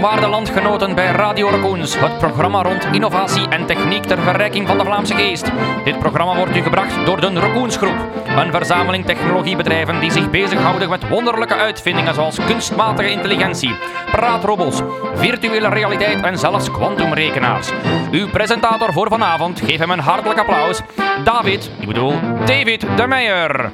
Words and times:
Waarde 0.00 0.26
landgenoten 0.26 0.94
bij 0.94 1.10
Radio 1.10 1.48
Raccoons, 1.48 1.98
het 1.98 2.18
programma 2.18 2.62
rond 2.62 2.84
innovatie 2.92 3.48
en 3.48 3.66
techniek 3.66 4.04
ter 4.04 4.18
verrijking 4.18 4.66
van 4.66 4.78
de 4.78 4.84
Vlaamse 4.84 5.14
geest. 5.14 5.50
Dit 5.84 5.98
programma 5.98 6.36
wordt 6.36 6.56
u 6.56 6.62
gebracht 6.62 7.06
door 7.06 7.20
de 7.20 7.32
Raccoons 7.32 7.76
Groep, 7.76 7.96
een 8.36 8.52
verzameling 8.52 9.04
technologiebedrijven 9.04 10.00
die 10.00 10.10
zich 10.10 10.30
bezighouden 10.30 10.88
met 10.88 11.08
wonderlijke 11.08 11.54
uitvindingen 11.54 12.14
zoals 12.14 12.38
kunstmatige 12.46 13.10
intelligentie, 13.10 13.74
praatrobots, 14.10 14.80
virtuele 15.14 15.68
realiteit 15.68 16.22
en 16.22 16.38
zelfs 16.38 16.70
kwantumrekenaars. 16.70 17.70
Uw 18.10 18.28
presentator 18.28 18.92
voor 18.92 19.08
vanavond, 19.08 19.60
geef 19.60 19.78
hem 19.78 19.90
een 19.90 19.98
hartelijk 19.98 20.38
applaus, 20.38 20.80
David, 21.24 21.70
ik 21.80 21.86
bedoel 21.86 22.14
David 22.44 22.86
de 22.96 23.06
Meijer. 23.06 23.70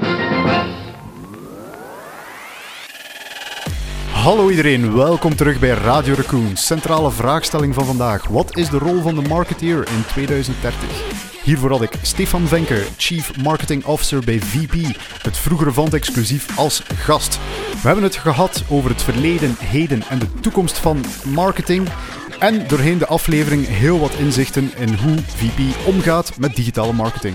Hallo 4.18 4.50
iedereen, 4.50 4.94
welkom 4.94 5.36
terug 5.36 5.60
bij 5.60 5.70
Radio 5.70 6.14
Raccoon. 6.14 6.56
Centrale 6.56 7.10
vraagstelling 7.10 7.74
van 7.74 7.84
vandaag. 7.84 8.26
Wat 8.26 8.56
is 8.56 8.68
de 8.68 8.78
rol 8.78 9.00
van 9.00 9.14
de 9.14 9.28
marketeer 9.28 9.76
in 9.76 10.04
2030? 10.06 11.42
Hiervoor 11.42 11.70
had 11.70 11.82
ik 11.82 11.92
Stefan 12.02 12.46
Venke, 12.46 12.82
Chief 12.96 13.36
Marketing 13.42 13.84
Officer 13.84 14.24
bij 14.24 14.40
VP, 14.40 14.96
het 15.22 15.38
vroegere 15.38 15.72
Vant 15.72 15.94
exclusief 15.94 16.58
als 16.58 16.82
gast. 16.94 17.38
We 17.82 17.86
hebben 17.86 18.04
het 18.04 18.16
gehad 18.16 18.62
over 18.68 18.90
het 18.90 19.02
verleden, 19.02 19.54
heden 19.58 20.02
en 20.08 20.18
de 20.18 20.34
toekomst 20.40 20.78
van 20.78 21.04
marketing. 21.24 21.88
En 22.38 22.68
doorheen 22.68 22.98
de 22.98 23.06
aflevering 23.06 23.66
heel 23.66 23.98
wat 23.98 24.14
inzichten 24.14 24.70
in 24.76 24.94
hoe 24.94 25.16
VP 25.16 25.86
omgaat 25.86 26.38
met 26.38 26.56
digitale 26.56 26.92
marketing. 26.92 27.34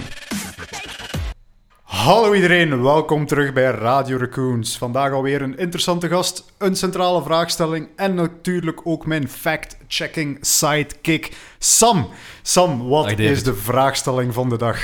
Hallo 1.93 2.33
iedereen, 2.33 2.83
welkom 2.83 3.25
terug 3.25 3.53
bij 3.53 3.71
Radio 3.71 4.17
Raccoons. 4.17 4.77
Vandaag 4.77 5.11
alweer 5.11 5.41
een 5.41 5.57
interessante 5.57 6.07
gast, 6.07 6.53
een 6.57 6.75
centrale 6.75 7.23
vraagstelling 7.23 7.87
en 7.95 8.15
natuurlijk 8.15 8.81
ook 8.83 9.05
mijn 9.05 9.29
fact-checking 9.29 10.37
sidekick 10.41 11.37
Sam. 11.57 12.09
Sam, 12.41 12.87
wat 12.87 13.19
is 13.19 13.43
de 13.43 13.55
vraagstelling 13.55 14.33
van 14.33 14.49
de 14.49 14.57
dag? 14.57 14.77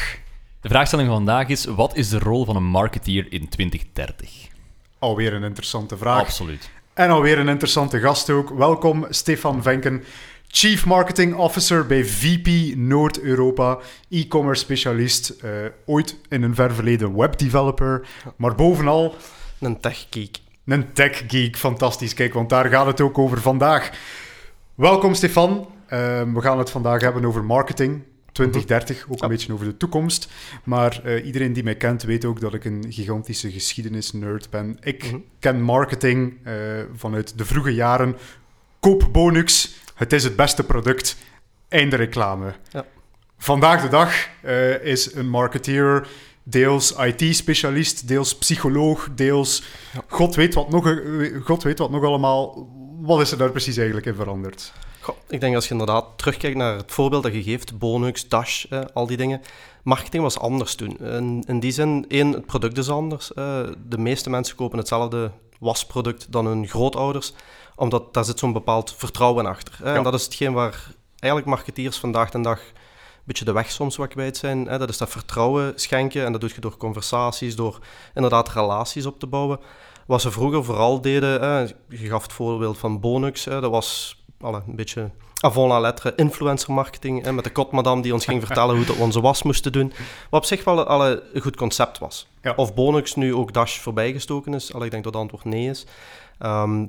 De 0.62 0.70
vraagstelling 0.70 1.08
van 1.08 1.18
vandaag 1.18 1.48
is: 1.48 1.66
wat 1.66 1.96
is 1.96 2.10
de 2.10 2.20
rol 2.20 2.46
van 2.46 2.56
een 2.56 2.70
marketeer 2.70 3.28
in 3.30 3.50
2030? 3.50 4.48
Alweer 5.00 5.34
een 5.34 5.44
interessante 5.44 5.98
vraag. 5.98 6.20
Absoluut. 6.20 6.70
En 6.94 7.10
alweer 7.10 7.40
een 7.40 7.50
interessante 7.50 8.00
gast 8.00 8.30
ook. 8.30 8.50
Welkom 8.50 9.06
Stefan 9.10 9.64
Venken, 9.64 10.04
Chief 10.52 10.86
Marketing 10.86 11.36
Officer 11.36 11.86
bij 11.86 12.06
VP 12.06 12.76
Noord-Europa, 12.76 13.80
e-commerce 14.10 14.62
specialist, 14.64 15.30
eh, 15.30 15.50
ooit 15.86 16.16
in 16.30 16.44
een 16.44 16.56
ver 16.56 16.74
verleden 16.74 17.16
webdeveloper, 17.18 18.08
maar 18.38 18.56
bovenal 18.56 19.16
Een 19.60 19.80
techgeek. 19.80 20.38
Een 20.66 20.94
tech 20.94 21.24
geek, 21.28 21.58
fantastisch. 21.58 22.14
Kijk, 22.14 22.34
want 22.34 22.50
daar 22.50 22.66
gaat 22.66 22.86
het 22.86 23.02
ook 23.02 23.18
over 23.18 23.42
vandaag. 23.42 23.92
Welkom 24.76 25.14
Stefan. 25.14 25.68
Ehm, 25.88 26.34
we 26.34 26.42
gaan 26.42 26.58
het 26.58 26.70
vandaag 26.70 27.02
hebben 27.02 27.26
over 27.26 27.44
marketing 27.44 28.04
2030, 28.32 29.06
ook 29.10 29.22
een 29.22 29.30
beetje 29.30 29.54
over 29.54 29.66
de 29.66 29.78
toekomst. 29.78 30.30
Maar 30.64 31.02
eh, 31.04 31.26
iedereen 31.26 31.54
die 31.54 31.64
mij 31.64 31.76
kent 31.76 32.04
weet 32.04 32.26
ook 32.26 32.40
dat 32.42 32.54
ik 32.54 32.66
een 32.66 32.86
gigantische 32.90 33.52
geschiedenis-nerd 33.52 34.50
ben. 34.50 34.78
Ik 34.82 35.04
Mhm. 35.04 35.18
ken 35.40 35.62
marketing 35.62 36.34
eh, 36.44 36.54
vanuit 36.96 37.38
de 37.38 37.46
vroege 37.46 37.74
jaren. 37.74 38.18
Koop 38.80 39.10
Bonux, 39.12 39.79
het 40.00 40.14
is 40.14 40.24
het 40.24 40.36
beste 40.36 40.64
product. 40.64 41.18
Einde 41.68 41.96
reclame. 41.96 42.54
Ja. 42.70 42.86
Vandaag 43.38 43.82
de 43.82 43.88
dag 43.88 44.28
eh, 44.42 44.84
is 44.84 45.14
een 45.14 45.30
marketeer 45.30 46.08
deels 46.44 46.96
IT-specialist, 46.96 48.08
deels 48.08 48.38
psycholoog, 48.38 49.10
deels 49.16 49.64
God, 50.08 50.36
weet 50.36 50.54
wat 50.54 50.70
nog, 50.70 50.88
eh, 50.88 51.44
God 51.44 51.64
weet 51.64 51.80
wat 51.80 51.92
nog 51.92 52.04
allemaal. 52.04 52.68
Wat 53.00 53.22
is 53.22 53.32
er 53.32 53.38
daar 53.38 53.52
precies 53.52 53.78
eigenlijk 53.78 54.06
in 54.06 54.16
veranderd? 54.16 54.74
Goh, 55.00 55.16
ik 55.28 55.42
denk 55.42 55.56
als 55.56 55.66
je 55.66 55.72
inderdaad 55.72 56.06
terugkijkt 56.16 56.58
naar 56.58 56.78
het 56.78 56.92
voorbeeld 56.92 57.24
dat 57.24 57.34
je 57.34 57.44
geeft, 57.44 57.78
Bonux, 57.78 58.28
Dash, 58.28 58.66
eh, 58.70 58.82
al 58.94 59.08
die 59.08 59.18
dingen. 59.18 59.42
Marketing 59.84 60.24
was 60.24 60.40
anders 60.40 60.76
toen. 60.76 60.98
In, 60.98 61.44
in 61.48 61.60
die 61.60 61.72
zin, 61.72 62.06
één, 62.08 62.32
het 62.32 62.46
product 62.46 62.78
is 62.78 62.90
anders. 62.90 63.34
Eh, 63.34 63.62
de 63.88 63.98
meeste 63.98 64.30
mensen 64.30 64.56
kopen 64.56 64.78
hetzelfde 64.78 65.32
wasproduct 65.60 66.32
dan 66.32 66.46
hun 66.46 66.68
grootouders, 66.68 67.34
omdat 67.80 68.14
daar 68.14 68.26
zit 68.26 68.40
zo'n 68.40 68.54
bepaald 68.54 68.96
vertrouwen 68.98 69.46
achter. 69.46 69.78
hè. 69.84 69.90
Ja. 69.90 69.96
En 69.96 70.04
dat 70.04 70.14
is 70.14 70.24
hetgeen 70.24 70.54
waar 70.54 70.94
eigenlijk 71.20 71.46
marketeers 71.56 71.98
vandaag 71.98 72.30
de 72.30 72.42
dag 72.42 72.60
een 72.60 73.26
beetje 73.26 73.46
de 73.46 73.52
weg 73.52 73.72
soms 73.72 73.96
wat 73.96 74.08
kwijt 74.08 74.38
zijn. 74.38 74.68
Hè. 74.68 74.78
Dat 74.78 74.90
is 74.90 74.98
dat 74.98 75.10
vertrouwen 75.10 75.74
schenken 75.76 76.26
en 76.26 76.32
dat 76.32 76.42
doe 76.42 76.52
je 76.56 76.62
door 76.62 76.78
conversaties, 76.78 77.56
door 77.56 77.80
inderdaad 78.14 78.50
relaties 78.50 79.06
op 79.06 79.20
te 79.20 79.28
bouwen. 79.28 79.60
Wat 80.08 80.22
ze 80.22 80.32
vroeger 80.32 80.64
vooral 80.64 81.02
deden, 81.02 81.42
hè, 81.42 81.60
je 81.90 82.08
gaf 82.08 82.24
het 82.24 82.34
voorbeeld 82.34 82.78
van 82.78 83.00
Bonux, 83.00 83.46
hè, 83.46 83.62
dat 83.62 83.72
was 83.72 84.18
alle, 84.42 84.62
een 84.68 84.76
beetje 84.76 85.10
avant 85.42 85.70
la 85.70 85.80
lettre 85.80 86.14
influencer 86.16 86.74
marketing, 86.74 87.24
hè, 87.24 87.32
met 87.34 87.44
de 87.44 87.52
kotmadam 87.52 88.02
die 88.02 88.14
ons 88.14 88.26
ging 88.26 88.42
vertellen 88.46 88.76
hoe 88.76 88.86
dat 88.86 88.96
we 88.96 89.02
onze 89.02 89.22
was 89.22 89.44
moesten 89.44 89.72
doen. 89.72 89.94
Wat 90.30 90.42
op 90.42 90.46
zich 90.46 90.64
wel 90.64 90.84
alle 90.84 91.24
een 91.34 91.42
goed 91.42 91.56
concept 91.56 91.98
was. 91.98 92.28
Ja. 92.42 92.54
Of 92.56 92.74
Bonux 92.74 93.16
nu 93.16 93.36
ook 93.36 93.54
Dash 93.54 93.80
voorbijgestoken 93.80 94.54
is, 94.54 94.74
al 94.74 94.84
ik 94.84 94.92
denk 94.92 95.04
dat 95.04 95.14
het 95.14 95.22
antwoord 95.22 95.46
nee 95.46 95.70
is. 95.70 95.86
Ehm, 96.40 96.86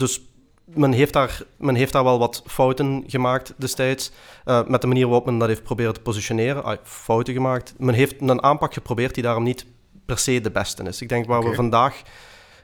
dus 0.00 0.20
men 0.64 0.92
heeft, 0.92 1.12
daar, 1.12 1.42
men 1.56 1.74
heeft 1.74 1.92
daar 1.92 2.04
wel 2.04 2.18
wat 2.18 2.42
fouten 2.46 3.04
gemaakt 3.06 3.54
destijds. 3.56 4.10
eh, 4.44 4.66
met 4.66 4.80
de 4.80 4.86
manier 4.86 5.06
waarop 5.06 5.24
men 5.24 5.38
dat 5.38 5.48
heeft 5.48 5.62
proberen 5.62 5.94
te 5.94 6.00
positioneren. 6.00 6.64
Ah, 6.64 6.78
fouten 6.82 7.34
gemaakt. 7.34 7.74
Men 7.78 7.94
heeft 7.94 8.20
een 8.20 8.42
aanpak 8.42 8.72
geprobeerd 8.72 9.14
die 9.14 9.22
daarom 9.22 9.42
niet 9.42 9.66
per 10.06 10.18
se 10.18 10.40
de 10.40 10.50
beste 10.50 10.82
is. 10.82 11.02
Ik 11.02 11.08
denk 11.08 11.26
waar 11.26 11.42
we 11.42 11.54
vandaag 11.54 12.02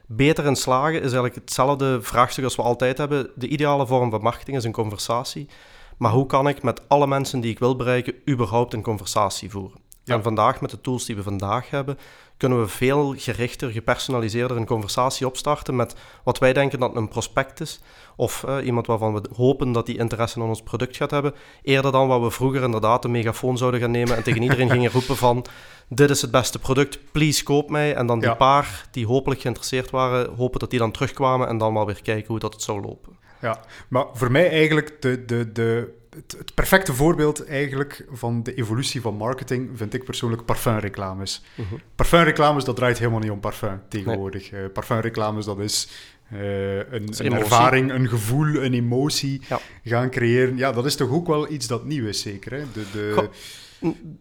beter 0.07 0.45
in 0.45 0.57
slagen, 0.57 0.95
is 0.95 1.01
eigenlijk 1.01 1.35
hetzelfde 1.35 2.03
vraagstuk 2.03 2.45
als 2.45 2.57
we 2.57 2.63
altijd 2.63 2.99
hebben. 2.99 3.31
De 3.35 3.49
ideale 3.49 3.87
vorm 3.87 4.11
van 4.11 4.23
marketing 4.23 4.57
is 4.57 4.65
een 4.65 4.73
conversatie. 4.73 5.49
Maar 5.97 6.13
hoe 6.13 6.27
kan 6.27 6.49
ik 6.49 6.63
met 6.63 6.89
alle 6.89 7.07
mensen 7.07 7.41
die 7.41 7.51
ik 7.51 7.59
wil 7.59 7.77
bereiken, 7.77 8.15
überhaupt 8.29 8.73
een 8.73 8.83
conversatie 8.83 9.51
voeren? 9.51 9.81
Ja. 10.05 10.15
En 10.15 10.23
vandaag, 10.23 10.61
met 10.61 10.71
de 10.71 10.81
tools 10.81 11.05
die 11.05 11.17
we 11.17 11.23
vandaag 11.23 11.71
hebben, 11.71 11.99
kunnen 12.37 12.61
we 12.61 12.69
veel 12.69 13.15
gerichter, 13.17 13.71
gepersonaliseerder 13.71 14.57
een 14.57 14.67
conversatie 14.67 15.27
opstarten 15.27 15.77
met 15.77 15.95
wat 16.25 16.39
wij 16.39 16.53
denken 16.53 16.79
dat 16.79 16.97
een 16.97 17.09
prospect 17.09 17.61
is. 17.61 17.81
Of 18.17 18.45
eh, 18.45 18.57
iemand 18.65 18.87
waarvan 18.87 19.15
we 19.15 19.23
hopen 19.37 19.73
dat 19.73 19.87
die 19.87 19.99
interesse 19.99 20.41
in 20.41 20.47
ons 20.47 20.63
product 20.63 20.97
gaat 20.97 21.11
hebben. 21.11 21.35
Eerder 21.63 21.93
dan 21.93 22.09
wat 22.09 22.21
we 22.21 22.31
vroeger 22.31 22.63
inderdaad 22.63 23.05
een 23.05 23.11
megafoon 23.11 23.59
zouden 23.59 23.81
gaan 23.81 23.91
nemen 23.91 24.17
en 24.17 24.23
tegen 24.23 24.43
iedereen 24.43 24.71
gingen 24.71 24.91
roepen 24.91 25.17
van 25.17 25.45
dit 25.89 26.11
is 26.11 26.23
het 26.23 26.31
beste 26.31 26.59
product, 26.59 26.99
please 27.13 27.43
koop 27.43 27.71
mij. 27.71 27.95
En 27.95 28.07
dan 28.07 28.19
die 28.19 28.29
Ja. 28.29 28.35
paar 28.35 28.89
die 28.91 29.07
hopelijk 29.07 29.41
geïnteresseerd 29.41 29.91
waren, 29.91 30.35
hopen 30.35 30.61
dat 30.61 30.71
die 30.71 30.79
dan 30.79 30.91
terugkwamen 30.91 31.49
en 31.49 31.59
dan 31.59 31.73
maar 31.73 31.87
weer 31.87 32.03
kijken 32.03 32.27
hoe 32.27 32.39
dat 32.39 32.53
het 32.53 32.63
zou 32.63 32.81
lopen. 32.81 33.19
Ja, 33.41 33.61
maar 33.89 34.07
voor 34.13 34.31
mij 34.31 34.51
eigenlijk 34.51 35.03
de, 35.03 35.25
de, 35.25 35.53
de, 35.53 35.95
het, 36.17 36.35
het 36.39 36.55
perfecte 36.55 36.95
voorbeeld 36.95 37.47
eigenlijk 37.47 38.07
van 38.13 38.43
de 38.43 38.55
evolutie 38.55 39.01
van 39.01 39.15
marketing 39.15 39.71
vind 39.75 39.95
ik 39.95 40.05
persoonlijk 40.05 40.45
parfumreclames. 40.45 41.43
Mhm. 41.55 41.75
Parfumreclames, 41.95 42.65
dat 42.65 42.77
draait 42.77 42.99
helemaal 42.99 43.21
niet 43.21 43.31
om 43.31 43.41
parfum 43.41 43.83
tegenwoordig. 43.89 44.51
Eh, 44.51 44.61
parfumreclames, 44.73 45.45
dat 45.45 45.59
is 45.59 45.89
eh, 46.31 46.77
een, 46.77 47.09
een 47.19 47.33
ervaring, 47.33 47.93
een 47.93 48.09
gevoel, 48.09 48.47
een 48.47 48.75
emotie 48.75 49.41
Ja. 49.49 49.61
gaan 49.85 50.11
creëren. 50.11 50.57
Ja, 50.57 50.73
dat 50.73 50.87
is 50.87 50.97
toch 50.97 51.11
ook 51.11 51.27
wel 51.27 51.51
iets 51.51 51.67
dat 51.67 51.85
nieuw 51.85 52.07
is, 52.07 52.21
zeker? 52.21 52.53
Hè? 52.53 52.63
De, 52.73 52.85
de, 52.93 53.13
Goh. 53.15 53.29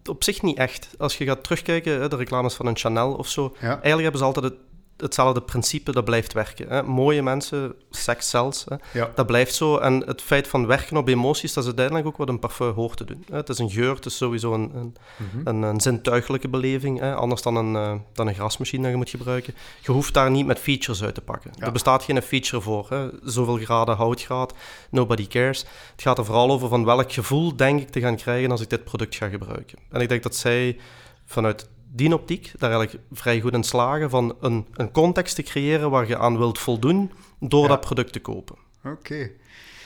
Op 0.04 0.24
zich 0.24 0.42
niet 0.42 0.58
echt. 0.58 0.88
Als 0.98 1.18
je 1.18 1.24
gaat 1.24 1.42
terugkijken, 1.42 2.00
hè, 2.00 2.08
de 2.08 2.16
reclames 2.16 2.54
van 2.54 2.66
een 2.66 2.76
Chanel 2.76 3.14
of 3.14 3.28
zo, 3.28 3.54
ja, 3.60 3.68
Eigenlijk 3.68 4.02
hebben 4.02 4.20
ze 4.20 4.26
altijd 4.26 4.44
het, 4.44 4.54
hetzelfde 4.96 5.40
principe, 5.40 5.92
dat 5.92 6.04
blijft 6.04 6.32
werken. 6.32 6.68
Hè. 6.68 6.82
Mooie 6.82 7.22
mensen, 7.22 7.74
seks 7.90 8.30
zelfs, 8.30 8.64
hè. 8.68 8.76
ja, 8.98 9.10
dat 9.14 9.26
blijft 9.26 9.54
zo. 9.54 9.78
En 9.78 10.02
het 10.06 10.22
feit 10.22 10.48
van 10.48 10.66
werken 10.66 10.96
op 10.96 11.08
emoties, 11.08 11.52
dat 11.52 11.62
is 11.62 11.68
uiteindelijk 11.68 12.06
ook 12.06 12.16
wat 12.16 12.28
een 12.28 12.38
parfum 12.38 12.72
hoort 12.72 12.96
te 12.96 13.04
doen. 13.04 13.24
Hè. 13.30 13.36
Het 13.36 13.48
is 13.48 13.58
een 13.58 13.70
geur, 13.70 13.94
het 13.94 14.06
is 14.06 14.16
sowieso 14.16 14.54
een, 14.54 14.70
een, 14.74 14.94
mhm. 15.16 15.48
een, 15.48 15.62
een 15.62 15.80
zintuigelijke 15.80 16.48
beleving, 16.48 17.00
hè. 17.00 17.14
anders 17.14 17.42
dan 17.42 17.56
een, 17.56 17.76
eh, 17.76 17.94
dan 18.12 18.26
een 18.26 18.34
grasmachine 18.34 18.82
dat 18.82 18.90
je 18.90 18.96
moet 18.96 19.10
gebruiken. 19.10 19.54
Je 19.80 19.92
hoeft 19.92 20.14
daar 20.14 20.30
niet 20.30 20.46
met 20.46 20.58
features 20.58 21.02
uit 21.02 21.14
te 21.14 21.20
pakken. 21.20 21.50
Ja. 21.58 21.66
Er 21.66 21.72
bestaat 21.72 22.02
geen 22.02 22.22
feature 22.22 22.62
voor. 22.62 22.86
Hè. 22.88 23.08
Zoveel 23.22 23.56
graden 23.56 23.96
houtgraad, 23.96 24.54
nobody 24.90 25.26
cares. 25.26 25.64
Het 25.92 26.02
gaat 26.02 26.18
er 26.18 26.24
vooral 26.24 26.50
over 26.50 26.68
van 26.68 26.84
welk 26.84 27.12
gevoel 27.12 27.56
denk 27.56 27.80
ik 27.80 27.90
te 27.90 28.00
gaan 28.00 28.16
krijgen 28.16 28.50
als 28.50 28.60
ik 28.60 28.70
dit 28.70 28.84
product 28.84 29.14
ga 29.14 29.28
gebruiken. 29.28 29.78
En 29.90 30.00
ik 30.00 30.08
denk 30.08 30.22
dat 30.22 30.36
zij 30.36 30.78
vanuit 31.24 31.68
die 31.92 32.14
optiek 32.14 32.52
daar 32.58 32.70
eigenlijk 32.72 33.04
vrij 33.12 33.40
goed 33.40 33.52
in 33.54 33.62
slagen 33.64 34.10
van 34.10 34.36
een, 34.40 34.66
een 34.72 34.90
context 34.90 35.34
te 35.34 35.42
creëren 35.42 35.90
waar 35.90 36.08
je 36.08 36.18
aan 36.18 36.38
wilt 36.38 36.58
voldoen 36.58 37.10
door 37.40 37.62
Ja. 37.62 37.68
dat 37.68 37.80
product 37.80 38.12
te 38.12 38.20
kopen. 38.20 38.56
Oké. 38.84 39.30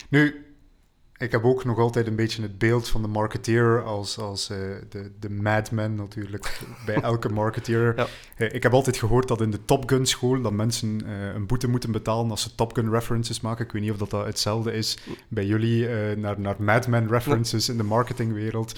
Nu, 0.08 0.50
ik 1.20 1.32
heb 1.32 1.44
ook 1.44 1.64
nog 1.64 1.78
altijd 1.78 2.06
een 2.06 2.17
beetje 2.17 2.43
het 2.43 2.58
beeld 2.58 2.88
van 2.88 3.02
de 3.02 3.08
marketeer 3.08 3.82
als, 3.84 4.19
als 4.19 4.50
eh, 4.50 4.58
de, 4.88 5.11
de 5.20 5.31
madman 5.31 5.94
natuurlijk 5.94 6.61
bij 6.87 6.94
elke 6.94 7.28
marketeer. 7.28 7.93
Ja. 7.96 8.06
Eh, 8.37 8.52
ik 8.52 8.62
heb 8.62 8.72
altijd 8.72 8.96
gehoord 8.96 9.28
dat 9.28 9.40
in 9.40 9.50
de 9.50 9.64
Top 9.64 9.88
Gun 9.88 10.06
school 10.06 10.40
dat 10.40 10.52
mensen 10.52 11.02
eh, 11.06 11.34
een 11.34 11.46
boete 11.46 11.69
moeten 11.69 11.93
betalen 11.93 12.31
als 12.31 12.43
ze 12.43 12.55
Top 12.55 12.75
Gun 12.75 12.90
references 12.90 13.40
maken. 13.40 13.64
Ik 13.64 13.72
weet 13.72 13.82
niet 13.82 13.90
of 13.90 13.96
dat, 13.96 14.11
dat 14.11 14.26
hetzelfde 14.26 14.72
is 14.72 14.99
bij 15.28 15.46
jullie 15.46 15.88
naar, 16.17 16.40
naar 16.40 16.56
madman 16.58 17.08
references 17.08 17.69
in 17.69 17.76
de 17.76 17.82
marketingwereld. 17.82 18.75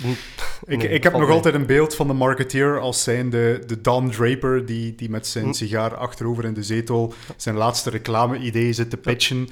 Ik, 0.66 0.78
Nee, 0.78 0.88
ik 0.88 1.02
heb 1.02 1.12
nog 1.12 1.22
mee. 1.22 1.30
altijd 1.30 1.54
een 1.54 1.66
beeld 1.66 1.94
van 1.94 2.06
de 2.06 2.12
marketeer 2.12 2.80
als 2.80 3.02
zijnde 3.02 3.62
de 3.66 3.80
Don 3.80 4.10
Draper 4.10 4.66
die, 4.66 4.94
die 4.94 5.10
met 5.10 5.26
zijn 5.26 5.44
Hm. 5.44 5.52
sigaar 5.52 5.94
achterover 5.96 6.44
in 6.44 6.54
de 6.54 6.62
zetel 6.62 7.14
zijn 7.36 7.56
laatste 7.56 7.90
reclame-idee 7.90 8.72
zit 8.72 8.90
te 8.90 8.96
pitchen. 8.96 9.48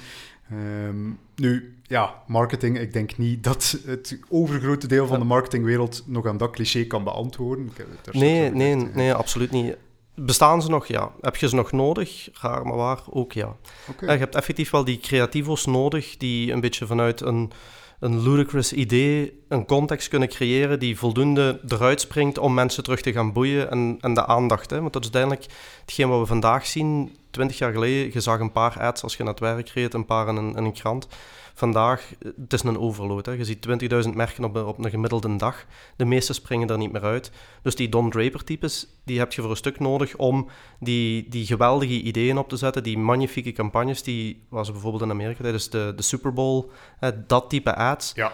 Ehm, 0.51 1.11
nu, 1.37 1.75
ja, 1.91 2.23
marketing. 2.27 2.79
Ik 2.79 2.93
denk 2.93 3.17
niet 3.17 3.45
dat 3.45 3.79
het 3.87 4.19
overgrote 4.29 4.87
deel 4.87 5.07
van 5.07 5.19
de 5.19 5.25
marketingwereld 5.25 6.03
nog 6.07 6.27
aan 6.27 6.37
dat 6.37 6.51
cliché 6.51 6.85
kan 6.85 7.05
beantwoorden. 7.05 7.73
Nee, 8.13 8.51
nee, 8.51 8.75
gezegd, 8.75 8.95
nee, 8.95 9.15
absoluut 9.15 9.51
niet. 9.51 9.77
Bestaan 10.15 10.63
ze 10.63 10.69
nog? 10.69 10.87
Ja. 10.87 11.13
Heb 11.21 11.37
je 11.37 11.49
ze 11.49 11.55
nog 11.55 11.73
nodig? 11.73 12.29
Raar 12.41 12.67
maar 12.67 12.77
waar, 12.77 13.01
ook 13.11 13.33
ja. 13.33 13.57
Oké. 13.89 14.07
Ja, 14.07 14.13
je 14.13 14.19
hebt 14.19 14.35
effectief 14.35 14.71
wel 14.71 14.85
die 14.85 14.99
creativo's 14.99 15.67
nodig 15.67 16.17
die 16.17 16.53
een 16.53 16.61
beetje 16.61 16.87
vanuit 16.87 17.21
een, 17.21 17.53
een 18.01 18.23
ludicrous 18.23 18.73
idee 18.73 19.43
een 19.49 19.67
context 19.67 20.09
kunnen 20.09 20.29
creëren 20.29 20.79
die 20.79 20.99
voldoende 20.99 21.61
eruit 21.69 22.01
springt 22.01 22.39
om 22.39 22.55
mensen 22.55 22.83
terug 22.83 23.01
te 23.01 23.13
gaan 23.13 23.33
boeien 23.33 23.71
en, 23.71 23.97
en 24.01 24.15
de 24.15 24.27
aandacht. 24.27 24.71
Hè? 24.71 24.81
Want 24.81 24.93
dat 24.93 25.05
is 25.05 25.13
uiteindelijk 25.13 25.53
hetgeen 25.81 26.09
wat 26.09 26.21
we 26.21 26.27
vandaag 26.27 26.67
zien. 26.67 27.17
Twintig 27.31 27.59
jaar 27.59 27.73
geleden, 27.73 28.13
je 28.13 28.21
zag 28.21 28.41
een 28.41 28.53
paar 28.53 28.81
ads 28.81 29.03
als 29.03 29.17
je 29.17 29.23
naar 29.23 29.33
het 29.33 29.43
werk 29.43 29.69
reed, 29.69 29.95
een 29.95 30.07
paar 30.07 30.29
in 30.29 30.37
een, 30.37 30.57
in 30.57 30.65
een 30.65 30.73
krant. 30.73 31.09
Vandaag, 31.55 32.13
het 32.41 32.53
is 32.53 32.63
een 32.63 32.79
overload. 32.79 33.27
Hè? 33.27 33.33
Je 33.33 33.45
ziet 33.45 33.61
20.000 33.61 34.15
merken 34.15 34.45
op, 34.45 34.55
een- 34.57 34.65
op 34.65 34.85
een 34.85 34.91
gemiddelde 34.91 35.37
dag. 35.37 35.65
De 35.97 36.05
meeste 36.05 36.33
springen 36.33 36.69
er 36.69 36.79
niet 36.79 36.93
meer 36.93 37.03
uit. 37.03 37.31
Dus 37.63 37.75
die 37.75 37.89
Don 37.89 38.11
Draper-types, 38.11 38.87
die 39.05 39.19
heb 39.19 39.33
je 39.33 39.41
voor 39.41 39.51
een 39.51 39.57
stuk 39.57 39.79
nodig 39.81 40.17
om 40.17 40.49
die, 40.81 41.29
die 41.29 41.47
geweldige 41.47 42.01
ideeën 42.01 42.39
op 42.39 42.49
te 42.49 42.57
zetten. 42.57 42.83
Die 42.83 42.99
magnifieke 42.99 43.53
campagnes, 43.53 44.03
die 44.03 44.43
was 44.49 44.71
bijvoorbeeld 44.73 45.03
in 45.03 45.11
Amerika 45.11 45.43
tijdens 45.43 45.71
de, 45.71 45.93
de 45.97 46.03
Super 46.03 46.33
Bowl. 46.33 46.65
Hè, 46.99 47.27
dat 47.27 47.51
type 47.51 47.75
ads, 47.77 48.13
Ja, 48.15 48.33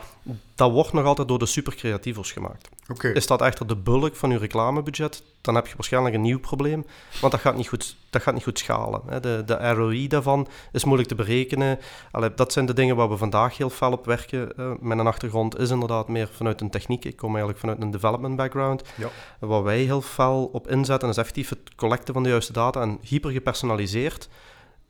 dat 0.54 0.70
wordt 0.72 0.92
nog 0.92 1.04
altijd 1.04 1.28
door 1.28 1.38
de 1.38 1.46
supercreatievos 1.46 2.32
gemaakt. 2.32 2.68
Is 3.14 3.26
dat 3.26 3.42
echter 3.42 3.66
de 3.66 3.76
bulk 3.76 4.16
van 4.16 4.30
je 4.30 4.38
reclamebudget, 4.38 5.22
dan 5.40 5.54
heb 5.54 5.66
je 5.66 5.74
waarschijnlijk 5.74 6.14
een 6.14 6.20
nieuw 6.20 6.40
probleem, 6.40 6.84
want 7.20 7.32
dat 7.32 7.40
gaat 7.40 7.56
niet 7.56 7.68
goed, 7.68 7.96
dat 8.10 8.22
gaat 8.22 8.34
niet 8.34 8.42
goed 8.42 8.58
schalen. 8.58 9.02
Hè. 9.06 9.20
De, 9.20 9.42
de 9.46 9.72
ROI 9.72 10.08
daarvan 10.08 10.48
is 10.72 10.84
moeilijk 10.84 11.08
te 11.08 11.14
berekenen. 11.14 11.78
Allee, 12.10 12.34
dat 12.34 12.52
zijn 12.52 12.66
de 12.66 12.72
dingen 12.72 12.96
waar 12.96 13.08
we 13.08 13.16
vandaag 13.16 13.56
heel 13.56 13.70
fel 13.70 13.92
op 13.92 14.06
werken. 14.06 14.56
Eh, 14.56 14.72
mijn 14.80 15.00
achtergrond 15.00 15.58
is 15.58 15.70
inderdaad 15.70 16.08
meer 16.08 16.28
vanuit 16.32 16.60
een 16.60 16.70
techniek. 16.70 17.04
Ik 17.04 17.16
kom 17.16 17.28
eigenlijk 17.28 17.58
vanuit 17.58 17.82
een 17.82 17.90
development 17.90 18.36
background. 18.36 18.82
Ja. 18.96 19.08
Waar 19.38 19.62
wij 19.62 19.78
heel 19.78 20.02
fel 20.02 20.50
op 20.52 20.70
inzetten 20.70 21.08
is 21.08 21.16
effectief 21.16 21.48
het 21.48 21.74
collecten 21.74 22.14
van 22.14 22.22
de 22.22 22.28
juiste 22.28 22.52
data 22.52 22.80
en 22.80 22.98
hyper 23.02 23.30
gepersonaliseerd. 23.30 24.28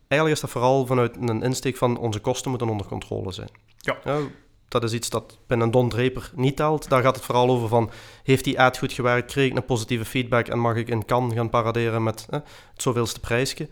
Eigenlijk 0.09 0.41
is 0.41 0.41
dat 0.41 0.51
vooral 0.51 0.87
vanuit 0.87 1.17
een 1.21 1.43
insteek 1.43 1.77
van 1.77 1.99
onze 1.99 2.19
kosten 2.19 2.51
moeten 2.51 2.69
onder 2.69 2.87
controle 2.87 3.33
zijn. 3.33 3.51
Ja. 3.77 3.97
Dat 4.69 4.83
is 4.83 4.93
iets 4.93 5.11
dat 5.11 5.39
binnen 5.47 5.67
een 5.67 5.73
Don 5.73 5.89
Draper 5.89 6.31
niet 6.35 6.57
telt. 6.57 6.89
Daar 6.89 7.03
gaat 7.03 7.17
het 7.17 7.25
vooral 7.25 7.49
over 7.49 7.69
van, 7.69 7.91
heeft 8.23 8.45
die 8.45 8.61
ad 8.61 8.79
goed 8.79 8.93
gewerkt, 8.93 9.33
kreeg 9.33 9.51
ik 9.51 9.57
een 9.57 9.65
positieve 9.65 10.05
feedback 10.05 10.49
en 10.49 10.59
mag 10.59 10.77
ik 10.77 10.89
in 10.89 11.05
kan 11.05 11.33
gaan 11.33 11.51
paraderen 11.51 12.03
met 12.03 12.27
het 12.31 12.45
zoveelste 12.77 13.21
prijsje. 13.21 13.69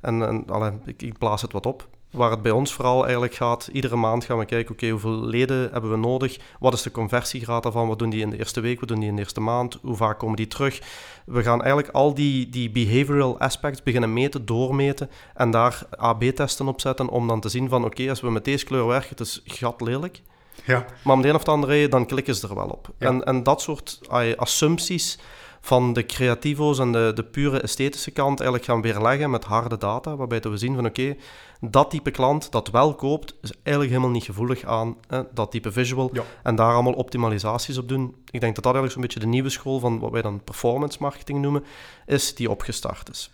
En, 0.00 0.46
en 0.48 0.82
ik, 0.84 1.02
ik 1.02 1.18
blaas 1.18 1.42
het 1.42 1.52
wat 1.52 1.66
op. 1.66 1.88
Waar 2.10 2.30
het 2.30 2.42
bij 2.42 2.52
ons 2.52 2.72
vooral 2.72 3.02
eigenlijk 3.02 3.34
gaat, 3.34 3.68
iedere 3.72 3.96
maand 3.96 4.24
gaan 4.24 4.38
we 4.38 4.44
kijken, 4.44 4.72
oké, 4.72 4.88
hoeveel 4.88 5.24
leden 5.24 5.70
hebben 5.72 5.90
we 5.90 5.96
nodig? 5.96 6.38
Wat 6.58 6.72
is 6.72 6.82
de 6.82 6.90
conversiegraad 6.90 7.62
daarvan? 7.62 7.88
Wat 7.88 7.98
doen 7.98 8.10
die 8.10 8.20
in 8.20 8.30
de 8.30 8.38
eerste 8.38 8.60
week? 8.60 8.80
Wat 8.80 8.88
doen 8.88 8.98
die 8.98 9.08
in 9.08 9.14
de 9.14 9.20
eerste 9.22 9.40
maand? 9.40 9.78
Hoe 9.82 9.96
vaak 9.96 10.18
komen 10.18 10.36
die 10.36 10.46
terug? 10.46 10.80
We 11.26 11.42
gaan 11.42 11.62
eigenlijk 11.62 11.94
al 11.94 12.14
die, 12.14 12.48
die 12.48 12.70
behavioral 12.70 13.38
aspects 13.38 13.82
beginnen 13.82 14.12
meten, 14.12 14.46
doormeten 14.46 15.10
en 15.34 15.50
daar 15.50 15.82
AB-testen 15.90 16.68
op 16.68 16.80
zetten 16.80 17.08
om 17.08 17.28
dan 17.28 17.40
te 17.40 17.48
zien 17.48 17.68
van, 17.68 17.84
oké, 17.84 18.08
als 18.08 18.20
we 18.20 18.30
met 18.30 18.44
deze 18.44 18.64
kleur 18.64 18.86
werken, 18.86 19.08
het 19.08 19.20
is 19.20 19.42
gat 19.44 19.80
lelijk. 19.80 20.20
Ja, 20.66 20.86
Maar 21.04 21.14
om 21.14 21.22
de 21.22 21.28
een 21.28 21.34
of 21.34 21.44
de 21.44 21.50
andere 21.50 21.72
reden, 21.72 21.90
dan 21.90 22.06
klikken 22.06 22.34
ze 22.34 22.48
er 22.48 22.54
wel 22.54 22.68
op. 22.68 22.90
Ja. 22.98 23.06
En, 23.06 23.24
en 23.24 23.42
dat 23.42 23.60
soort 23.62 24.00
assumpties 24.36 25.18
van 25.60 25.92
de 25.92 26.06
creativo's 26.06 26.78
en 26.78 26.92
de, 26.92 27.12
de 27.14 27.24
pure 27.24 27.60
esthetische 27.60 28.10
kant 28.10 28.40
eigenlijk 28.40 28.70
gaan 28.70 28.82
weerleggen 28.82 29.30
met 29.30 29.44
harde 29.44 29.76
data, 29.76 30.16
waarbij 30.16 30.40
we 30.40 30.56
zien 30.56 30.74
van 30.74 30.86
oké, 30.86 31.16
dat 31.60 31.90
type 31.90 32.10
klant 32.10 32.52
dat 32.52 32.70
wel 32.70 32.94
koopt, 32.94 33.34
is 33.42 33.52
eigenlijk 33.62 33.88
helemaal 33.88 34.14
niet 34.14 34.24
gevoelig 34.24 34.64
aan 34.64 34.96
hè, 35.06 35.22
dat 35.32 35.50
type 35.50 35.72
visual. 35.72 36.10
Ja. 36.12 36.22
En 36.42 36.54
daar 36.54 36.72
allemaal 36.72 36.92
optimalisaties 36.92 37.78
op 37.78 37.88
doen. 37.88 38.14
Ik 38.30 38.40
denk 38.40 38.54
dat 38.54 38.64
dat 38.64 38.74
eigenlijk 38.74 38.92
zo'n 38.92 39.02
beetje 39.02 39.20
de 39.20 39.26
nieuwe 39.26 39.50
school 39.50 39.78
van 39.78 39.98
wat 39.98 40.10
wij 40.10 40.22
dan 40.22 40.44
performance 40.44 40.98
marketing 41.00 41.40
noemen, 41.40 41.64
is 42.06 42.34
die 42.34 42.50
opgestart 42.50 43.10
is. 43.10 43.30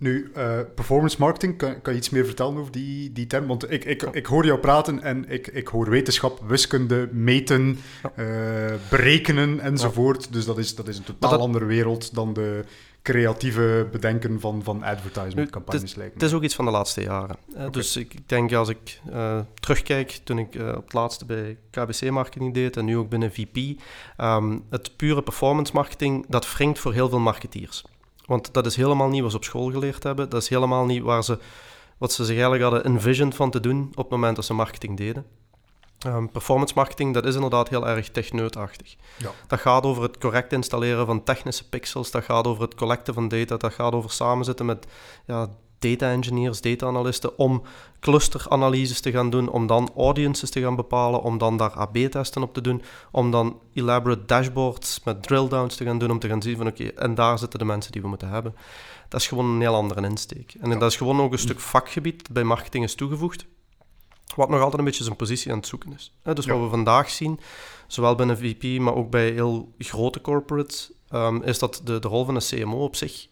Nu, 0.00 0.30
eh, 0.34 0.58
performance 0.74 1.16
marketing, 1.18 1.58
kan, 1.58 1.80
kan 1.82 1.92
je 1.92 1.98
iets 1.98 2.10
meer 2.10 2.24
vertellen 2.26 2.56
over 2.58 2.72
die, 2.72 3.12
die 3.12 3.26
term? 3.26 3.46
Want 3.46 3.70
ik, 3.70 3.84
ik, 3.84 4.02
ik 4.02 4.26
hoor 4.26 4.44
jou 4.44 4.58
praten 4.58 5.02
en 5.02 5.28
ik, 5.28 5.46
ik 5.46 5.68
hoor 5.68 5.90
wetenschap, 5.90 6.40
wiskunde, 6.46 7.08
meten, 7.12 7.78
eh, 8.14 8.24
berekenen 8.90 9.60
enzovoort. 9.60 10.32
Dus 10.32 10.44
dat 10.44 10.58
is, 10.58 10.74
dat 10.74 10.88
is 10.88 10.98
een 10.98 11.04
totaal 11.04 11.30
dat- 11.30 11.40
andere 11.40 11.64
wereld 11.64 12.14
dan 12.14 12.32
de 12.32 12.64
creatieve 13.02 13.88
bedenken 13.92 14.40
van, 14.40 14.62
van 14.62 14.82
advertisement-campagnes 14.82 15.94
lijken. 15.94 16.14
Het 16.14 16.22
is 16.28 16.32
ook 16.34 16.42
iets 16.42 16.54
van 16.54 16.64
de 16.64 16.70
laatste 16.70 17.02
jaren. 17.02 17.36
Oké. 17.56 17.70
Dus 17.70 17.96
ik 17.96 18.28
denk 18.28 18.52
als 18.52 18.68
ik 18.68 19.00
eh, 19.10 19.40
terugkijk, 19.60 20.20
toen 20.24 20.38
ik 20.38 20.54
eh, 20.54 20.68
op 20.68 20.84
het 20.84 20.92
laatste 20.92 21.24
bij 21.24 21.56
KBC 21.70 22.10
marketing 22.10 22.54
deed 22.54 22.76
en 22.76 22.84
nu 22.84 22.96
ook 22.96 23.08
binnen 23.08 23.32
VP, 23.32 23.80
ehm, 24.16 24.58
het 24.70 24.96
pure 24.96 25.22
performance 25.22 25.72
marketing, 25.74 26.24
dat 26.28 26.52
wringt 26.54 26.78
voor 26.78 26.92
heel 26.92 27.08
veel 27.08 27.18
marketeers. 27.18 27.84
Want 28.28 28.54
dat 28.54 28.66
is 28.66 28.76
helemaal 28.76 29.08
niet 29.08 29.22
wat 29.22 29.30
ze 29.30 29.36
op 29.36 29.44
school 29.44 29.70
geleerd 29.70 30.02
hebben. 30.02 30.28
Dat 30.28 30.42
is 30.42 30.48
helemaal 30.48 30.84
niet 30.84 31.02
waar 31.02 31.24
ze, 31.24 31.38
wat 31.98 32.12
ze 32.12 32.24
zich 32.24 32.34
eigenlijk 32.34 32.62
hadden 32.62 32.84
envisioned 32.84 33.34
van 33.34 33.50
te 33.50 33.60
doen 33.60 33.88
op 33.90 33.96
het 33.96 34.10
moment 34.10 34.36
dat 34.36 34.44
ze 34.44 34.54
marketing 34.54 34.96
deden. 34.96 35.26
Ehm, 35.98 36.26
performance 36.26 36.74
marketing, 36.74 37.14
dat 37.14 37.26
is 37.26 37.34
inderdaad 37.34 37.68
heel 37.68 37.88
erg 37.88 38.10
techneutachtig. 38.10 38.96
Ja. 39.16 39.30
Dat 39.46 39.60
gaat 39.60 39.84
over 39.84 40.02
het 40.02 40.18
correct 40.18 40.52
installeren 40.52 41.06
van 41.06 41.24
technische 41.24 41.68
pixels, 41.68 42.10
dat 42.10 42.24
gaat 42.24 42.46
over 42.46 42.62
het 42.62 42.74
collecten 42.74 43.14
van 43.14 43.28
data, 43.28 43.56
dat 43.56 43.72
gaat 43.72 43.92
over 43.92 44.10
samenzitten 44.10 44.66
met 44.66 44.86
ja, 45.26 45.48
data 45.78 46.10
engineers, 46.10 46.60
data 46.60 46.86
analisten, 46.86 47.38
om 47.38 47.62
clusteranalyses 48.00 49.00
te 49.00 49.10
gaan 49.10 49.30
doen, 49.30 49.48
om 49.50 49.66
dan 49.66 49.90
audiences 49.96 50.50
te 50.50 50.60
gaan 50.60 50.76
bepalen, 50.76 51.22
om 51.22 51.38
dan 51.38 51.56
daar 51.56 51.70
AB-testen 51.72 52.42
op 52.42 52.54
te 52.54 52.60
doen, 52.60 52.82
om 53.10 53.30
dan 53.30 53.60
elaborate 53.74 54.24
dashboards 54.24 55.00
met 55.04 55.22
drill-downs 55.22 55.76
te 55.76 55.84
gaan 55.84 55.98
doen, 55.98 56.10
om 56.10 56.18
te 56.18 56.28
gaan 56.28 56.42
zien 56.42 56.56
van 56.56 56.66
oké, 56.66 56.84
en 56.84 57.14
daar 57.14 57.38
zitten 57.38 57.58
de 57.58 57.64
mensen 57.64 57.92
die 57.92 58.02
we 58.02 58.08
moeten 58.08 58.28
hebben. 58.28 58.54
Dat 59.08 59.20
is 59.20 59.26
gewoon 59.26 59.46
een 59.46 59.60
heel 59.60 59.74
andere 59.74 60.02
insteek. 60.08 60.54
En 60.60 60.70
Ja. 60.70 60.78
dat 60.78 60.90
is 60.90 60.96
gewoon 60.96 61.20
ook 61.20 61.32
een 61.32 61.38
stuk 61.38 61.60
vakgebied 61.60 62.18
dat 62.18 62.32
bij 62.32 62.44
marketing 62.44 62.84
is 62.84 62.94
toegevoegd, 62.94 63.46
wat 64.36 64.48
nog 64.48 64.60
altijd 64.60 64.78
een 64.78 64.84
beetje 64.84 65.04
zijn 65.04 65.16
positie 65.16 65.50
aan 65.52 65.58
het 65.58 65.66
zoeken 65.66 65.92
is. 65.92 66.12
Dus 66.34 66.44
Ja. 66.44 66.52
wat 66.52 66.62
we 66.62 66.68
vandaag 66.68 67.10
zien, 67.10 67.40
zowel 67.86 68.14
binnen 68.14 68.38
VP, 68.38 68.80
maar 68.80 68.94
ook 68.94 69.10
bij 69.10 69.30
heel 69.30 69.74
grote 69.78 70.20
corporates, 70.20 70.90
ehm, 71.08 71.42
is 71.42 71.58
dat 71.58 71.80
de, 71.84 71.98
de 71.98 72.08
rol 72.08 72.24
van 72.24 72.34
een 72.34 72.42
CMO 72.42 72.84
op 72.84 72.96
zich 72.96 73.26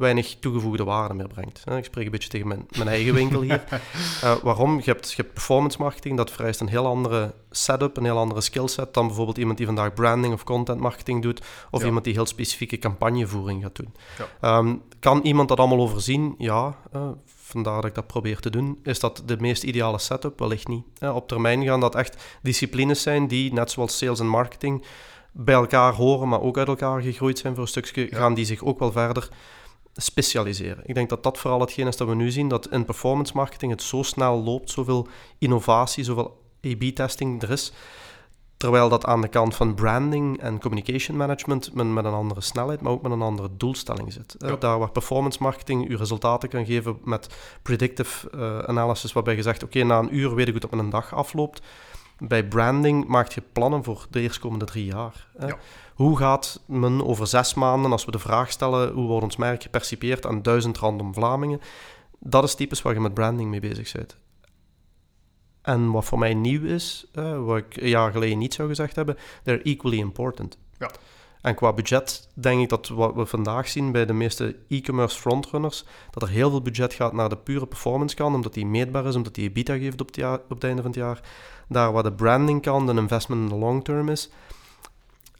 weinig 0.00 0.36
toegevoegde 0.40 0.84
waarde 0.84 1.14
meer 1.14 1.28
brengt. 1.28 1.64
Ik 1.76 1.84
spreek 1.84 2.04
een 2.04 2.10
beetje 2.10 2.28
tegen 2.28 2.48
mijn, 2.48 2.66
mijn 2.76 2.88
eigen 2.88 3.14
winkel 3.14 3.40
hier. 3.40 3.64
Eh, 4.22 4.34
waarom? 4.42 4.76
Je 4.76 4.82
hebt, 4.90 5.10
je 5.10 5.16
hebt 5.22 5.32
performance 5.34 5.78
marketing, 5.80 6.16
dat 6.16 6.30
vereist 6.30 6.60
een 6.60 6.68
heel 6.68 6.86
andere 6.86 7.34
setup, 7.50 7.96
een 7.96 8.04
heel 8.04 8.18
andere 8.18 8.40
skillset 8.40 8.94
dan 8.94 9.06
bijvoorbeeld 9.06 9.38
iemand 9.38 9.56
die 9.56 9.66
vandaag 9.66 9.94
branding 9.94 10.34
of 10.34 10.44
content 10.44 10.80
marketing 10.80 11.22
doet, 11.22 11.40
of 11.70 11.80
Ja. 11.80 11.86
iemand 11.86 12.04
die 12.04 12.12
heel 12.14 12.26
specifieke 12.26 12.78
campagnevoering 12.78 13.62
gaat 13.62 13.76
doen. 13.76 13.94
Ja. 14.18 14.26
Ehm, 14.40 14.74
kan 14.98 15.20
iemand 15.22 15.48
dat 15.48 15.58
allemaal 15.58 15.80
overzien? 15.80 16.34
Ja, 16.38 16.76
eh, 16.92 17.08
vandaar 17.26 17.74
dat 17.74 17.84
ik 17.84 17.94
dat 17.94 18.06
probeer 18.06 18.40
te 18.40 18.50
doen. 18.50 18.78
Is 18.82 19.00
dat 19.00 19.22
de 19.26 19.36
meest 19.40 19.62
ideale 19.62 19.98
setup? 19.98 20.38
Wellicht 20.38 20.68
niet. 20.68 20.84
Op 21.14 21.28
termijn 21.28 21.64
gaan 21.64 21.80
dat 21.80 21.94
echt 21.94 22.22
disciplines 22.42 23.02
zijn 23.02 23.28
die, 23.28 23.52
net 23.52 23.70
zoals 23.70 23.98
sales 23.98 24.20
en 24.20 24.28
marketing, 24.28 24.84
bij 25.32 25.54
elkaar 25.54 25.92
horen, 25.92 26.28
maar 26.28 26.40
ook 26.40 26.58
uit 26.58 26.68
elkaar 26.68 27.00
gegroeid 27.00 27.38
zijn 27.38 27.52
voor 27.54 27.62
een 27.62 27.68
stukje, 27.68 28.06
Ja. 28.10 28.16
gaan 28.16 28.34
die 28.34 28.44
zich 28.44 28.62
ook 28.64 28.78
wel 28.78 28.92
verder 28.92 29.28
specialiseren. 30.00 30.82
Ik 30.86 30.94
denk 30.94 31.08
dat 31.08 31.22
dat 31.22 31.38
vooral 31.38 31.60
hetgeen 31.60 31.86
is 31.86 31.96
dat 31.96 32.08
we 32.08 32.14
nu 32.14 32.30
zien, 32.30 32.48
dat 32.48 32.68
in 32.68 32.84
performance 32.84 33.32
marketing 33.34 33.72
het 33.72 33.82
zo 33.82 34.02
snel 34.02 34.42
loopt, 34.42 34.70
zoveel 34.70 35.08
innovatie, 35.38 36.04
zoveel 36.04 36.42
A-B-testing 36.66 37.42
er 37.42 37.50
is, 37.50 37.72
terwijl 38.56 38.88
dat 38.88 39.04
aan 39.06 39.20
de 39.20 39.28
kant 39.28 39.54
van 39.54 39.74
branding 39.74 40.40
en 40.40 40.60
communication 40.60 41.16
management 41.16 41.74
men 41.74 41.92
met 41.92 42.04
een 42.04 42.12
andere 42.12 42.40
snelheid, 42.40 42.80
maar 42.80 42.92
ook 42.92 43.02
met 43.02 43.12
een 43.12 43.22
andere 43.22 43.48
doelstelling 43.56 44.12
zit. 44.12 44.34
Eh, 44.38 44.48
Ja. 44.48 44.56
Daar 44.56 44.78
waar 44.78 44.90
performance 44.90 45.42
marketing 45.42 45.88
u 45.88 45.96
resultaten 45.96 46.48
kan 46.48 46.64
geven 46.66 46.98
met 47.04 47.28
predictive 47.62 48.30
eh, 48.30 48.58
analysis, 48.58 49.12
waarbij 49.12 49.36
je 49.36 49.42
zegt, 49.42 49.62
oké, 49.62 49.82
na 49.82 49.98
een 49.98 50.16
uur 50.16 50.34
weet 50.34 50.46
ik 50.48 50.52
hoe 50.52 50.62
het 50.62 50.72
op 50.72 50.78
een 50.78 50.90
dag 50.90 51.14
afloopt. 51.14 51.62
Bij 52.18 52.48
branding 52.48 53.06
maak 53.06 53.28
je 53.28 53.42
plannen 53.52 53.84
voor 53.84 54.06
de 54.10 54.20
eerstkomende 54.20 54.64
drie 54.64 54.84
jaar. 54.84 55.26
hè. 55.38 55.46
Ja. 55.46 55.58
Hoe 56.00 56.16
gaat 56.16 56.60
men 56.66 57.06
over 57.06 57.26
zes 57.26 57.54
maanden, 57.54 57.92
als 57.92 58.04
we 58.04 58.10
de 58.10 58.18
vraag 58.18 58.50
stellen, 58.50 58.92
hoe 58.92 59.06
wordt 59.06 59.24
ons 59.24 59.36
merk 59.36 59.62
gepercipieerd 59.62 60.26
aan 60.26 60.42
duizend 60.42 60.78
random 60.78 61.14
Vlamingen? 61.14 61.60
Dat 62.18 62.44
is 62.44 62.54
typisch 62.54 62.82
waar 62.82 62.94
je 62.94 63.00
met 63.00 63.14
branding 63.14 63.50
mee 63.50 63.60
bezig 63.60 63.92
bent. 63.92 64.16
En 65.62 65.90
wat 65.90 66.04
voor 66.04 66.18
mij 66.18 66.34
nieuw 66.34 66.64
is, 66.64 67.06
eh, 67.12 67.44
wat 67.44 67.56
ik 67.56 67.76
een 67.76 67.88
jaar 67.88 68.12
geleden 68.12 68.38
niet 68.38 68.54
zou 68.54 68.68
gezegd 68.68 68.96
hebben, 68.96 69.16
they're 69.44 69.62
equally 69.62 69.98
important. 69.98 70.58
Ja. 70.78 70.90
En 71.40 71.54
qua 71.54 71.72
budget 71.72 72.28
denk 72.34 72.62
ik 72.62 72.68
dat 72.68 72.88
wat 72.88 73.14
we 73.14 73.26
vandaag 73.26 73.68
zien 73.68 73.92
bij 73.92 74.06
de 74.06 74.12
meeste 74.12 74.56
e-commerce 74.68 75.18
frontrunners, 75.18 75.84
dat 76.10 76.22
er 76.22 76.28
heel 76.28 76.50
veel 76.50 76.62
budget 76.62 76.94
gaat 76.94 77.12
naar 77.12 77.28
de 77.28 77.36
pure 77.36 77.66
performance 77.66 78.16
kant, 78.16 78.34
omdat 78.34 78.54
die 78.54 78.66
meetbaar 78.66 79.06
is, 79.06 79.14
omdat 79.14 79.34
die 79.34 79.48
EBITDA 79.48 79.76
geeft 79.76 80.00
op 80.00 80.06
het, 80.06 80.16
jaar, 80.16 80.38
op 80.38 80.48
het 80.48 80.64
einde 80.64 80.82
van 80.82 80.90
het 80.90 81.00
jaar. 81.00 81.20
Daar 81.68 81.92
waar 81.92 82.02
de 82.02 82.12
branding 82.12 82.62
kan, 82.62 82.86
de 82.86 82.92
investment 82.92 83.40
in 83.40 83.48
de 83.48 83.64
long 83.64 83.84
term 83.84 84.08
is, 84.08 84.30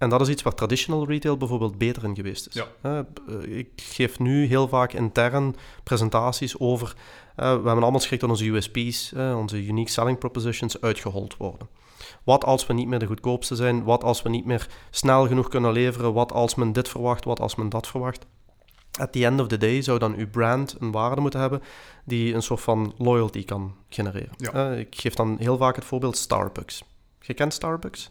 En 0.00 0.08
dat 0.08 0.20
is 0.20 0.28
iets 0.28 0.42
waar 0.42 0.54
traditional 0.54 1.06
retail 1.06 1.36
bijvoorbeeld 1.36 1.78
beter 1.78 2.04
in 2.04 2.14
geweest 2.14 2.46
is. 2.46 2.54
Ja. 2.54 2.66
Eh, 2.82 3.58
ik 3.58 3.68
geef 3.76 4.18
nu 4.18 4.46
heel 4.46 4.68
vaak 4.68 4.92
intern 4.92 5.56
presentaties 5.82 6.58
over... 6.58 6.94
eh, 7.36 7.44
we 7.46 7.52
hebben 7.52 7.82
allemaal 7.82 8.00
schrik 8.00 8.20
dat 8.20 8.30
onze 8.30 8.48
USP's, 8.48 9.12
onze 9.12 9.66
unique 9.66 9.90
selling 9.90 10.18
propositions, 10.18 10.80
uitgehold 10.80 11.36
worden. 11.36 11.68
Wat 12.24 12.44
als 12.44 12.66
we 12.66 12.72
niet 12.72 12.88
meer 12.88 12.98
de 12.98 13.06
goedkoopste 13.06 13.56
zijn? 13.56 13.84
Wat 13.84 14.04
als 14.04 14.22
we 14.22 14.28
niet 14.28 14.44
meer 14.44 14.68
snel 14.90 15.26
genoeg 15.26 15.48
kunnen 15.48 15.72
leveren? 15.72 16.12
Wat 16.12 16.32
als 16.32 16.54
men 16.54 16.72
dit 16.72 16.88
verwacht? 16.88 17.24
Wat 17.24 17.40
als 17.40 17.54
men 17.54 17.68
dat 17.68 17.86
verwacht? 17.86 18.26
At 18.98 19.12
the 19.12 19.24
end 19.24 19.40
of 19.40 19.46
the 19.46 19.58
day 19.58 19.82
zou 19.82 19.98
dan 19.98 20.14
uw 20.14 20.30
brand 20.30 20.76
een 20.78 20.90
waarde 20.90 21.20
moeten 21.20 21.40
hebben 21.40 21.62
die 22.04 22.34
een 22.34 22.42
soort 22.42 22.60
van 22.60 22.94
loyalty 22.96 23.44
kan 23.44 23.74
genereren. 23.88 24.32
Ja. 24.36 24.72
Ik 24.72 24.94
geef 25.00 25.14
dan 25.14 25.36
heel 25.38 25.56
vaak 25.56 25.76
het 25.76 25.84
voorbeeld 25.84 26.16
Starbucks. 26.16 26.84
Je 27.20 27.34
kent 27.34 27.52
Starbucks? 27.52 28.10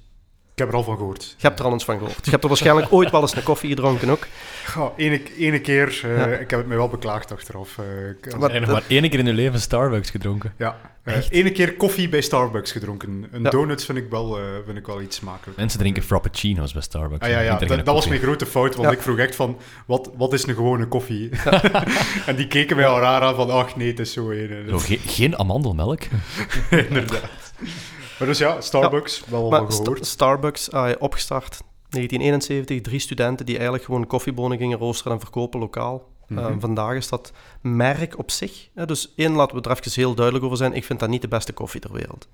Ik 0.60 0.66
heb 0.66 0.74
er 0.74 0.80
al 0.80 0.86
van 0.86 0.98
gehoord. 0.98 1.24
Je 1.38 1.48
hebt 1.48 1.60
er 1.60 1.66
al 1.66 1.72
eens 1.72 1.84
van 1.84 1.98
gehoord. 1.98 2.25
Je 2.25 2.32
hebt 2.32 2.44
er 2.44 2.50
waarschijnlijk 2.50 2.88
ooit 2.94 3.12
wel 3.12 3.22
eens 3.22 3.36
een 3.36 3.44
koffie 3.44 3.70
gedronken 3.70 4.10
ook. 4.10 4.28
Ja, 4.75 4.92
ene, 4.98 5.22
ene 5.38 5.60
keer. 5.62 6.01
eh, 6.04 6.18
Ja. 6.18 6.25
Ik 6.25 6.50
heb 6.50 6.60
het 6.60 6.68
mij 6.68 6.78
wel 6.78 6.88
beklaagd 6.89 7.32
achteraf. 7.32 7.78
eh, 7.78 8.10
ik- 8.10 8.38
Maar- 8.39 8.51
Heb 8.51 8.62
nog 8.62 8.72
maar 8.72 8.84
één 8.88 9.10
keer 9.10 9.20
in 9.20 9.25
je 9.25 9.34
leven 9.34 9.60
Starbucks 9.60 10.10
gedronken? 10.10 10.54
ja, 10.58 10.78
eh, 11.04 11.16
ene 11.30 11.51
keer 11.51 11.74
koffie 11.75 12.10
bij 12.10 12.22
Starbucks 12.22 12.72
gedronken. 12.72 13.28
Een 13.32 13.42
Ja. 13.44 13.50
donuts 13.50 13.86
vind 13.86 13.98
ik, 13.98 14.06
wel, 14.10 14.38
eh, 14.38 14.44
vind 14.66 14.78
ik 14.78 14.86
wel 14.86 15.01
iets 15.01 15.16
smakelijk. 15.16 15.58
Mensen 15.58 15.80
drinken 15.80 16.04
frappuccino's 16.04 16.74
bij 16.74 16.82
Starbucks. 16.82 17.25
Ah, 17.25 17.32
ja, 17.32 17.39
ja, 17.39 17.58
dat, 17.58 17.70
dat 17.70 17.86
was 17.96 18.08
mijn 18.08 18.22
grote 18.22 18.46
fout, 18.46 18.75
want 18.75 18.88
Ja. 18.89 18.96
ik 18.96 19.01
vroeg 19.01 19.18
echt 19.18 19.36
van, 19.36 19.58
wat, 19.86 20.12
wat 20.18 20.34
is 20.34 20.48
een 20.48 20.56
gewone 20.56 20.88
koffie? 20.88 21.30
en 22.25 22.36
die 22.36 22.48
keken 22.48 22.75
mij 22.75 22.86
al 22.88 23.00
raar 23.00 23.22
aan 23.22 23.36
van, 23.36 23.50
ach 23.50 23.75
nee, 23.75 23.88
het 23.88 24.00
is 24.00 24.13
zo 24.13 24.30
een. 24.30 24.66
Zo, 24.70 24.78
ge- 24.78 25.00
geen 25.06 25.38
amandelmelk? 25.38 26.01
Inderdaad. 26.88 27.54
Maar 28.20 28.28
dus 28.28 28.38
ja, 28.38 28.62
Starbucks, 28.62 29.24
wel 29.28 29.50
Maar 29.50 29.60
van 29.60 29.72
Sta- 29.72 29.84
gehoord. 29.84 30.06
Starbucks, 30.06 30.72
ah, 30.72 30.92
opgestart 31.00 31.62
1971, 31.90 32.82
drie 32.82 33.00
studenten 33.00 33.46
die 33.46 33.56
eigenlijk 33.56 33.86
gewoon 33.86 34.08
koffiebonen 34.08 34.58
gingen 34.58 34.78
roosteren 34.78 35.14
en 35.14 35.20
verkopen 35.20 35.60
lokaal. 35.60 36.08
Mhm. 36.28 36.60
vandaag 36.60 36.96
is 36.96 37.10
dat 37.10 37.32
merk 37.62 38.18
op 38.18 38.32
zich. 38.32 38.70
hè, 38.76 38.86
dus 38.86 39.14
één, 39.16 39.32
laten 39.32 39.56
we 39.56 39.62
er 39.70 39.78
even 39.78 39.92
heel 39.92 40.14
duidelijk 40.14 40.46
over 40.46 40.58
zijn. 40.58 40.74
Ik 40.74 40.84
vind 40.84 41.00
dat 41.00 41.10
niet 41.10 41.22
de 41.22 41.28
beste 41.28 41.54
koffie 41.54 41.82
ter 41.82 41.92
wereld. 41.92 42.28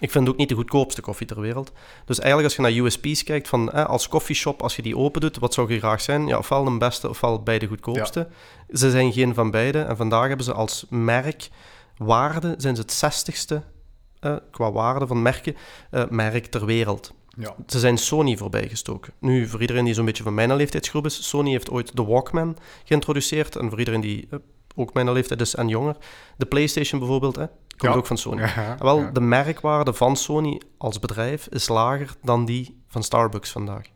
Ik 0.00 0.10
vind 0.10 0.28
ook 0.28 0.36
niet 0.36 0.48
de 0.48 0.54
goedkoopste 0.54 1.00
koffie 1.00 1.26
ter 1.26 1.40
wereld. 1.40 1.72
Dus 2.04 2.18
eigenlijk 2.18 2.48
als 2.48 2.56
je 2.56 2.62
naar 2.62 2.86
USP's 2.86 3.22
kijkt, 3.24 3.48
van, 3.48 3.70
hè, 3.72 3.86
als 3.86 4.08
koffieshop, 4.08 4.62
als 4.62 4.76
je 4.76 4.82
die 4.82 4.96
open 4.96 5.20
doet, 5.20 5.38
wat 5.38 5.54
zou 5.54 5.72
je 5.72 5.78
graag 5.78 6.00
zijn? 6.00 6.26
Ja, 6.26 6.38
ofwel 6.38 6.64
de 6.64 6.78
beste, 6.78 7.08
ofwel 7.08 7.42
bij 7.42 7.58
de 7.58 7.66
goedkoopste. 7.66 8.28
Ze 8.72 8.90
zijn 8.90 9.12
geen 9.12 9.34
van 9.34 9.50
beide. 9.50 9.80
En 9.80 9.96
vandaag 9.96 10.26
hebben 10.28 10.44
ze 10.44 10.52
als 10.52 10.86
merk 10.88 11.48
waarde, 11.96 12.54
zijn 12.58 12.74
ze 12.76 12.82
het 12.82 12.92
zestigste 12.92 13.62
eh, 14.20 14.36
qua 14.50 14.72
waarde 14.72 15.06
van 15.06 15.22
merken, 15.22 15.56
eh, 15.90 16.04
merk 16.08 16.46
ter 16.46 16.66
wereld. 16.66 17.14
Ja. 17.38 17.54
Ze 17.66 17.78
zijn 17.78 17.98
Sony 17.98 18.36
voorbijgestoken. 18.36 19.12
Nu, 19.18 19.46
voor 19.48 19.60
iedereen 19.60 19.84
die 19.84 19.94
zo'n 19.94 20.04
beetje 20.04 20.22
van 20.22 20.34
mijn 20.34 20.56
leeftijdsgroep 20.56 21.04
is, 21.04 21.28
Sony 21.28 21.50
heeft 21.50 21.70
ooit 21.70 21.96
de 21.96 22.04
Walkman 22.04 22.56
geïntroduceerd. 22.84 23.56
En 23.56 23.68
voor 23.68 23.78
iedereen 23.78 24.00
die 24.00 24.26
eh, 24.30 24.38
ook 24.74 24.94
mijn 24.94 25.12
leeftijd 25.12 25.40
is 25.40 25.54
en 25.54 25.68
jonger, 25.68 25.96
de 26.36 26.46
PlayStation 26.46 27.00
bijvoorbeeld, 27.00 27.36
hè, 27.36 27.46
komt 27.76 27.92
Ja. 27.92 27.98
ook 27.98 28.06
van 28.06 28.18
Sony. 28.18 28.42
Ja, 28.56 28.76
Wel, 28.78 29.12
de 29.12 29.20
merkwaarde 29.20 29.92
van 29.92 30.16
Sony 30.16 30.60
als 30.78 30.98
bedrijf 30.98 31.46
is 31.48 31.68
lager 31.68 32.14
dan 32.22 32.44
die 32.44 32.82
van 32.88 33.02
Starbucks 33.02 33.50
vandaag. 33.50 33.86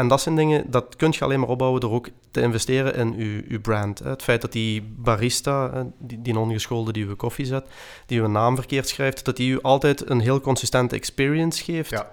En 0.00 0.08
dat 0.08 0.20
zijn 0.20 0.36
dingen, 0.36 0.70
dat 0.70 0.96
kun 0.96 1.12
je 1.12 1.24
alleen 1.24 1.40
maar 1.40 1.48
opbouwen 1.48 1.80
door 1.80 1.92
ook 1.92 2.08
te 2.30 2.40
investeren 2.40 2.94
in 2.94 3.14
uw, 3.14 3.42
uw 3.48 3.60
brand. 3.60 3.98
Het 3.98 4.22
feit 4.22 4.40
dat 4.40 4.52
die 4.52 4.82
barista, 4.96 5.86
die, 5.98 6.22
die 6.22 6.38
ongeschoolde 6.38 6.92
die 6.92 7.06
uw 7.06 7.16
koffie 7.16 7.44
zet, 7.44 7.64
die 8.06 8.20
uw 8.20 8.26
naam 8.26 8.54
verkeerd 8.54 8.88
schrijft, 8.88 9.24
dat 9.24 9.36
die 9.36 9.50
u 9.50 9.60
altijd 9.60 10.10
een 10.10 10.20
heel 10.20 10.40
consistente 10.40 10.94
experience 10.96 11.64
geeft. 11.64 11.90
Ja. 11.90 12.10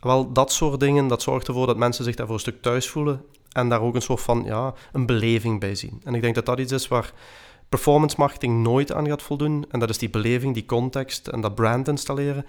Wel, 0.00 0.32
dat 0.32 0.52
soort 0.52 0.80
dingen, 0.80 1.06
dat 1.06 1.22
zorgt 1.22 1.48
ervoor 1.48 1.66
dat 1.66 1.76
mensen 1.76 2.04
zich 2.04 2.14
daar 2.14 2.26
voor 2.26 2.34
een 2.34 2.40
stuk 2.40 2.62
thuis 2.62 2.88
voelen 2.88 3.22
en 3.52 3.68
daar 3.68 3.80
ook 3.80 3.94
een 3.94 4.02
soort 4.02 4.22
van, 4.22 4.42
ja, 4.44 4.74
een 4.92 5.06
beleving 5.06 5.60
bij 5.60 5.74
zien. 5.74 6.00
En 6.04 6.14
ik 6.14 6.22
denk 6.22 6.34
dat 6.34 6.46
dat 6.46 6.58
iets 6.58 6.72
is 6.72 6.88
waar 6.88 7.12
performance 7.68 8.16
marketing 8.18 8.62
nooit 8.62 8.92
aan 8.92 9.06
gaat 9.06 9.22
voldoen. 9.22 9.64
En 9.70 9.78
dat 9.78 9.90
is 9.90 9.98
die 9.98 10.10
beleving, 10.10 10.54
die 10.54 10.66
context 10.66 11.26
en 11.26 11.40
dat 11.40 11.54
brand 11.54 11.88
installeren. 11.88 12.46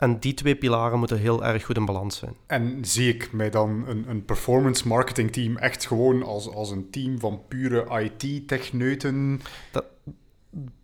En 0.00 0.18
die 0.18 0.34
twee 0.34 0.56
pilaren 0.56 0.98
moeten 0.98 1.18
heel 1.18 1.44
erg 1.44 1.64
goed 1.64 1.76
in 1.76 1.84
balans 1.84 2.16
zijn. 2.16 2.36
En 2.46 2.78
zie 2.84 3.14
ik 3.14 3.32
mij 3.32 3.50
dan 3.50 3.84
een, 3.86 4.04
een 4.08 4.24
performance 4.24 4.88
marketing 4.88 5.32
team 5.32 5.56
echt 5.56 5.86
gewoon 5.86 6.22
als, 6.22 6.50
als 6.54 6.70
een 6.70 6.90
team 6.90 7.18
van 7.18 7.40
pure 7.48 8.00
IT-techneuten? 8.02 9.40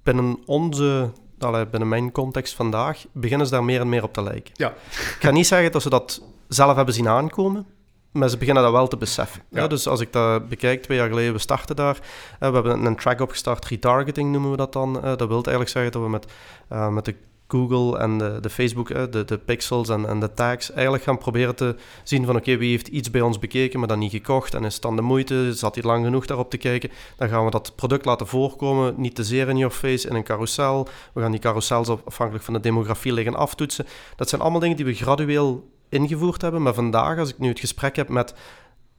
Binnen 0.02 0.38
onze, 0.46 1.10
allee, 1.38 1.66
binnen 1.66 1.88
mijn 1.88 2.12
context 2.12 2.54
vandaag, 2.54 3.04
beginnen 3.12 3.46
ze 3.46 3.52
daar 3.52 3.64
meer 3.64 3.80
en 3.80 3.88
meer 3.88 4.02
op 4.02 4.12
te 4.12 4.22
lijken. 4.22 4.52
Ja. 4.54 4.70
Ik 4.90 5.16
ga 5.20 5.30
niet 5.30 5.46
zeggen 5.46 5.72
dat 5.72 5.82
ze 5.82 5.90
dat 5.90 6.22
zelf 6.48 6.76
hebben 6.76 6.94
zien 6.94 7.08
aankomen, 7.08 7.66
maar 8.12 8.28
ze 8.28 8.38
beginnen 8.38 8.62
dat 8.62 8.72
wel 8.72 8.88
te 8.88 8.96
beseffen. 8.96 9.42
Ja. 9.50 9.60
Ja, 9.60 9.66
dus 9.66 9.88
als 9.88 10.00
ik 10.00 10.12
dat 10.12 10.48
bekijk, 10.48 10.82
twee 10.82 10.98
jaar 10.98 11.08
geleden, 11.08 11.32
we 11.32 11.38
starten 11.38 11.76
daar. 11.76 11.98
we 12.38 12.44
hebben 12.44 12.84
een 12.84 12.96
track 12.96 13.20
opgestart, 13.20 13.64
retargeting 13.64 14.32
noemen 14.32 14.50
we 14.50 14.56
dat 14.56 14.72
dan. 14.72 14.92
Dat 14.92 15.28
wil 15.28 15.30
eigenlijk 15.30 15.68
zeggen 15.68 15.92
dat 15.92 16.02
we 16.02 16.08
met, 16.08 16.26
eh, 16.68 16.88
met 16.88 17.04
de 17.04 17.14
Google 17.48 17.98
en 17.98 18.18
de, 18.18 18.38
de 18.40 18.50
Facebook, 18.50 18.88
de, 18.88 19.24
de 19.24 19.38
pixels 19.38 19.88
en, 19.88 20.08
en 20.08 20.20
de 20.20 20.32
tags, 20.32 20.72
eigenlijk 20.72 21.02
gaan 21.02 21.18
proberen 21.18 21.54
te 21.56 21.76
zien 22.02 22.24
van 22.24 22.36
oké, 22.36 22.56
wie 22.56 22.70
heeft 22.70 22.88
iets 22.88 23.10
bij 23.10 23.20
ons 23.20 23.38
bekeken, 23.38 23.78
maar 23.78 23.88
dan 23.88 23.98
niet 23.98 24.10
gekocht 24.10 24.54
en 24.54 24.64
is 24.64 24.72
het 24.72 24.82
dan 24.82 24.96
de 24.96 25.02
moeite, 25.02 25.54
zat 25.54 25.74
hij 25.74 25.84
lang 25.84 26.04
genoeg 26.04 26.26
daarop 26.26 26.50
te 26.50 26.56
kijken, 26.56 26.90
dan 27.16 27.28
gaan 27.28 27.44
we 27.44 27.50
dat 27.50 27.72
product 27.76 28.04
laten 28.04 28.26
voorkomen, 28.26 28.94
niet 28.96 29.14
te 29.14 29.24
zeer 29.24 29.48
in 29.48 29.56
your 29.56 29.74
face, 29.74 30.08
in 30.08 30.14
een 30.14 30.24
carousel. 30.24 30.88
We 31.14 31.20
gaan 31.20 31.30
die 31.30 31.40
carousels 31.40 31.88
op- 31.88 32.06
afhankelijk 32.06 32.44
van 32.44 32.54
de 32.54 32.60
demografie 32.60 33.12
liggen 33.12 33.34
aftoetsen. 33.34 33.86
Dat 34.16 34.28
zijn 34.28 34.40
allemaal 34.40 34.60
dingen 34.60 34.76
die 34.76 34.84
we 34.84 34.94
gradueel 34.94 35.68
ingevoerd 35.88 36.42
hebben, 36.42 36.62
maar 36.62 36.74
vandaag, 36.74 37.18
als 37.18 37.28
ik 37.28 37.38
nu 37.38 37.48
het 37.48 37.60
gesprek 37.60 37.96
heb 37.96 38.08
met 38.08 38.34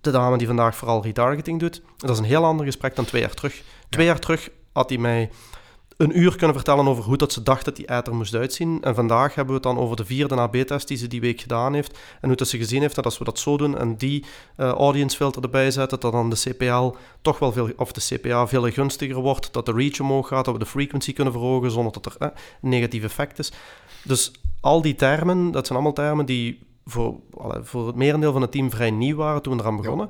de 0.02 0.12
dame 0.12 0.38
die 0.38 0.48
vandaag 0.48 0.76
vooral 0.76 1.04
retargeting 1.04 1.60
doet, 1.60 1.82
dat 1.98 2.10
is 2.10 2.18
een 2.18 2.24
heel 2.24 2.46
ander 2.46 2.66
gesprek 2.66 2.96
dan 2.96 3.06
twee 3.06 3.22
jaar 3.22 3.34
terug. 3.34 3.62
Twee 3.90 4.06
jaar 4.06 4.20
terug 4.20 4.50
had 4.72 4.90
hij 4.90 4.98
mij 4.98 5.30
een 5.98 6.20
uur 6.20 6.36
kunnen 6.36 6.56
vertellen 6.56 6.88
over 6.88 7.04
hoe 7.04 7.18
dat 7.18 7.34
ze 7.34 7.44
dacht 7.44 7.66
dat 7.66 7.76
die 7.76 7.92
ad 7.92 8.08
er 8.08 8.16
moest 8.16 8.36
uitzien. 8.36 8.82
En 8.82 8.96
vandaag 8.96 9.36
hebben 9.36 9.48
we 9.56 9.68
het 9.68 9.76
dan 9.76 9.84
over 9.84 9.96
de 9.96 10.06
vierde 10.06 10.36
AB-test 10.36 10.88
die 10.88 10.98
ze 10.98 11.08
die 11.08 11.22
week 11.22 11.42
gedaan 11.42 11.74
heeft. 11.74 11.98
En 12.22 12.28
hoe 12.28 12.38
dat 12.38 12.48
ze 12.48 12.58
gezien 12.58 12.82
heeft 12.82 12.96
dat 12.96 13.06
als 13.06 13.18
we 13.18 13.24
dat 13.24 13.40
zo 13.40 13.58
doen 13.58 13.78
en 13.78 13.98
die 13.98 14.26
eh, 14.56 14.70
audience 14.70 15.18
filter 15.18 15.44
erbij 15.44 15.72
zetten, 15.72 16.00
dat 16.00 16.12
dan 16.12 16.30
de 16.30 16.36
CPL 16.36 16.96
toch 17.22 17.40
wel 17.40 17.52
veel, 17.52 17.70
of 17.78 17.92
de 17.92 18.18
CPA 18.18 18.48
veel 18.48 18.72
gunstiger 18.72 19.22
wordt, 19.22 19.54
dat 19.54 19.66
de 19.66 19.72
reach 19.72 20.00
omhoog 20.00 20.28
gaat, 20.28 20.46
dat 20.46 20.54
we 20.54 20.60
de 20.60 20.66
frequency 20.66 21.14
kunnen 21.14 21.34
verhogen 21.34 21.72
zonder 21.72 21.94
dat 21.94 22.06
er 22.06 22.16
eh, 22.20 22.28
een 22.62 22.70
negatief 22.70 23.04
effect 23.04 23.40
is. 23.40 23.52
Dus 24.04 24.32
al 24.62 24.82
die 24.82 24.96
termen, 24.96 25.52
dat 25.52 25.66
zijn 25.66 25.80
allemaal 25.80 26.06
termen 26.06 26.26
die 26.26 26.60
voor, 26.86 27.16
voor 27.62 27.88
het 27.88 27.96
merendeel 27.96 28.32
van 28.32 28.42
het 28.42 28.52
team 28.52 28.72
vrij 28.72 28.92
nieuw 28.92 29.16
waren 29.16 29.42
toen 29.42 29.56
we 29.56 29.62
eraan 29.62 29.78
begonnen. 29.78 30.10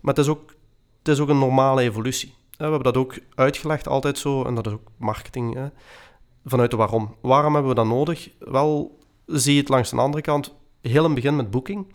Maar 0.00 0.14
het 0.14 0.24
is, 0.24 0.30
ook, 0.30 0.54
het 0.98 1.08
is 1.08 1.20
ook 1.20 1.28
een 1.28 1.38
normale 1.38 1.82
evolutie. 1.82 2.34
We 2.56 2.64
hebben 2.64 2.82
dat 2.82 2.96
ook 2.96 3.18
uitgelegd, 3.34 3.88
altijd 3.88 4.18
zo, 4.18 4.44
en 4.44 4.54
dat 4.54 4.66
is 4.66 4.72
ook 4.72 4.88
marketing, 4.96 5.54
hè, 5.54 5.66
vanuit 6.44 6.70
de 6.70 6.76
waarom. 6.76 7.16
Waarom 7.20 7.52
hebben 7.52 7.70
we 7.70 7.76
dat 7.76 7.86
nodig? 7.86 8.30
Wel, 8.38 8.98
zie 9.26 9.54
je 9.54 9.60
het 9.60 9.68
langs 9.68 9.90
de 9.90 9.96
andere 9.96 10.22
kant, 10.22 10.54
heel 10.82 11.04
in 11.04 11.04
het 11.04 11.14
begin 11.14 11.36
met 11.36 11.50
Booking. 11.50 11.94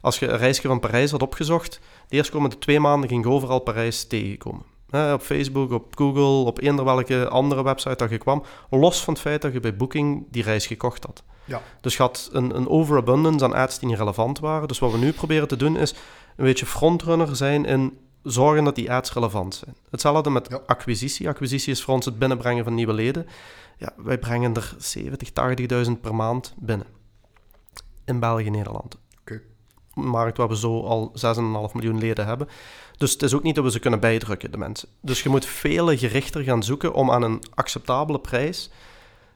Als 0.00 0.18
je 0.18 0.28
een 0.28 0.38
reisje 0.38 0.68
van 0.68 0.80
Parijs 0.80 1.10
had 1.10 1.22
opgezocht, 1.22 1.80
de 2.08 2.16
eerstkomende 2.16 2.58
twee 2.58 2.80
maanden 2.80 3.08
ging 3.08 3.24
je 3.24 3.30
overal 3.30 3.58
Parijs 3.58 4.06
tegenkomen. 4.06 4.62
Hè, 4.90 5.12
op 5.12 5.20
Facebook, 5.20 5.72
op 5.72 5.96
Google, 5.96 6.46
op 6.46 6.60
eender 6.60 6.84
welke 6.84 7.28
andere 7.28 7.62
website 7.62 7.96
dat 7.96 8.10
je 8.10 8.18
kwam, 8.18 8.42
los 8.70 9.04
van 9.04 9.12
het 9.12 9.22
feit 9.22 9.42
dat 9.42 9.52
je 9.52 9.60
bij 9.60 9.76
Booking 9.76 10.26
die 10.30 10.42
reis 10.42 10.66
gekocht 10.66 11.04
had. 11.04 11.22
Ja. 11.44 11.62
Dus 11.80 11.96
je 11.96 12.02
had 12.02 12.30
een, 12.32 12.56
een 12.56 12.68
overabundance 12.68 13.44
aan 13.44 13.54
ads 13.54 13.78
die 13.78 13.88
niet 13.88 13.98
relevant 13.98 14.38
waren. 14.38 14.68
Dus 14.68 14.78
wat 14.78 14.92
we 14.92 14.98
nu 14.98 15.12
proberen 15.12 15.48
te 15.48 15.56
doen 15.56 15.76
is 15.76 15.94
een 16.36 16.44
beetje 16.44 16.66
frontrunner 16.66 17.36
zijn 17.36 17.64
in 17.64 17.98
zorgen 18.22 18.64
dat 18.64 18.74
die 18.74 18.92
ads 18.92 19.12
relevant 19.12 19.54
zijn. 19.54 19.76
Hetzelfde 19.90 20.30
met 20.30 20.46
Ja. 20.50 20.60
acquisitie. 20.66 21.28
Acquisitie 21.28 21.72
is 21.72 21.82
voor 21.82 21.94
ons 21.94 22.04
het 22.04 22.18
binnenbrengen 22.18 22.64
van 22.64 22.74
nieuwe 22.74 22.92
leden. 22.92 23.26
Ja, 23.78 23.92
wij 23.96 24.18
brengen 24.18 24.54
er 24.54 24.74
70, 24.78 25.30
80.000 25.30 26.00
per 26.00 26.14
maand 26.14 26.54
binnen. 26.58 26.86
In 28.04 28.20
België 28.20 28.46
en 28.46 28.52
Nederland. 28.52 28.96
Oké. 29.20 29.40
Een 29.94 30.08
markt 30.08 30.36
waar 30.36 30.48
we 30.48 30.56
zo 30.56 30.82
al 30.82 31.12
6,5 31.14 31.74
miljoen 31.74 31.98
leden 31.98 32.26
hebben. 32.26 32.48
Dus 32.96 33.12
het 33.12 33.22
is 33.22 33.34
ook 33.34 33.42
niet 33.42 33.54
dat 33.54 33.64
we 33.64 33.70
ze 33.70 33.78
kunnen 33.78 34.00
bijdrukken, 34.00 34.50
de 34.50 34.58
mensen. 34.58 34.88
Dus 35.02 35.22
je 35.22 35.28
moet 35.28 35.46
veel 35.46 35.96
gerichter 35.96 36.42
gaan 36.42 36.62
zoeken 36.62 36.94
om 36.94 37.10
aan 37.10 37.22
een 37.22 37.42
acceptabele 37.54 38.18
prijs 38.20 38.70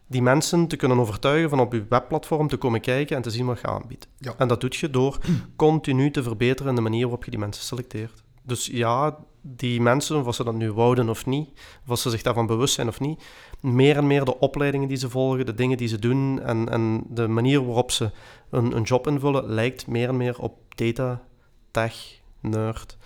die 0.07 0.23
mensen 0.23 0.67
te 0.67 0.77
kunnen 0.77 0.99
overtuigen 0.99 1.51
van 1.51 1.61
op 1.61 1.73
je 1.73 1.85
webplatform 1.89 2.49
te 2.49 2.57
komen 2.57 2.81
kijken 2.81 3.17
en 3.17 3.23
te 3.23 3.31
zien 3.31 3.47
wat 3.47 3.61
je 3.61 3.67
aanbiedt. 3.67 4.09
Ja. 4.19 4.35
En 4.39 4.49
dat 4.49 4.61
doe 4.61 4.71
je 4.73 4.91
door 4.91 5.19
continu 5.57 6.11
te 6.11 6.23
verbeteren 6.23 6.71
in 6.71 6.77
de 6.77 6.81
manier 6.83 7.03
waarop 7.03 7.25
je 7.25 7.31
die 7.31 7.41
mensen 7.41 7.65
selecteert. 7.65 8.23
Dus 8.47 8.67
ja, 8.67 9.19
die 9.41 9.81
mensen, 9.81 10.27
of 10.27 10.35
ze 10.35 10.45
dat 10.45 10.55
nu 10.55 10.73
wouden 10.73 11.09
of 11.09 11.27
niet, 11.27 11.49
of 11.87 11.99
ze 11.99 12.11
zich 12.11 12.23
daarvan 12.23 12.47
bewust 12.47 12.75
zijn 12.75 12.89
of 12.89 13.01
niet, 13.01 13.23
meer 13.61 13.97
en 13.97 14.07
meer 14.07 14.25
de 14.25 14.39
opleidingen 14.39 14.89
die 14.89 14.97
ze 14.97 15.11
volgen, 15.11 15.47
de 15.47 15.55
dingen 15.55 15.77
die 15.77 15.89
ze 15.89 15.99
doen 15.99 16.43
en, 16.43 16.69
en 16.69 17.05
de 17.09 17.29
manier 17.29 17.65
waarop 17.65 17.91
ze 17.91 18.11
een, 18.51 18.77
een 18.77 18.83
job 18.83 19.07
invullen, 19.07 19.45
lijkt 19.45 19.87
meer 19.87 20.09
en 20.09 20.17
meer 20.17 20.39
op 20.39 20.59
data, 20.69 21.23
tech, 21.71 22.21
nerd. 22.41 22.97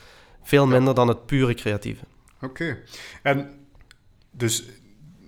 Veel 0.43 0.67
minder 0.67 0.95
dan 0.95 1.09
het 1.09 1.27
pure 1.27 1.55
creatieve. 1.55 2.05
Oké. 2.41 2.79
En 3.23 3.51
dus 4.31 4.65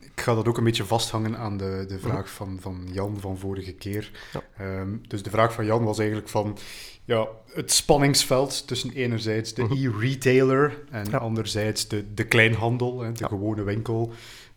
ik 0.00 0.21
ga 0.26 0.35
dat 0.35 0.49
ook 0.49 0.59
een 0.59 0.64
beetje 0.64 0.85
vasthangen 0.85 1.37
aan 1.37 1.57
de, 1.57 1.85
de 1.88 1.99
vraag 1.99 2.31
van, 2.31 2.59
van 2.61 2.88
Jan 2.93 3.21
van 3.21 3.38
vorige 3.38 3.73
keer. 3.73 4.11
Ja. 4.33 4.43
Ehm, 4.57 4.97
dus 5.09 5.23
de 5.23 5.31
vraag 5.31 5.52
van 5.52 5.64
Jan 5.64 5.85
was 5.85 5.99
eigenlijk 5.99 6.29
van 6.29 6.59
ja, 7.11 7.26
het 7.55 7.73
spanningsveld 7.73 8.67
tussen 8.67 8.90
enerzijds 8.93 9.55
de 9.55 9.62
Mhm. 9.62 9.73
e-retailer 9.73 10.83
en 10.90 11.07
Ja. 11.11 11.19
anderzijds 11.19 11.88
de, 11.88 12.14
de 12.14 12.25
kleinhandel, 12.25 13.00
hè, 13.00 13.12
de 13.12 13.19
Ja. 13.21 13.26
gewone 13.29 13.62
winkel, 13.62 14.12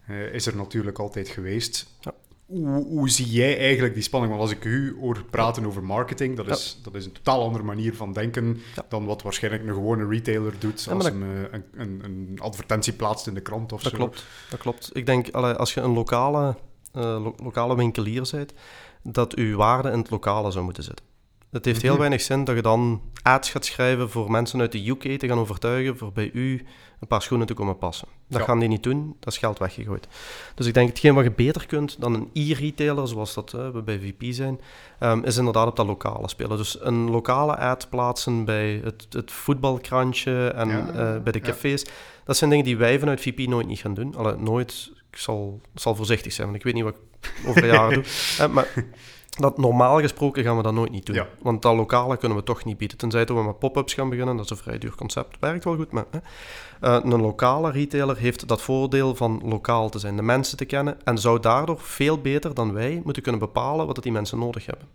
eh, 0.07 0.33
is 0.33 0.45
er 0.45 0.55
natuurlijk 0.55 0.99
altijd 0.99 1.29
geweest. 1.29 1.87
Ja. 1.99 2.13
Hoe, 2.45 2.67
hoe 2.85 3.09
zie 3.09 3.25
jij 3.29 3.57
eigenlijk 3.57 3.93
die 3.93 4.03
spanning? 4.03 4.31
Want 4.33 4.43
als 4.49 4.57
ik 4.57 4.63
u 4.65 4.95
hoor 4.99 5.23
praten 5.29 5.65
over 5.65 5.83
marketing, 5.83 6.35
dat 6.37 6.47
is, 6.47 6.79
dat 6.83 6.95
is 6.95 7.05
een 7.05 7.11
totaal 7.11 7.43
andere 7.43 7.63
manier 7.63 7.95
van 7.95 8.13
denken 8.13 8.61
dan 8.89 9.05
wat 9.05 9.21
waarschijnlijk 9.21 9.63
een 9.67 9.73
gewone 9.73 10.07
retailer 10.07 10.53
doet 10.59 10.87
als 10.89 11.03
dat- 11.03 11.13
een, 11.13 11.23
eh, 11.23 11.29
een, 11.51 11.63
een, 11.75 12.01
een 12.03 12.37
advertentie 12.41 12.93
plaatst 12.93 13.27
in 13.27 13.33
de 13.33 13.41
krant 13.41 13.71
of 13.73 13.81
Dat 13.81 13.91
zo. 13.91 13.97
klopt, 13.97 14.25
dat 14.49 14.59
klopt. 14.59 14.89
Ik 14.93 15.05
denk, 15.05 15.29
als 15.31 15.73
je 15.73 15.81
een 15.81 15.93
lokale, 15.93 16.55
eh, 16.91 17.01
lo- 17.01 17.35
lokale 17.43 17.75
winkelier 17.75 18.27
bent, 18.31 18.53
dat 19.03 19.33
je 19.35 19.55
waarde 19.55 19.91
in 19.91 19.97
het 19.97 20.09
lokale 20.09 20.51
zou 20.51 20.63
moeten 20.65 20.83
zitten. 20.83 21.05
Het 21.53 21.65
heeft 21.65 21.81
heel 21.81 21.97
weinig 21.97 22.21
zin 22.21 22.43
dat 22.43 22.55
je 22.55 22.61
dan 22.61 23.01
ads 23.21 23.49
gaat 23.51 23.65
schrijven 23.65 24.09
voor 24.09 24.31
mensen 24.31 24.59
uit 24.59 24.71
de 24.71 24.89
UK 24.89 25.19
te 25.19 25.27
gaan 25.27 25.39
overtuigen 25.39 25.97
voor 25.97 26.11
bij 26.11 26.29
u 26.33 26.65
een 26.99 27.07
paar 27.07 27.21
schoenen 27.21 27.47
te 27.47 27.53
komen 27.53 27.77
passen. 27.77 28.07
Dat 28.29 28.39
Ja. 28.39 28.45
gaan 28.45 28.59
die 28.59 28.67
niet 28.67 28.83
doen, 28.83 29.15
dat 29.19 29.33
is 29.33 29.39
geld 29.39 29.59
weggegooid. 29.59 30.07
Dus 30.55 30.65
ik 30.65 30.73
denk, 30.73 30.89
hetgeen 30.89 31.13
wat 31.13 31.23
je 31.23 31.31
beter 31.31 31.65
kunt 31.65 32.01
dan 32.01 32.13
een 32.13 32.29
e-retailer, 32.33 33.07
zoals 33.07 33.33
dat 33.33 33.53
eh, 33.53 33.69
we 33.69 33.81
bij 33.81 33.99
VP 33.99 34.33
zijn, 34.33 34.59
ehm, 34.99 35.23
is 35.23 35.37
inderdaad 35.37 35.67
op 35.67 35.75
dat 35.75 35.85
lokale 35.85 36.29
spelen. 36.29 36.57
Dus 36.57 36.77
een 36.81 37.09
lokale 37.09 37.57
ad 37.57 37.89
plaatsen 37.89 38.45
bij 38.45 38.81
het, 38.83 39.07
het 39.09 39.31
voetbalkrantje 39.31 40.47
en 40.47 40.69
Ja, 40.69 40.87
eh, 40.87 41.21
bij 41.23 41.31
de 41.31 41.39
ja. 41.39 41.45
cafés. 41.45 41.85
Dat 42.25 42.37
zijn 42.37 42.49
dingen 42.49 42.65
die 42.65 42.77
wij 42.77 42.99
vanuit 42.99 43.21
VP 43.21 43.47
nooit 43.47 43.67
niet 43.67 43.79
gaan 43.79 43.93
doen. 43.93 44.15
Allee, 44.15 44.35
nooit. 44.35 44.91
Ik 45.11 45.17
zal, 45.19 45.61
zal 45.75 45.95
voorzichtig 45.95 46.33
zijn, 46.33 46.47
want 46.47 46.59
ik 46.59 46.63
weet 46.65 46.73
niet 46.73 46.83
wat 46.83 46.95
ik 47.21 47.47
over 47.47 47.65
jaren 47.65 47.93
doe. 48.03 48.03
Eh, 48.39 48.47
maar 48.47 48.67
dat 49.39 49.57
normaal 49.57 49.99
gesproken 49.99 50.43
gaan 50.43 50.57
we 50.57 50.63
dat 50.63 50.73
nooit 50.73 50.91
niet 50.91 51.05
doen. 51.05 51.15
Ja. 51.15 51.27
Want 51.41 51.61
dat 51.61 51.75
lokale 51.75 52.17
kunnen 52.17 52.37
we 52.37 52.43
toch 52.43 52.65
niet 52.65 52.77
bieden. 52.77 52.97
Tenzij 52.97 53.25
dat 53.25 53.37
we 53.37 53.43
met 53.43 53.59
pop-ups 53.59 53.93
gaan 53.93 54.09
beginnen. 54.09 54.35
Dat 54.35 54.45
is 54.45 54.51
een 54.51 54.57
vrij 54.57 54.77
duur 54.77 54.95
concept. 54.95 55.37
Werkt 55.39 55.63
wel 55.63 55.75
goed, 55.75 55.91
maar... 55.91 56.05
hè. 56.09 56.19
Eh, 56.81 56.99
een 57.03 57.21
lokale 57.21 57.71
retailer 57.71 58.17
heeft 58.17 58.47
dat 58.47 58.61
voordeel 58.61 59.15
van 59.15 59.41
lokaal 59.45 59.89
te 59.89 59.99
zijn. 59.99 60.15
De 60.15 60.21
mensen 60.21 60.57
te 60.57 60.65
kennen. 60.65 60.97
En 61.03 61.17
zou 61.17 61.39
daardoor 61.39 61.79
veel 61.79 62.21
beter 62.21 62.53
dan 62.53 62.73
wij 62.73 63.01
moeten 63.03 63.23
kunnen 63.23 63.41
bepalen 63.41 63.85
wat 63.85 64.03
die 64.03 64.11
mensen 64.11 64.39
nodig 64.39 64.65
hebben. 64.65 64.87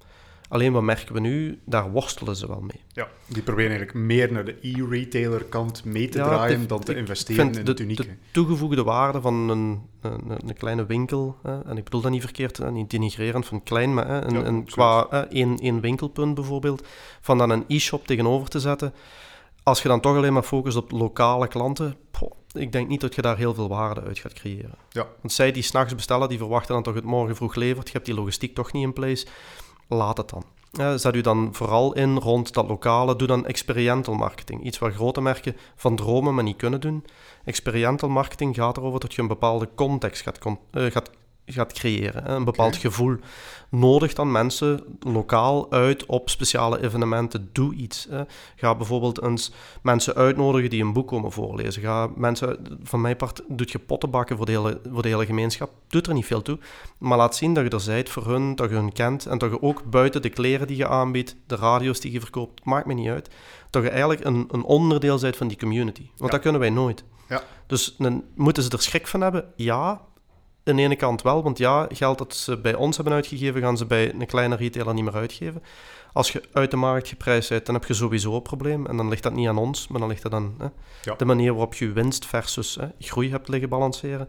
Alleen 0.48 0.72
wat 0.72 0.82
merken 0.82 1.14
we 1.14 1.20
nu? 1.20 1.58
Daar 1.64 1.90
worstelen 1.90 2.36
ze 2.36 2.46
wel 2.46 2.60
mee. 2.60 2.80
Ja, 2.92 3.08
die 3.26 3.42
proberen 3.42 3.70
eigenlijk 3.70 3.98
meer 3.98 4.32
naar 4.32 4.44
de 4.44 4.56
e-retailer 4.62 5.44
kant 5.44 5.84
mee 5.84 6.08
te 6.08 6.18
Ja, 6.18 6.24
draaien 6.24 6.66
dan 6.66 6.80
te 6.80 6.94
investeren 6.96 7.46
in 7.46 7.64
de, 7.64 7.70
het 7.70 7.80
unieke. 7.80 8.02
de 8.02 8.08
toegevoegde 8.30 8.82
waarde 8.82 9.20
van 9.20 9.34
een, 9.34 9.82
een, 10.00 10.22
een 10.46 10.56
kleine 10.56 10.86
winkel, 10.86 11.36
hè, 11.42 11.60
en 11.64 11.76
ik 11.76 11.84
bedoel 11.84 12.00
dat 12.00 12.10
niet 12.10 12.22
verkeerd, 12.22 12.56
hè, 12.56 12.70
niet 12.70 12.90
denigrerend 12.90 13.46
van 13.46 13.62
klein, 13.62 13.94
maar 13.94 14.08
hè, 14.08 14.24
een, 14.24 14.34
Ja, 14.34 14.44
een, 14.44 14.64
qua 14.64 15.06
hè, 15.10 15.20
één, 15.20 15.58
één 15.58 15.80
winkelpunt 15.80 16.34
bijvoorbeeld, 16.34 16.86
van 17.20 17.38
dan 17.38 17.50
een 17.50 17.64
e-shop 17.68 18.06
tegenover 18.06 18.48
te 18.48 18.60
zetten. 18.60 18.94
Als 19.62 19.82
je 19.82 19.88
dan 19.88 20.00
toch 20.00 20.16
alleen 20.16 20.32
maar 20.32 20.42
focust 20.42 20.76
op 20.76 20.90
lokale 20.90 21.48
klanten, 21.48 21.96
poh, 22.10 22.30
ik 22.52 22.72
denk 22.72 22.88
niet 22.88 23.00
dat 23.00 23.14
je 23.14 23.22
daar 23.22 23.36
heel 23.36 23.54
veel 23.54 23.68
waarde 23.68 24.00
uit 24.02 24.18
gaat 24.18 24.32
creëren. 24.32 24.74
Ja. 24.90 25.06
Want 25.20 25.32
zij 25.32 25.52
die 25.52 25.62
s'nachts 25.62 25.94
bestellen, 25.94 26.28
die 26.28 26.38
verwachten 26.38 26.74
dan 26.74 26.82
toch 26.82 26.94
het 26.94 27.04
morgen 27.04 27.36
vroeg 27.36 27.54
levert. 27.54 27.86
Je 27.86 27.92
hebt 27.92 28.06
die 28.06 28.14
logistiek 28.14 28.54
toch 28.54 28.72
niet 28.72 28.82
in 28.82 28.92
place. 28.92 29.26
Laat 29.88 30.16
het 30.16 30.28
dan. 30.28 30.44
Zet 30.98 31.14
u 31.14 31.20
dan 31.20 31.48
vooral 31.52 31.94
in 31.94 32.16
rond 32.16 32.54
dat 32.54 32.68
lokale. 32.68 33.16
Doe 33.16 33.26
dan 33.26 33.46
experiential 33.46 34.14
marketing. 34.14 34.64
Iets 34.64 34.78
waar 34.78 34.92
grote 34.92 35.20
merken 35.20 35.56
van 35.76 35.96
dromen, 35.96 36.34
maar 36.34 36.44
niet 36.44 36.56
kunnen 36.56 36.80
doen. 36.80 37.04
Experiential 37.44 38.10
marketing 38.10 38.54
gaat 38.54 38.76
erover 38.76 39.00
dat 39.00 39.14
je 39.14 39.22
een 39.22 39.28
bepaalde 39.28 39.68
context 39.74 40.22
gaat, 40.22 40.38
eh, 40.70 40.84
gaat, 40.84 41.10
gaat 41.48 41.72
creëren. 41.72 42.30
Een 42.30 42.44
bepaald 42.44 42.76
gevoel. 42.76 43.16
Nodig 43.70 44.14
dan 44.14 44.32
mensen 44.32 44.84
lokaal 45.00 45.70
uit 45.72 46.06
op 46.06 46.28
speciale 46.30 46.82
evenementen. 46.82 47.48
Doe 47.52 47.74
iets. 47.74 48.06
hè. 48.10 48.22
Ga 48.56 48.74
bijvoorbeeld 48.74 49.22
eens 49.22 49.52
mensen 49.82 50.14
uitnodigen 50.14 50.70
die 50.70 50.82
een 50.82 50.92
boek 50.92 51.08
komen 51.08 51.32
voorlezen. 51.32 51.82
Ga 51.82 52.08
mensen, 52.16 52.78
van 52.82 53.00
mijn 53.00 53.16
part, 53.16 53.42
doet 53.48 53.70
je 53.70 53.78
pottenbakken 53.78 54.36
voor 54.36 54.46
de, 54.46 54.52
hele, 54.52 54.80
voor 54.92 55.02
de 55.02 55.08
hele 55.08 55.26
gemeenschap. 55.26 55.70
Doet 55.88 56.06
er 56.06 56.14
niet 56.14 56.26
veel 56.26 56.42
toe. 56.42 56.58
Maar 56.98 57.18
laat 57.18 57.36
zien 57.36 57.54
dat 57.54 57.64
je 57.64 57.70
er 57.70 57.80
zijt 57.80 58.08
voor 58.08 58.26
hun, 58.26 58.54
dat 58.56 58.68
je 58.70 58.74
hun 58.76 58.92
kent. 58.92 59.26
En 59.26 59.38
dat 59.38 59.50
je 59.50 59.62
ook 59.62 59.90
buiten 59.90 60.22
de 60.22 60.28
kleren 60.30 60.66
die 60.66 60.76
je 60.76 60.88
aanbiedt, 60.88 61.36
de 61.46 61.56
radio's 61.56 62.00
die 62.00 62.12
je 62.12 62.20
verkoopt, 62.20 62.64
maakt 62.64 62.86
me 62.86 62.94
niet 62.94 63.08
uit. 63.08 63.30
Dat 63.70 63.82
je 63.82 63.88
eigenlijk 63.90 64.24
een, 64.24 64.48
een 64.50 64.64
onderdeel 64.64 65.18
bent 65.20 65.36
van 65.36 65.48
die 65.48 65.58
community. 65.58 66.02
Want 66.06 66.18
Ja. 66.20 66.26
dat 66.28 66.40
kunnen 66.40 66.60
wij 66.60 66.70
nooit. 66.70 67.04
Ja. 67.28 67.42
Dus 67.66 67.94
dan 67.98 68.24
moeten 68.34 68.62
ze 68.62 68.70
er 68.70 68.82
schrik 68.82 69.06
van 69.06 69.20
hebben? 69.20 69.44
Ja. 69.56 70.00
Aan 70.68 70.76
de 70.76 70.82
ene 70.82 70.96
kant 70.96 71.22
wel, 71.22 71.42
want 71.42 71.58
ja, 71.58 71.86
geld 71.92 72.18
dat 72.18 72.34
ze 72.34 72.58
bij 72.58 72.74
ons 72.74 72.96
hebben 72.96 73.14
uitgegeven, 73.14 73.60
gaan 73.60 73.76
ze 73.76 73.86
bij 73.86 74.12
een 74.14 74.26
kleine 74.26 74.56
retailer 74.56 74.94
niet 74.94 75.04
meer 75.04 75.14
uitgeven. 75.14 75.62
Als 76.12 76.32
je 76.32 76.42
uit 76.52 76.70
de 76.70 76.76
markt 76.76 77.08
geprijsd 77.08 77.48
bent, 77.48 77.66
dan 77.66 77.74
heb 77.74 77.84
je 77.84 77.94
sowieso 77.94 78.34
een 78.34 78.42
probleem. 78.42 78.86
En 78.86 78.96
dan 78.96 79.08
ligt 79.08 79.22
dat 79.22 79.32
niet 79.32 79.48
aan 79.48 79.58
ons, 79.58 79.88
maar 79.88 80.00
dan 80.00 80.08
ligt 80.08 80.22
dat 80.22 80.32
aan 80.32 80.54
hè, 80.58 80.66
Ja. 81.02 81.14
de 81.16 81.24
manier 81.24 81.50
waarop 81.52 81.74
je 81.74 81.92
winst 81.92 82.26
versus 82.26 82.74
hè, 82.74 82.86
groei 82.98 83.30
hebt 83.30 83.48
liggen 83.48 83.68
balanceren. 83.68 84.28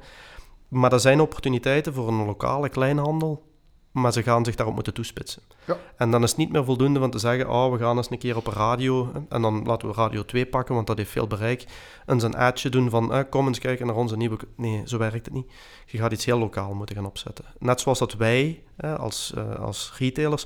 Maar 0.67 0.93
er 0.93 0.99
zijn 0.99 1.21
opportuniteiten 1.21 1.93
voor 1.93 2.07
een 2.07 2.25
lokale 2.25 2.69
kleinhandel, 2.69 3.43
maar 3.91 4.13
ze 4.13 4.23
gaan 4.23 4.45
zich 4.45 4.55
daarop 4.55 4.75
moeten 4.75 4.93
toespitsen. 4.93 5.41
Ja. 5.65 5.77
En 5.97 6.11
dan 6.11 6.23
is 6.23 6.29
het 6.29 6.37
niet 6.37 6.51
meer 6.51 6.65
voldoende 6.65 6.99
van 6.99 7.11
te 7.11 7.19
zeggen, 7.19 7.49
oh, 7.49 7.71
we 7.71 7.77
gaan 7.77 7.97
eens 7.97 8.11
een 8.11 8.17
keer 8.17 8.35
op 8.35 8.47
een 8.47 8.53
radio, 8.53 9.11
en 9.29 9.41
dan 9.41 9.65
laten 9.65 9.87
we 9.87 9.93
Radio 9.93 10.25
2 10.25 10.45
pakken, 10.45 10.75
want 10.75 10.87
dat 10.87 10.97
heeft 10.97 11.11
veel 11.11 11.27
bereik, 11.27 11.65
en 12.05 12.23
een 12.23 12.35
adje 12.35 12.69
doen 12.69 12.89
van, 12.89 13.13
eh, 13.13 13.23
kom 13.29 13.47
eens 13.47 13.59
kijken 13.59 13.85
naar 13.85 13.95
onze 13.95 14.17
nieuwe... 14.17 14.37
Nee, 14.55 14.81
zo 14.85 14.97
werkt 14.97 15.25
het 15.25 15.33
niet. 15.33 15.51
Je 15.85 15.97
gaat 15.97 16.11
iets 16.11 16.25
heel 16.25 16.39
lokaal 16.39 16.73
moeten 16.73 16.95
gaan 16.95 17.05
opzetten. 17.05 17.45
Net 17.59 17.81
zoals 17.81 17.99
dat 17.99 18.13
wij, 18.13 18.63
hè, 18.77 18.97
als, 18.97 19.33
eh, 19.35 19.55
als 19.55 19.93
retailers, 19.97 20.45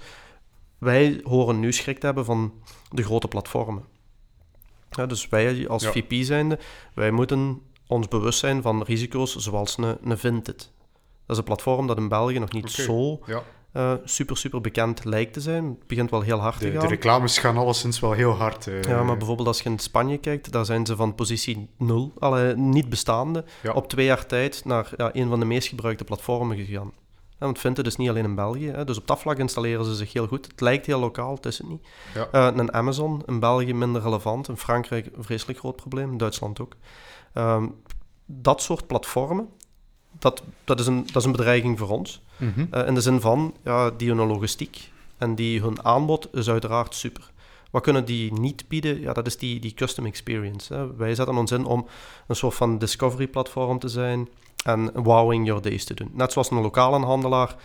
wij 0.77 1.21
horen 1.23 1.59
nu 1.59 1.73
schrik 1.73 1.99
te 1.99 2.05
hebben 2.05 2.25
van 2.25 2.53
de 2.89 3.03
grote 3.03 3.27
platformen. 3.27 3.85
Ja, 4.89 5.05
dus 5.05 5.29
wij 5.29 5.67
als 5.67 5.83
Ja. 5.83 5.91
VP 5.91 6.13
zijnde, 6.23 6.59
wij 6.93 7.11
moeten 7.11 7.61
ons 7.87 8.07
bewust 8.07 8.39
zijn 8.39 8.61
van 8.61 8.83
risico's 8.83 9.35
zoals 9.35 9.77
een, 9.77 9.97
een 10.03 10.17
Vinted. 10.17 10.72
Dat 11.25 11.35
is 11.35 11.37
een 11.37 11.43
platform 11.43 11.87
dat 11.87 11.97
in 11.97 12.07
België 12.07 12.39
nog 12.39 12.51
niet 12.51 12.69
zo 12.71 13.19
Ja, 13.25 13.41
eh, 13.71 13.93
super, 14.03 14.37
super 14.37 14.61
bekend 14.61 15.05
lijkt 15.05 15.33
te 15.33 15.41
zijn. 15.41 15.65
Het 15.65 15.87
begint 15.87 16.09
wel 16.09 16.21
heel 16.21 16.39
hard 16.39 16.59
te 16.59 16.65
de, 16.65 16.71
gaan. 16.71 16.81
de 16.81 16.87
reclames 16.87 17.37
gaan 17.37 17.57
alleszins 17.57 17.99
wel 17.99 18.11
heel 18.11 18.31
hard. 18.31 18.67
eh, 18.67 18.81
Ja, 18.81 19.03
maar 19.03 19.17
bijvoorbeeld 19.17 19.47
als 19.47 19.61
je 19.61 19.69
in 19.69 19.79
Spanje 19.79 20.17
kijkt, 20.17 20.51
daar 20.51 20.65
zijn 20.65 20.85
ze 20.85 20.95
van 20.95 21.15
positie 21.15 21.69
0, 21.77 22.11
alle 22.19 22.55
niet 22.57 22.89
bestaande, 22.89 23.43
Ja. 23.63 23.71
op 23.73 23.87
twee 23.89 24.05
jaar 24.05 24.25
tijd 24.25 24.65
naar 24.65 24.89
ja, 24.97 25.09
een 25.13 25.29
van 25.29 25.39
de 25.39 25.45
meest 25.45 25.67
gebruikte 25.67 26.03
platformen 26.03 26.57
gegaan. 26.57 26.91
Ja, 27.39 27.49
want 27.49 27.59
Vinted 27.59 27.85
is 27.87 27.95
niet 27.95 28.09
alleen 28.09 28.23
in 28.23 28.35
België, 28.35 28.69
hè, 28.69 28.85
dus 28.85 28.97
op 28.97 29.07
dat 29.07 29.19
vlak 29.19 29.37
installeren 29.37 29.85
ze 29.85 29.95
zich 29.95 30.13
heel 30.13 30.27
goed. 30.27 30.45
Het 30.47 30.61
lijkt 30.61 30.85
heel 30.85 30.99
lokaal, 30.99 31.35
het 31.35 31.45
is 31.45 31.57
het 31.57 31.67
niet. 31.67 31.87
Ja. 32.13 32.27
Eh, 32.31 32.55
een 32.57 32.73
Amazon, 32.73 33.21
in 33.25 33.39
België 33.39 33.73
minder 33.73 34.01
relevant, 34.01 34.47
in 34.49 34.57
Frankrijk 34.57 35.05
een 35.15 35.23
vreselijk 35.23 35.59
groot 35.59 35.75
probleem, 35.75 36.11
in 36.11 36.17
Duitsland 36.17 36.59
ook. 36.61 36.75
Ehm, 37.33 37.67
dat 38.25 38.61
soort 38.61 38.87
platformen, 38.87 39.49
dat, 40.19 40.43
dat, 40.63 40.79
is 40.79 40.87
een, 40.87 41.05
dat 41.05 41.15
is 41.15 41.23
een 41.23 41.31
bedreiging 41.31 41.79
voor 41.79 41.89
ons. 41.89 42.21
mhm. 42.37 42.65
Eh, 42.69 42.87
in 42.87 42.93
de 42.93 43.01
zin 43.01 43.21
van, 43.21 43.53
ja, 43.63 43.89
die 43.89 44.13
hun 44.13 44.27
logistiek 44.27 44.91
en 45.17 45.35
die 45.35 45.61
hun 45.61 45.85
aanbod 45.85 46.27
is 46.31 46.49
uiteraard 46.49 46.95
super. 46.95 47.31
Wat 47.71 47.81
kunnen 47.81 48.05
die 48.05 48.33
niet 48.33 48.67
bieden? 48.67 48.99
Ja, 48.99 49.13
dat 49.13 49.27
is 49.27 49.37
die, 49.37 49.59
die 49.59 49.73
custom 49.73 50.05
experience. 50.05 50.73
Hè. 50.73 50.95
Wij 50.95 51.15
zetten 51.15 51.37
ons 51.37 51.51
in 51.51 51.65
om 51.65 51.87
een 52.27 52.35
soort 52.35 52.55
van 52.55 52.77
discovery-platform 52.77 53.79
te 53.79 53.87
zijn 53.87 54.29
en 54.65 55.03
wowing 55.03 55.45
your 55.45 55.61
days 55.61 55.85
te 55.85 55.93
doen. 55.93 56.09
Net 56.13 56.31
zoals 56.31 56.51
een 56.51 56.61
lokale 56.61 57.05
handelaar 57.05 57.55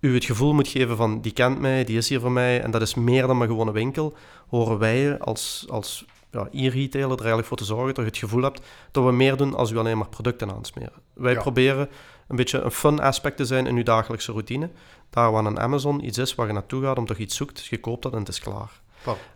u 0.00 0.14
het 0.14 0.24
gevoel 0.24 0.54
moet 0.54 0.68
geven 0.68 0.96
van, 0.96 1.20
die 1.20 1.32
kent 1.32 1.60
mij, 1.60 1.84
die 1.84 1.96
is 1.96 2.08
hier 2.08 2.20
voor 2.20 2.32
mij, 2.32 2.62
en 2.62 2.70
dat 2.70 2.82
is 2.82 2.94
meer 2.94 3.26
dan 3.26 3.38
mijn 3.38 3.50
gewone 3.50 3.72
winkel, 3.72 4.14
horen 4.48 4.78
wij 4.78 5.18
als, 5.18 5.66
als 5.70 6.04
ja, 6.30 6.48
e-retailer 6.50 7.10
er 7.10 7.16
eigenlijk 7.18 7.48
voor 7.48 7.56
te 7.56 7.64
zorgen 7.64 7.86
dat 7.86 7.96
je 7.96 8.02
het 8.10 8.16
gevoel 8.16 8.42
hebt 8.42 8.60
dat 8.90 9.04
we 9.04 9.12
meer 9.12 9.36
doen 9.36 9.54
als 9.54 9.70
u 9.70 9.76
alleen 9.78 9.98
maar 9.98 10.08
producten 10.08 10.50
aansmeren. 10.52 11.02
Wij 11.14 11.32
Ja. 11.32 11.40
proberen 11.40 11.88
een 12.28 12.36
beetje 12.36 12.60
een 12.60 12.70
fun 12.70 13.00
aspect 13.00 13.36
te 13.36 13.44
zijn 13.44 13.66
in 13.66 13.76
uw 13.76 13.82
dagelijkse 13.82 14.32
routine. 14.32 14.70
Daar 15.10 15.32
waar 15.32 15.44
een 15.44 15.60
Amazon 15.60 16.04
iets 16.04 16.18
is 16.18 16.34
waar 16.34 16.46
je 16.46 16.52
naartoe 16.52 16.82
gaat 16.82 16.98
om 16.98 17.06
toch 17.06 17.16
iets 17.16 17.36
zoekt, 17.36 17.66
je 17.66 17.80
koopt 17.80 18.02
dat 18.02 18.12
en 18.12 18.18
het 18.18 18.28
is 18.28 18.40
klaar. 18.40 18.80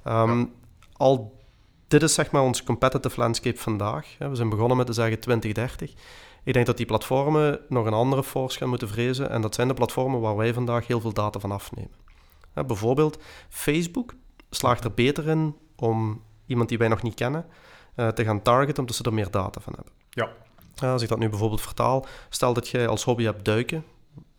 Ehm, 0.05 0.44
Al 0.96 1.40
dit 1.88 2.02
is 2.02 2.14
zeg 2.14 2.31
maar 2.31 2.42
ons 2.42 2.62
competitive 2.64 3.20
landscape 3.20 3.59
vandaag. 3.59 4.07
We 4.18 4.35
zijn 4.35 4.48
begonnen 4.48 4.76
met 4.76 4.87
te 4.87 4.92
zeggen 4.92 5.20
2030. 5.20 5.92
Ik 6.44 6.52
denk 6.52 6.66
dat 6.66 6.76
die 6.76 6.87
platformen 6.87 7.61
nog 7.68 7.87
een 7.87 7.92
andere 7.92 8.22
force 8.22 8.59
gaan 8.59 8.68
moeten 8.68 8.88
vrezen. 8.88 9.31
En 9.31 9.40
dat 9.40 9.55
zijn 9.55 9.68
de 9.68 9.74
platformen 9.74 10.20
waar 10.20 10.37
wij 10.37 10.55
vandaag 10.55 10.87
heel 10.87 11.00
veel 11.00 11.12
data 11.12 11.38
van 11.38 11.50
afnemen. 11.52 11.90
Bijvoorbeeld 12.66 13.18
Facebook 13.48 14.14
slaagt 14.50 14.85
er 14.85 14.92
beter 14.92 15.28
in 15.28 15.57
om 15.76 16.22
iemand 16.46 16.68
die 16.68 16.78
wij 16.78 16.88
nog 16.88 17.02
niet 17.02 17.14
kennen 17.14 17.46
eh, 17.94 18.09
te 18.09 18.24
gaan 18.24 18.42
targeten, 18.42 18.78
omdat 18.78 18.96
ze 18.96 19.02
er 19.02 19.14
meer 19.14 19.31
data 19.31 19.61
van 19.61 19.72
hebben. 19.76 19.92
Ja. 20.11 20.28
Ja, 20.74 20.92
als 20.92 21.02
ik 21.02 21.09
dat 21.09 21.18
nu 21.18 21.28
bijvoorbeeld 21.28 21.61
vertaal, 21.61 22.07
stel 22.28 22.55
dat 22.55 22.68
jij 22.68 22.88
als 22.88 23.05
hobby 23.05 23.24
hebt 23.24 23.44
duiken, 23.44 23.85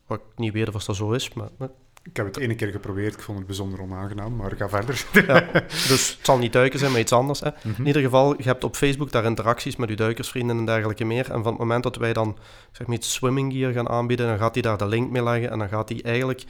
wat 0.08 0.20
ik 0.20 0.26
niet 0.36 0.54
weet 0.54 0.76
of 0.76 0.84
dat 0.84 0.96
zo 0.96 1.12
is, 1.12 1.34
maar 1.34 1.50
eh, 1.60 1.68
Ik 2.04 2.18
heb 2.18 2.26
het 2.26 2.38
ene 2.38 2.56
keer 2.56 2.72
geprobeerd, 2.72 3.14
ik 3.14 3.22
vond 3.22 3.38
het 3.38 3.48
bijzonder 3.48 3.82
onaangenaam, 3.82 4.36
maar 4.36 4.56
ga 4.56 4.70
verder. 4.70 5.06
Dus 5.90 6.10
het 6.10 6.26
zal 6.26 6.38
niet 6.38 6.54
duiken 6.54 6.80
zijn, 6.80 6.92
maar 6.92 7.00
iets 7.00 7.12
anders. 7.12 7.40
Hè. 7.40 7.50
Mhm. 7.64 7.82
In 7.82 7.86
ieder 7.86 8.02
geval, 8.02 8.38
je 8.38 8.44
hebt 8.44 8.64
op 8.64 8.76
Facebook 8.76 9.12
daar 9.12 9.24
interacties 9.24 9.76
met 9.76 9.90
je 9.90 9.96
duikersvrienden 9.96 10.58
en 10.58 10.66
dergelijke 10.66 11.06
meer. 11.06 11.32
En 11.32 11.44
van 11.44 11.52
het 11.52 11.60
moment 11.60 11.84
dat 11.84 11.96
wij 11.96 12.14
dan 12.14 12.38
zeg 12.72 12.88
maar, 12.88 12.96
iets 12.96 13.14
swimming 13.14 13.54
gear 13.54 13.74
gaan 13.74 13.90
aanbieden, 13.90 14.28
dan 14.28 14.38
gaat 14.38 14.54
hij 14.54 14.62
daar 14.62 14.78
de 14.78 14.86
link 14.86 15.12
mee 15.12 15.24
leggen 15.24 15.50
en 15.52 15.60
dan 15.60 15.70
gaat 15.70 15.90
hij 15.90 16.02
eigenlijk 16.04 16.44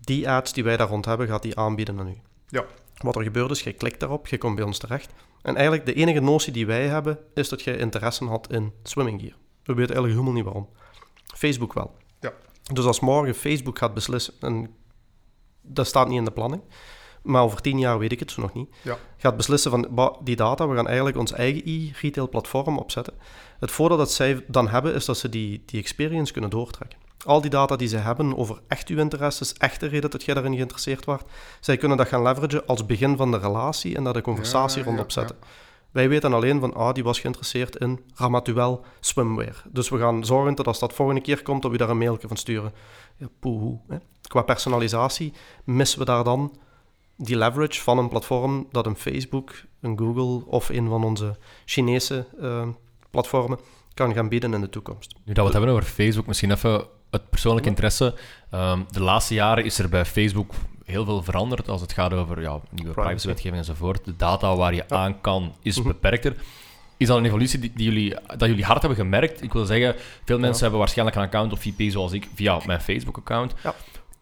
die 0.00 0.30
ads 0.30 0.52
die 0.52 0.64
wij 0.64 0.76
daar 0.76 0.88
rond 0.88 1.04
hebben, 1.04 1.26
gaat 1.26 1.42
hij 1.42 1.54
aanbieden 1.54 1.98
aan 1.98 2.08
u. 2.08 2.16
Ja. 2.48 2.64
Wat 2.96 3.16
er 3.16 3.22
gebeurt 3.22 3.50
is, 3.50 3.62
je 3.62 3.72
klikt 3.72 4.00
daarop, 4.00 4.26
je 4.26 4.38
komt 4.38 4.56
bij 4.56 4.64
ons 4.64 4.78
terecht. 4.78 5.12
En 5.42 5.54
eigenlijk 5.54 5.86
de 5.86 5.94
enige 5.94 6.20
notie 6.20 6.52
die 6.52 6.66
wij 6.66 6.86
hebben, 6.86 7.18
is 7.34 7.48
dat 7.48 7.62
je 7.62 7.76
interesse 7.76 8.24
had 8.24 8.50
in 8.52 8.72
swimming 8.82 9.20
gear. 9.20 9.34
We 9.62 9.74
weten 9.74 9.94
eigenlijk 9.94 10.12
helemaal 10.12 10.32
niet 10.32 10.44
waarom. 10.44 10.68
Facebook 11.34 11.72
wel. 11.72 11.96
Ja. 12.20 12.32
Dus 12.72 12.84
als 12.84 13.00
morgen 13.00 13.34
Facebook 13.34 13.78
gaat 13.78 13.94
beslissen, 13.94 14.34
en 14.40 14.74
dat 15.62 15.86
staat 15.86 16.08
niet 16.08 16.18
in 16.18 16.24
de 16.24 16.30
planning, 16.30 16.62
maar 17.22 17.42
over 17.42 17.60
tien 17.60 17.78
jaar 17.78 17.98
weet 17.98 18.12
ik 18.12 18.18
het 18.20 18.30
zo 18.30 18.40
nog 18.40 18.52
niet, 18.54 18.74
Ja. 18.82 18.96
gaat 19.16 19.36
beslissen 19.36 19.70
van 19.70 19.86
"Ba, 19.90 20.12
die 20.22 20.36
data, 20.36 20.68
we 20.68 20.74
gaan 20.76 20.86
eigenlijk 20.86 21.16
ons 21.16 21.32
eigen 21.32 21.62
e-retail 21.64 22.28
platform 22.28 22.78
opzetten. 22.78 23.14
Het 23.58 23.70
voordeel 23.70 23.96
dat 23.96 24.12
zij 24.12 24.44
dan 24.48 24.68
hebben, 24.68 24.94
is 24.94 25.04
dat 25.04 25.18
ze 25.18 25.28
die, 25.28 25.62
die 25.66 25.80
experience 25.80 26.32
kunnen 26.32 26.50
doortrekken. 26.50 26.98
Al 27.26 27.40
die 27.40 27.50
data 27.50 27.76
die 27.76 27.88
ze 27.88 27.96
hebben 27.96 28.36
over 28.36 28.60
echt 28.68 28.88
uw 28.88 28.98
interesses, 28.98 29.52
echte 29.52 29.86
reden 29.86 30.10
dat 30.10 30.24
jij 30.24 30.34
daarin 30.34 30.54
geïnteresseerd 30.54 31.04
wordt, 31.04 31.24
zij 31.60 31.76
kunnen 31.76 31.96
dat 31.96 32.08
gaan 32.08 32.22
leveragen 32.22 32.66
als 32.66 32.86
begin 32.86 33.16
van 33.16 33.30
de 33.30 33.38
relatie 33.38 33.96
en 33.96 34.04
daar 34.04 34.12
de 34.12 34.20
conversatie 34.20 34.78
Ja, 34.78 34.84
rondop 34.84 35.06
ja. 35.06 35.12
zetten. 35.12 35.36
Wij 35.90 36.08
weten 36.08 36.32
alleen 36.32 36.60
van, 36.60 36.74
ah, 36.74 36.94
die 36.94 37.04
was 37.04 37.20
geïnteresseerd 37.20 37.76
in 37.76 38.00
Ramatuel 38.14 38.84
swimwear. 39.00 39.62
Dus 39.72 39.88
we 39.88 39.98
gaan 39.98 40.24
zorgen 40.24 40.54
dat 40.54 40.66
als 40.66 40.78
dat 40.78 40.92
volgende 40.92 41.20
keer 41.20 41.42
komt, 41.42 41.62
dat 41.62 41.70
we 41.70 41.76
daar 41.76 41.90
een 41.90 41.98
mailje 41.98 42.28
van 42.28 42.36
sturen. 42.36 42.72
Ja, 43.16 43.26
poehoe. 43.40 43.78
Hè. 43.88 43.96
Qua 44.28 44.42
personalisatie 44.42 45.32
missen 45.64 45.98
we 45.98 46.04
daar 46.04 46.24
dan 46.24 46.58
die 47.16 47.36
leverage 47.36 47.82
van 47.82 47.98
een 47.98 48.08
platform 48.08 48.66
dat 48.70 48.86
een 48.86 48.96
Facebook, 48.96 49.52
een 49.80 49.98
Google 49.98 50.46
of 50.46 50.68
een 50.68 50.88
van 50.88 51.04
onze 51.04 51.36
Chinese 51.64 52.26
eh, 52.40 52.68
platformen 53.10 53.58
kan 53.94 54.14
gaan 54.14 54.28
bieden 54.28 54.54
in 54.54 54.60
de 54.60 54.68
toekomst. 54.68 55.14
Nu 55.24 55.32
dat 55.32 55.36
we 55.36 55.42
het 55.42 55.52
hebben 55.52 55.70
over 55.70 55.84
Facebook, 55.84 56.26
misschien 56.26 56.50
even 56.50 56.86
het 57.16 57.30
persoonlijk 57.30 57.66
interesse. 57.66 58.14
Ehm, 58.50 58.80
de 58.90 59.00
laatste 59.00 59.34
jaren 59.34 59.64
is 59.64 59.78
er 59.78 59.88
bij 59.88 60.04
Facebook 60.04 60.52
heel 60.84 61.04
veel 61.04 61.22
veranderd 61.22 61.68
als 61.68 61.80
het 61.80 61.92
gaat 61.92 62.12
over 62.12 62.40
ja, 62.40 62.50
nieuwe 62.50 62.62
Privacy. 62.70 62.94
privacywetgeving 62.94 63.56
enzovoort. 63.56 64.04
De 64.04 64.16
data 64.16 64.56
waar 64.56 64.74
je 64.74 64.84
Ja. 64.88 64.96
aan 64.96 65.20
kan 65.20 65.54
is 65.62 65.78
Mhm. 65.78 65.88
beperkter. 65.88 66.36
Is 66.96 67.06
dat 67.06 67.16
een 67.18 67.24
evolutie 67.24 67.58
die, 67.58 67.72
die 67.74 67.84
jullie, 67.84 68.14
dat 68.36 68.48
jullie 68.48 68.64
hard 68.64 68.80
hebben 68.80 68.98
gemerkt? 68.98 69.42
Ik 69.42 69.52
wil 69.52 69.64
zeggen, 69.64 69.94
veel 70.24 70.38
mensen 70.38 70.60
hebben 70.62 70.78
waarschijnlijk 70.78 71.16
een 71.18 71.22
account 71.24 71.52
of 71.52 71.64
IP 71.64 71.90
zoals 71.90 72.12
ik 72.12 72.28
via 72.34 72.60
mijn 72.66 72.80
Facebook-account. 72.80 73.54
Ja. 73.62 73.74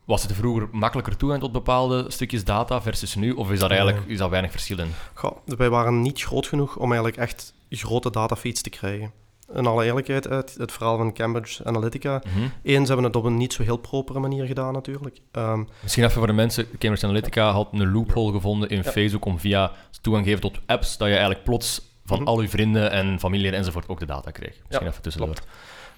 Was 0.05 0.23
het 0.23 0.31
er 0.31 0.37
vroeger 0.37 0.69
makkelijker 0.73 1.17
toegang 1.17 1.41
tot 1.41 1.53
bepaalde 1.53 2.05
stukjes 2.09 2.45
data 2.45 2.83
versus 2.83 3.15
nu? 3.15 3.33
Of 3.33 3.51
is 3.51 3.59
dat 3.59 3.71
eigenlijk 3.71 4.03
is 4.07 4.19
dat 4.19 4.31
weinig 4.31 4.51
verschil 4.51 4.79
in? 4.79 4.93
Goh, 5.15 5.37
wij 5.45 5.71
waren 5.71 6.01
niet 6.03 6.23
groot 6.23 6.47
genoeg 6.47 6.77
om 6.77 6.93
eigenlijk 6.93 7.17
echt 7.17 7.55
grote 7.71 8.11
datafeeds 8.11 8.63
te 8.63 8.71
krijgen. 8.71 9.13
In 9.57 9.67
alle 9.67 9.85
eerlijkheid, 9.85 10.25
het, 10.25 10.55
het 10.59 10.73
verhaal 10.73 10.97
van 10.97 11.13
Cambridge 11.13 11.65
Analytica. 11.65 12.23
Mhm. 12.27 12.49
Eens 12.63 12.89
hebben 12.89 12.97
we 12.97 13.03
het 13.13 13.17
op 13.17 13.25
een 13.25 13.37
niet 13.37 13.53
zo 13.53 13.63
heel 13.63 13.77
propere 13.77 14.19
manier 14.19 14.45
gedaan 14.47 14.73
natuurlijk. 14.73 15.19
Ehm, 15.33 15.65
Misschien 15.83 16.05
even 16.05 16.17
voor 16.17 16.27
de 16.27 16.33
mensen, 16.33 16.65
Cambridge 16.79 17.05
Analytica 17.07 17.51
had 17.51 17.69
een 17.73 17.93
loophole 17.93 18.33
gevonden 18.33 18.69
in 18.69 18.77
Ja. 18.85 18.91
Facebook 18.91 19.25
om 19.25 19.39
via 19.39 19.73
toegang 20.01 20.27
geven 20.27 20.41
tot 20.41 20.59
apps, 20.67 20.97
dat 20.97 21.07
je 21.09 21.13
eigenlijk 21.15 21.45
plots 21.45 21.93
van 22.05 22.19
Mhm. 22.19 22.29
al 22.29 22.41
je 22.41 22.49
vrienden 22.49 22.91
en 22.91 23.19
familie 23.19 23.51
enzovoort 23.51 23.89
ook 23.89 23.99
de 23.99 24.07
data 24.07 24.31
kreeg. 24.31 24.59
Misschien 24.67 24.87
Ja, 24.87 24.91
even 24.93 25.03
tussendoor. 25.03 25.35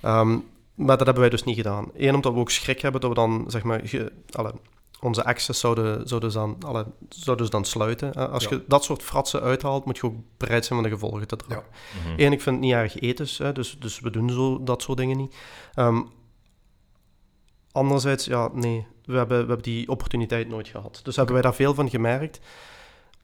Ehm, 0.00 0.38
maar 0.74 0.96
dat 0.96 1.04
hebben 1.06 1.20
wij 1.20 1.30
dus 1.30 1.44
niet 1.44 1.56
gedaan. 1.56 1.90
Eén, 1.96 2.14
omdat 2.14 2.32
we 2.32 2.38
ook 2.38 2.50
schrik 2.50 2.80
hebben 2.80 3.00
dat 3.00 3.10
we 3.10 3.16
dan, 3.16 3.44
zeg 3.48 3.62
maar, 3.62 3.80
ge- 3.84 4.12
alle, 4.32 4.54
onze 5.00 5.24
access 5.24 5.60
zouden, 5.60 6.08
zouden, 6.08 6.30
ze 6.32 6.38
dan, 6.38 6.56
alle, 6.66 6.86
zouden 7.08 7.44
ze 7.46 7.52
dan 7.52 7.64
sluiten. 7.64 8.14
Eh, 8.14 8.28
Als 8.32 8.44
Ja. 8.44 8.50
je 8.50 8.64
dat 8.68 8.84
soort 8.84 9.02
fratsen 9.02 9.40
uithaalt, 9.40 9.84
moet 9.84 9.96
je 9.96 10.02
ook 10.04 10.14
bereid 10.36 10.64
zijn 10.64 10.80
van 10.80 10.88
de 10.90 10.94
gevolgen 10.96 11.26
te 11.26 11.36
dragen. 11.36 11.64
Mhm. 12.02 12.20
Eén, 12.20 12.32
ik 12.32 12.40
vind 12.40 12.56
het 12.56 12.64
niet 12.64 12.72
erg 12.74 12.96
ethisch, 13.00 13.38
hè, 13.38 13.52
dus, 13.52 13.76
dus 13.78 14.00
we 14.00 14.10
doen 14.10 14.30
zo, 14.30 14.62
dat 14.62 14.82
soort 14.82 14.98
dingen 14.98 15.16
niet. 15.16 15.34
Ehm, 15.74 16.02
anderzijds, 17.72 18.24
ja, 18.24 18.50
nee, 18.52 18.86
we 19.04 19.16
hebben, 19.16 19.38
we 19.40 19.46
hebben 19.46 19.62
die 19.62 19.88
opportuniteit 19.88 20.48
nooit 20.48 20.68
gehad. 20.68 21.00
Dus 21.02 21.16
hebben 21.16 21.34
wij 21.34 21.42
daar 21.42 21.54
veel 21.54 21.74
van 21.74 21.90
gemerkt? 21.90 22.40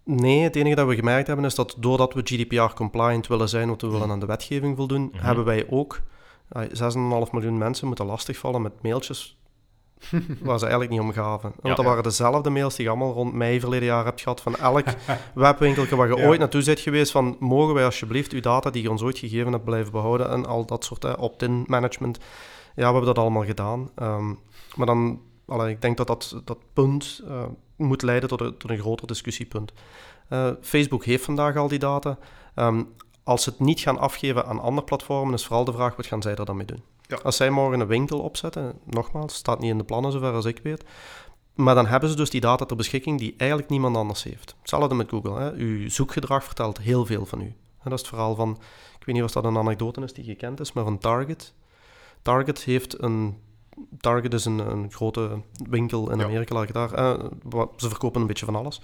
Nee, 0.05 0.43
het 0.43 0.57
enige 0.57 0.75
dat 0.75 0.87
we 0.87 0.95
gemerkt 0.95 1.27
hebben 1.27 1.45
is 1.45 1.55
dat 1.55 1.75
doordat 1.79 2.15
we 2.15 2.21
GDPR-compliant 2.25 3.27
willen 3.27 3.49
zijn, 3.49 3.69
want 3.69 3.81
we 3.81 3.89
willen 3.89 4.11
aan 4.11 4.21
de 4.21 4.27
wetgeving 4.27 4.77
voldoen, 4.77 5.03
Mhm. 5.13 5.25
hebben 5.25 5.45
wij 5.45 5.67
ook 5.71 6.01
eh, 6.49 6.63
6,5 6.73 7.33
miljoen 7.33 7.59
mensen 7.59 7.87
moeten 7.87 8.07
lastigvallen 8.07 8.63
met 8.63 8.83
mailtjes 8.83 9.37
waar 10.41 10.59
ze 10.59 10.65
eigenlijk 10.65 10.91
niet 10.91 11.01
om 11.01 11.13
gaven. 11.13 11.53
Want 11.61 11.77
dat 11.77 11.85
waren 11.85 12.03
dezelfde 12.03 12.51
mails 12.51 12.75
die 12.75 12.85
je 12.85 12.91
allemaal 12.91 13.13
rond 13.13 13.33
mei 13.33 13.61
verleden 13.61 13.87
jaar 13.87 14.05
hebt 14.05 14.21
gehad 14.21 14.41
van 14.41 14.57
elk 14.57 14.85
webwinkeltje 15.35 15.97
waar 15.97 16.09
je 16.09 16.27
ooit 16.27 16.39
naartoe 16.39 16.65
bent 16.65 16.81
geweest 16.81 17.13
van 17.13 17.37
mogen 17.39 17.75
wij 17.75 17.85
alsjeblieft 17.85 18.33
uw 18.33 18.41
data 18.41 18.71
die 18.71 18.83
je 18.83 18.91
ons 18.91 19.03
ooit 19.03 19.19
gegeven 19.19 19.53
hebt 19.53 19.65
blijven 19.65 19.93
behouden 19.93 20.31
en 20.31 20.47
al 20.47 20.67
dat 20.67 20.85
soort 20.85 21.05
eh, 21.05 21.13
opt-in 21.19 21.65
management. 21.67 22.19
Ja, 22.75 22.87
we 22.87 22.93
hebben 22.93 23.05
dat 23.05 23.19
allemaal 23.19 23.45
gedaan. 23.45 23.91
Ehm, 23.95 24.35
maar 24.75 24.87
dan, 24.87 25.21
allee, 25.47 25.71
ik 25.71 25.81
denk 25.81 25.97
dat 25.97 26.07
dat, 26.07 26.41
dat 26.45 26.59
punt 26.73 27.23
eh, 27.29 27.43
moet 27.77 28.03
leiden 28.03 28.29
tot 28.29 28.41
een, 28.41 28.57
tot 28.57 28.71
een 28.71 28.79
groter 28.79 29.07
discussiepunt. 29.07 29.73
Eh, 30.29 30.51
Facebook 30.61 31.05
heeft 31.05 31.25
vandaag 31.25 31.57
al 31.57 31.69
die 31.69 31.79
data. 31.79 32.19
Ehm, 32.55 32.83
als 33.25 33.43
ze 33.43 33.51
het 33.51 33.61
niet 33.61 33.81
gaan 33.81 33.99
afgeven 33.99 34.47
aan 34.47 34.61
andere 34.61 34.87
platformen, 34.87 35.35
is 35.35 35.47
vooral 35.47 35.65
de 35.65 35.73
vraag, 35.73 35.97
wat 35.97 36.07
gaan 36.07 36.23
zij 36.23 36.35
er 36.35 36.45
dan 36.45 36.57
mee 36.57 36.67
doen? 36.67 36.83
Ja. 37.17 37.19
Als 37.23 37.37
zij 37.37 37.51
morgen 37.51 37.81
een 37.81 37.87
winkel 37.87 38.19
opzetten, 38.21 38.79
nogmaals, 38.85 39.35
staat 39.35 39.61
niet 39.61 39.71
in 39.71 39.79
de 39.79 39.85
plannen 39.85 40.13
zover 40.13 40.33
als 40.33 40.45
ik 40.45 40.61
weet, 40.63 40.85
maar 41.55 41.75
dan 41.75 41.87
hebben 41.87 42.09
ze 42.09 42.17
dus 42.17 42.31
die 42.31 42.41
data 42.41 42.65
ter 42.65 42.77
beschikking 42.77 43.19
die 43.19 43.35
eigenlijk 43.37 43.71
niemand 43.71 43.97
anders 43.97 44.23
heeft. 44.23 44.55
Hetzelfde 44.59 44.95
met 44.95 45.09
Google. 45.09 45.39
Hè. 45.39 45.53
Uw 45.53 45.91
zoekgedrag 45.91 46.45
vertelt 46.45 46.79
heel 46.79 47.07
veel 47.07 47.27
van 47.27 47.41
u. 47.41 47.45
En 47.45 47.91
dat 47.91 47.93
is 47.93 47.99
het 47.99 48.09
verhaal 48.09 48.35
van, 48.35 48.51
ik 48.99 49.07
weet 49.07 49.15
niet 49.15 49.25
of 49.25 49.33
dat 49.33 49.45
een 49.45 49.59
anekdote 49.59 50.01
is 50.01 50.13
die 50.13 50.25
gekend 50.25 50.61
is, 50.61 50.73
maar 50.73 50.85
van 50.85 50.99
Target. 50.99 51.55
Target 52.23 52.65
heeft 52.65 53.03
een... 53.03 53.39
Target 54.01 54.35
is 54.35 54.45
een, 54.45 54.59
een 54.59 54.93
grote 54.93 55.41
winkel 55.71 56.11
in 56.11 56.19
Ja. 56.19 56.25
Amerika, 56.25 56.55
laat 56.55 56.69
ik 56.69 56.73
daar... 56.73 56.93
eh, 56.93 57.15
ze 57.77 57.89
verkopen 57.89 58.21
een 58.21 58.27
beetje 58.27 58.45
van 58.45 58.57
alles. 58.57 58.81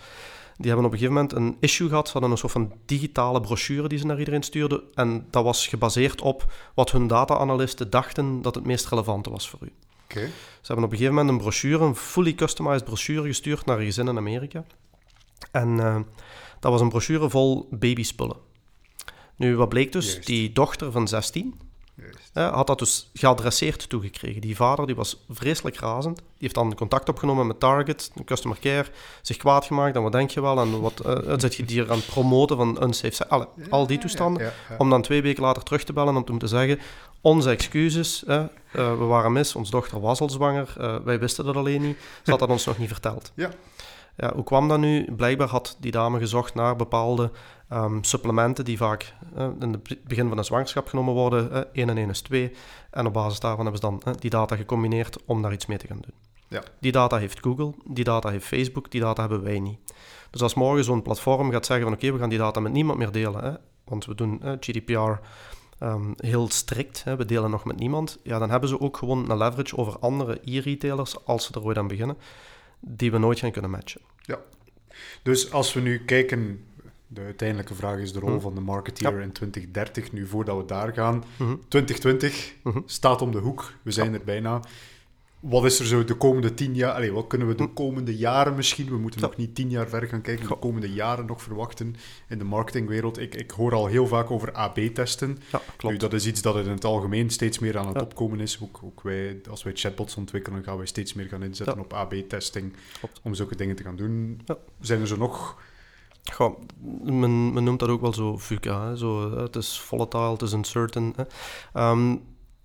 Die 0.58 0.66
hebben 0.66 0.86
op 0.86 0.92
een 0.92 0.98
gegeven 0.98 1.14
moment 1.14 1.32
een 1.32 1.56
issue 1.60 1.88
gehad. 1.88 2.06
Ze 2.06 2.12
hadden 2.12 2.30
een 2.30 2.38
soort 2.38 2.52
van 2.52 2.72
digitale 2.84 3.40
brochure 3.40 3.88
die 3.88 3.98
ze 3.98 4.06
naar 4.06 4.18
iedereen 4.18 4.42
stuurden. 4.42 4.82
En 4.94 5.26
dat 5.30 5.44
was 5.44 5.66
gebaseerd 5.66 6.20
op 6.20 6.52
wat 6.74 6.90
hun 6.90 7.06
data-analysten 7.06 7.90
dachten 7.90 8.42
dat 8.42 8.54
het 8.54 8.66
meest 8.66 8.88
relevante 8.88 9.30
was 9.30 9.48
voor 9.48 9.58
u. 9.62 9.72
Oké. 10.04 10.20
Ze 10.60 10.66
hebben 10.66 10.84
op 10.84 10.90
een 10.90 10.98
gegeven 10.98 11.14
moment 11.14 11.34
een 11.34 11.42
brochure, 11.42 11.84
een 11.84 11.96
fully 11.96 12.34
customized 12.34 12.84
brochure 12.84 13.26
gestuurd 13.26 13.64
naar 13.64 13.78
een 13.78 13.84
gezin 13.84 14.08
in 14.08 14.16
Amerika. 14.16 14.64
En 15.50 15.80
eh, 15.80 16.00
dat 16.60 16.72
was 16.72 16.80
een 16.80 16.88
brochure 16.88 17.30
vol 17.30 17.68
babyspullen. 17.70 18.36
Nu, 19.36 19.56
wat 19.56 19.68
bleek 19.68 19.92
dus? 19.92 20.12
Juist. 20.12 20.26
Die 20.26 20.52
dochter 20.52 20.92
van 20.92 21.08
16 21.08 21.60
Eh, 22.32 22.54
had 22.54 22.66
dat 22.66 22.78
dus 22.78 23.10
geadresseerd 23.14 23.88
toegekregen. 23.88 24.40
Die 24.40 24.56
vader 24.56 24.86
die 24.86 24.94
was 24.94 25.24
vreselijk 25.30 25.76
razend. 25.76 26.16
Die 26.16 26.26
heeft 26.38 26.54
dan 26.54 26.74
contact 26.74 27.08
opgenomen 27.08 27.46
met 27.46 27.60
Target, 27.60 28.10
de 28.14 28.24
customer 28.24 28.58
care, 28.60 28.86
zich 29.22 29.36
kwaad 29.36 29.64
gemaakt. 29.64 29.96
En 29.96 30.02
wat 30.02 30.12
denk 30.12 30.30
je 30.30 30.40
wel? 30.40 30.60
En 30.60 30.80
wat 30.80 31.00
eh, 31.00 31.34
zit 31.36 31.54
je 31.54 31.64
hier 31.66 31.90
aan 31.90 31.96
het 31.96 32.06
promoten 32.06 32.56
van 32.56 32.82
unsafe? 32.82 33.28
Alle, 33.28 33.48
al 33.70 33.86
die 33.86 33.98
toestanden. 33.98 34.42
Ja, 34.42 34.52
ja. 34.68 34.74
Om 34.78 34.90
dan 34.90 35.02
twee 35.02 35.22
weken 35.22 35.42
later 35.42 35.62
terug 35.62 35.84
te 35.84 35.92
bellen 35.92 36.16
om 36.16 36.24
te 36.24 36.30
moeten 36.30 36.48
zeggen: 36.48 36.78
Onze 37.20 37.50
excuses, 37.50 38.22
hè, 38.26 38.38
eh, 38.72 38.98
we 38.98 39.04
waren 39.04 39.32
mis, 39.32 39.54
onze 39.54 39.70
dochter 39.70 40.00
was 40.00 40.20
al 40.20 40.30
zwanger, 40.30 40.74
eh, 40.78 40.96
wij 41.04 41.18
wisten 41.18 41.44
dat 41.44 41.56
alleen 41.56 41.82
niet, 41.82 41.96
ze 42.22 42.30
had 42.30 42.40
dat 42.40 42.48
ons 42.48 42.64
nog 42.64 42.78
niet 42.78 42.88
verteld. 42.88 43.32
Ja. 43.34 43.50
Ja, 44.20 44.34
hoe 44.34 44.44
kwam 44.44 44.68
dat 44.68 44.78
nu? 44.78 45.14
Blijkbaar 45.14 45.48
had 45.48 45.76
die 45.80 45.90
dame 45.90 46.18
gezocht 46.18 46.54
naar 46.54 46.76
bepaalde 46.76 47.30
ehm, 47.68 48.02
supplementen 48.02 48.64
die 48.64 48.76
vaak 48.76 49.14
eh, 49.34 49.48
in 49.60 49.72
het 49.72 50.04
begin 50.04 50.28
van 50.28 50.38
een 50.38 50.44
zwangerschap 50.44 50.88
genomen 50.88 51.14
worden. 51.14 51.52
eh 51.52 51.60
1 51.72 51.88
en 51.88 51.96
1 51.98 52.10
is 52.10 52.20
2. 52.20 52.52
En 52.90 53.06
op 53.06 53.12
basis 53.12 53.40
daarvan 53.40 53.64
hebben 53.64 53.80
ze 53.80 53.88
dan 53.88 54.02
eh, 54.02 54.20
die 54.20 54.30
data 54.30 54.56
gecombineerd 54.56 55.24
om 55.24 55.42
daar 55.42 55.52
iets 55.52 55.66
mee 55.66 55.78
te 55.78 55.86
gaan 55.86 56.00
doen. 56.00 56.14
Ja. 56.48 56.62
Die 56.80 56.92
data 56.92 57.16
heeft 57.16 57.40
Google, 57.40 57.74
die 57.84 58.04
data 58.04 58.30
heeft 58.30 58.46
Facebook, 58.46 58.90
die 58.90 59.00
data 59.00 59.20
hebben 59.20 59.42
wij 59.42 59.60
niet. 59.60 59.78
Dus 60.30 60.42
als 60.42 60.54
morgen 60.54 60.84
zo'n 60.84 61.02
platform 61.02 61.50
gaat 61.50 61.66
zeggen 61.66 61.86
van 61.86 61.94
oké, 61.94 62.12
we 62.12 62.18
gaan 62.18 62.28
die 62.28 62.38
data 62.38 62.60
met 62.60 62.72
niemand 62.72 62.98
meer 62.98 63.12
delen, 63.12 63.44
hè, 63.44 63.52
want 63.84 64.04
we 64.04 64.14
doen 64.14 64.42
GDPR 64.60 65.20
ehm, 65.78 66.12
heel 66.16 66.48
strikt, 66.48 67.04
hè, 67.04 67.16
we 67.16 67.24
delen 67.24 67.50
nog 67.50 67.64
met 67.64 67.76
niemand, 67.78 68.18
ja, 68.22 68.38
dan 68.38 68.50
hebben 68.50 68.68
ze 68.68 68.80
ook 68.80 68.96
gewoon 68.96 69.30
een 69.30 69.36
leverage 69.36 69.76
over 69.76 69.98
andere 69.98 70.40
e-retailers, 70.44 71.24
als 71.24 71.44
ze 71.44 71.52
er 71.54 71.64
ooit 71.64 71.78
aan 71.78 71.88
beginnen, 71.88 72.16
die 72.80 73.10
we 73.10 73.18
nooit 73.18 73.38
gaan 73.38 73.50
kunnen 73.52 73.70
matchen. 73.70 74.00
Dus 75.22 75.52
als 75.52 75.72
we 75.72 75.80
nu 75.80 75.98
kijken, 76.04 76.64
de 77.06 77.20
uiteindelijke 77.20 77.74
vraag 77.74 77.98
is 77.98 78.12
de 78.12 78.18
rol 78.18 78.30
Hm. 78.34 78.40
van 78.40 78.54
de 78.54 78.60
marketeer 78.60 79.16
Ja. 79.16 79.22
in 79.22 79.32
2030. 79.32 80.12
Nu, 80.12 80.26
voordat 80.26 80.56
we 80.56 80.64
daar 80.64 80.92
gaan, 80.92 81.24
Mhm. 81.36 81.54
2020 81.68 82.54
Mhm. 82.62 82.78
staat 82.86 83.22
om 83.22 83.30
de 83.32 83.38
hoek. 83.38 83.72
We 83.82 83.90
zijn 83.90 84.14
er 84.14 84.24
bijna. 84.24 84.60
Wat 85.40 85.64
is 85.64 85.78
er 85.80 85.86
zo 85.86 86.04
de 86.04 86.14
komende 86.14 86.54
tien 86.54 86.74
jaar? 86.74 86.92
Allee, 86.92 87.12
wat 87.12 87.26
kunnen 87.26 87.48
we 87.48 87.54
de 87.54 87.62
Hm. 87.62 87.72
komende 87.72 88.16
jaren 88.16 88.54
misschien? 88.54 88.88
We 88.88 88.96
moeten 88.98 89.20
Ja. 89.20 89.26
nog 89.26 89.36
niet 89.36 89.54
tien 89.54 89.70
jaar 89.70 89.88
ver 89.88 90.06
gaan 90.06 90.20
kijken. 90.20 90.48
De 90.48 90.56
komende 90.58 90.92
jaren 90.92 91.26
nog 91.26 91.42
verwachten 91.42 91.94
in 92.28 92.38
de 92.38 92.44
marketingwereld. 92.44 93.18
Ik, 93.18 93.34
ik 93.34 93.50
hoor 93.50 93.74
al 93.74 93.86
heel 93.86 94.06
vaak 94.06 94.30
over 94.30 94.52
AB-testen. 94.52 95.38
Ja, 95.52 95.58
Nu, 95.58 95.72
klopt. 95.76 96.00
dat 96.00 96.12
is 96.12 96.26
iets 96.26 96.42
dat 96.42 96.56
in 96.56 96.68
het 96.68 96.84
algemeen 96.84 97.30
steeds 97.30 97.58
meer 97.58 97.78
aan 97.78 97.86
het 97.86 97.96
Ja. 97.96 98.02
opkomen 98.02 98.40
is. 98.40 98.58
Ook, 98.62 98.80
ook 98.84 99.00
wij, 99.02 99.40
als 99.50 99.62
wij 99.62 99.72
chatbots 99.76 100.16
ontwikkelen, 100.16 100.62
gaan 100.64 100.76
wij 100.76 100.86
steeds 100.86 101.14
meer 101.14 101.26
gaan 101.28 101.42
inzetten 101.42 101.76
Ja. 101.76 101.82
op 101.82 101.92
AB-testing 101.92 102.72
om 103.22 103.34
zulke 103.34 103.56
dingen 103.56 103.76
te 103.76 103.82
gaan 103.82 103.96
doen. 103.96 104.40
Ja. 104.44 104.56
Zijn 104.80 105.00
er 105.00 105.06
zo 105.06 105.16
nog... 105.16 105.60
Goh, 106.32 106.58
men, 107.02 107.52
men 107.52 107.64
noemt 107.64 107.78
dat 107.80 107.88
ook 107.88 108.00
wel 108.00 108.12
zo 108.14 108.36
VUCA. 108.36 108.88
Hè? 108.88 108.96
Zo, 108.96 109.38
het 109.38 109.56
is 109.56 109.80
volatile, 109.80 110.30
het 110.32 110.42
is 110.42 110.52
uncertain. 110.52 111.12
Hè? 111.16 111.22
Ehm, 111.72 112.16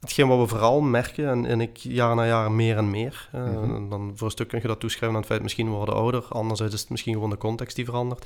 hetgeen 0.03 0.27
wat 0.27 0.39
we 0.39 0.47
vooral 0.47 0.81
merken, 0.81 1.29
en, 1.29 1.45
en 1.45 1.61
ik 1.61 1.77
jaar 1.77 2.15
na 2.15 2.25
jaar 2.25 2.51
meer 2.51 2.77
en 2.77 2.89
meer, 2.89 3.27
hè, 3.31 3.51
Mhm. 3.51 3.89
dan 3.89 4.11
voor 4.15 4.25
een 4.25 4.33
stuk 4.33 4.47
kun 4.47 4.59
je 4.61 4.67
dat 4.67 4.79
toeschrijven 4.79 5.09
aan 5.09 5.21
het 5.23 5.29
feit 5.31 5.41
misschien 5.41 5.69
we 5.69 5.75
worden 5.75 5.95
ouder, 5.95 6.25
anderzijds 6.29 6.73
is 6.73 6.81
het 6.81 6.89
misschien 6.89 7.13
gewoon 7.13 7.29
de 7.29 7.37
context 7.37 7.75
die 7.75 7.85
verandert. 7.85 8.25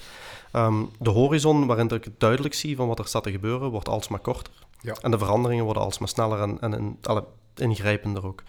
Ehm, 0.52 0.84
de 1.00 1.10
horizon 1.10 1.66
waarin 1.66 1.90
ik 1.90 2.04
het 2.04 2.20
duidelijk 2.20 2.54
zie 2.54 2.76
van 2.76 2.88
wat 2.88 3.00
er 3.00 3.08
staat 3.08 3.24
te 3.24 3.32
gebeuren, 3.32 3.70
wordt 3.70 3.90
alsmaar 3.90 4.20
korter. 4.20 4.54
Ja. 4.82 4.96
En 5.02 5.12
de 5.12 5.18
veranderingen 5.18 5.64
worden 5.66 5.84
alsmaar 5.84 6.10
sneller 6.10 6.42
en, 6.42 6.60
en, 6.62 6.74
en 6.74 6.98
alle, 7.02 7.24
ingrijpender 7.56 8.26
ook. 8.26 8.44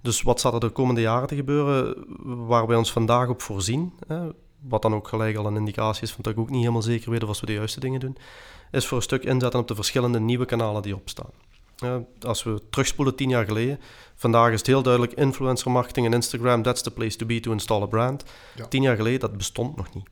Dus 0.00 0.22
wat 0.22 0.38
staat 0.38 0.52
er 0.52 0.60
de 0.60 0.68
komende 0.68 1.00
jaren 1.00 1.28
te 1.28 1.34
gebeuren 1.34 2.04
waar 2.46 2.66
wij 2.66 2.76
ons 2.76 2.92
vandaag 2.92 3.28
op 3.28 3.42
voorzien? 3.42 3.92
Hè? 4.06 4.28
Wat 4.60 4.82
dan 4.82 4.94
ook 4.94 5.08
gelijk 5.08 5.36
al 5.36 5.46
een 5.46 5.56
indicatie 5.56 6.02
is 6.02 6.12
van 6.12 6.22
dat 6.22 6.32
ik 6.32 6.38
ook 6.38 6.50
niet 6.50 6.60
helemaal 6.60 6.82
zeker 6.82 7.10
weet 7.10 7.24
of 7.24 7.40
we 7.40 7.46
de 7.46 7.52
juiste 7.52 7.80
dingen 7.80 8.00
doen, 8.00 8.16
is 8.70 8.86
voor 8.86 8.96
een 8.96 9.02
stuk 9.02 9.24
inzetten 9.24 9.60
op 9.60 9.68
de 9.68 9.74
verschillende 9.74 10.20
nieuwe 10.20 10.44
kanalen 10.44 10.82
die 10.82 10.96
opstaan. 10.96 11.30
Als 12.20 12.42
we 12.42 12.62
terugspoelen 12.70 13.14
tien 13.14 13.28
jaar 13.28 13.44
geleden, 13.44 13.80
vandaag 14.14 14.52
is 14.52 14.58
het 14.58 14.66
heel 14.66 14.82
duidelijk 14.82 15.12
influencer 15.12 15.70
marketing 15.70 16.06
en 16.06 16.12
Instagram, 16.12 16.62
that's 16.62 16.82
the 16.82 16.90
place 16.90 17.16
to 17.16 17.26
be 17.26 17.40
to 17.40 17.52
install 17.52 17.82
a 17.82 17.86
brand. 17.86 18.24
Ja. 18.54 18.66
Tien 18.66 18.82
jaar 18.82 18.96
geleden, 18.96 19.20
dat 19.20 19.36
bestond 19.36 19.76
nog 19.76 19.94
niet. 19.94 20.08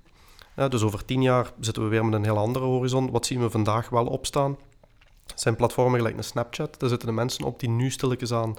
Dus 0.70 0.83
over 0.83 1.05
tien 1.05 1.22
jaar 1.22 1.53
zitten 1.61 1.83
we 1.83 1.88
weer 1.88 2.05
met 2.05 2.14
een 2.14 2.25
heel 2.25 2.38
andere 2.38 2.64
horizon. 2.64 3.11
Wat 3.11 3.27
zien 3.27 3.40
we 3.40 3.51
vandaag 3.51 3.88
wel 3.88 4.07
opstaan? 4.07 4.57
Het 5.27 5.40
zijn 5.40 5.57
platformen 5.57 5.98
gelijk 5.98 6.16
een 6.16 6.25
Snapchat. 6.25 6.81
Daar 6.81 6.88
zitten 6.88 7.09
de 7.09 7.14
mensen 7.14 7.44
op 7.44 7.61
die 7.61 7.68
nu 7.68 7.90
stilletjes 7.90 8.33
aan 8.33 8.57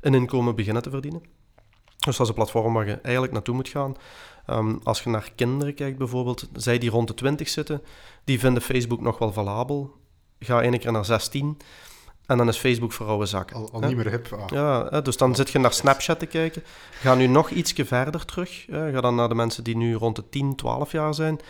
een 0.00 0.14
inkomen 0.14 0.54
beginnen 0.54 0.82
te 0.82 0.90
verdienen. 0.90 1.22
Dus 2.06 2.16
dat 2.16 2.20
is 2.20 2.28
een 2.28 2.34
platform 2.34 2.72
waar 2.72 2.86
je 2.86 2.92
eigenlijk 2.92 3.32
naartoe 3.32 3.54
moet 3.54 3.68
gaan. 3.68 3.94
Ehm, 4.46 4.76
als 4.82 5.02
je 5.02 5.10
naar 5.10 5.32
kinderen 5.34 5.74
kijkt 5.74 5.98
bijvoorbeeld, 5.98 6.48
zij 6.52 6.78
die 6.78 6.90
rond 6.90 7.08
de 7.08 7.14
20 7.14 7.48
zitten, 7.48 7.82
die 8.24 8.38
vinden 8.38 8.62
Facebook 8.62 9.00
nog 9.00 9.18
wel 9.18 9.32
valabel. 9.32 9.94
Ga 10.38 10.62
één 10.62 10.78
keer 10.78 10.92
naar 10.92 11.04
16 11.04 11.56
en 12.26 12.36
dan 12.38 12.48
is 12.48 12.58
Facebook 12.58 12.92
voor 12.92 13.06
oude 13.06 13.26
zakken. 13.26 13.56
Al, 13.56 13.68
al 13.72 13.80
niet 13.80 13.96
meer 13.96 14.10
hip. 14.10 14.32
Ah. 14.32 14.44
Ja, 14.46 15.00
dus 15.00 15.16
dan 15.16 15.34
zit 15.34 15.50
je 15.50 15.58
naar 15.58 15.72
Snapchat 15.72 16.18
te 16.18 16.26
kijken. 16.26 16.62
Ga 16.90 17.14
nu 17.14 17.26
nog 17.26 17.50
ietsje 17.50 17.84
verder 17.84 18.24
terug. 18.24 18.64
Ga 18.70 19.00
dan 19.00 19.14
naar 19.14 19.28
de 19.28 19.34
mensen 19.34 19.64
die 19.64 19.76
nu 19.76 19.94
rond 19.94 20.16
de 20.16 20.28
10, 20.28 20.56
12 20.56 20.92
jaar 20.92 21.14
zijn. 21.14 21.40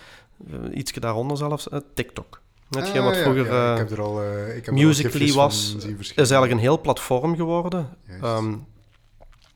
Uh, 0.50 0.76
ietsje 0.76 1.00
daaronder 1.00 1.36
zelfs, 1.36 1.68
TikTok. 1.94 2.40
Hetgeen 2.70 3.02
wat 3.02 3.12
Ah, 3.12 3.18
ja, 3.18 3.22
vroeger 3.22 3.46
ja, 3.46 3.66
eh, 3.66 3.72
ik 3.72 3.88
heb 3.88 3.98
er 3.98 4.04
al, 4.04 4.22
eh, 4.22 4.56
ik 4.56 4.64
heb 4.64 4.74
al 4.74 4.80
Musical.ly 4.80 5.32
was, 5.32 5.76
is 5.98 6.16
eigenlijk 6.16 6.52
een 6.52 6.58
heel 6.58 6.80
platform 6.80 7.36
geworden. 7.36 7.96
Ehm, 8.06 8.54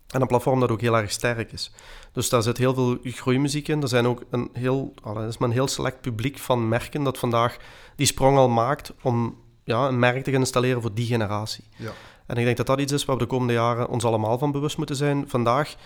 en 0.09 0.21
een 0.21 0.27
platform 0.27 0.61
dat 0.61 0.71
ook 0.71 0.81
heel 0.81 0.97
erg 0.97 1.11
sterk 1.11 1.53
is. 1.53 1.73
Dus 2.13 2.29
daar 2.29 2.43
zit 2.43 2.59
heel 2.59 2.75
veel 2.75 2.99
groeimuziek 3.03 3.69
in. 3.69 3.83
Er 3.83 3.89
zijn 3.89 4.07
ook 4.07 4.23
een 4.31 4.51
heel, 4.53 4.95
is 5.29 5.39
maar 5.39 5.49
een 5.49 5.55
heel 5.55 5.69
select 5.69 6.01
publiek 6.01 6.39
van 6.39 6.69
merken 6.69 7.03
dat 7.03 7.19
vandaag 7.19 7.57
die 7.97 8.07
sprong 8.07 8.37
al 8.37 8.49
maakt 8.49 8.93
om 9.03 9.37
ja, 9.65 9.89
een 9.89 9.99
merk 9.99 10.25
te 10.25 10.31
gaan 10.31 10.41
installeren 10.41 10.83
voor 10.83 10.95
die 10.95 11.07
generatie. 11.07 11.65
Ja. 11.77 11.93
En 12.27 12.37
ik 12.37 12.45
denk 12.45 12.57
dat 12.57 12.67
dat 12.67 12.81
iets 12.81 12.93
is 12.93 13.05
waar 13.05 13.17
we 13.17 13.23
de 13.23 13.29
komende 13.29 13.53
jaren 13.53 13.89
ons 13.89 14.05
allemaal 14.05 14.39
van 14.39 14.53
bewust 14.53 14.77
moeten 14.77 14.97
zijn. 14.97 15.29
Vandaag, 15.29 15.77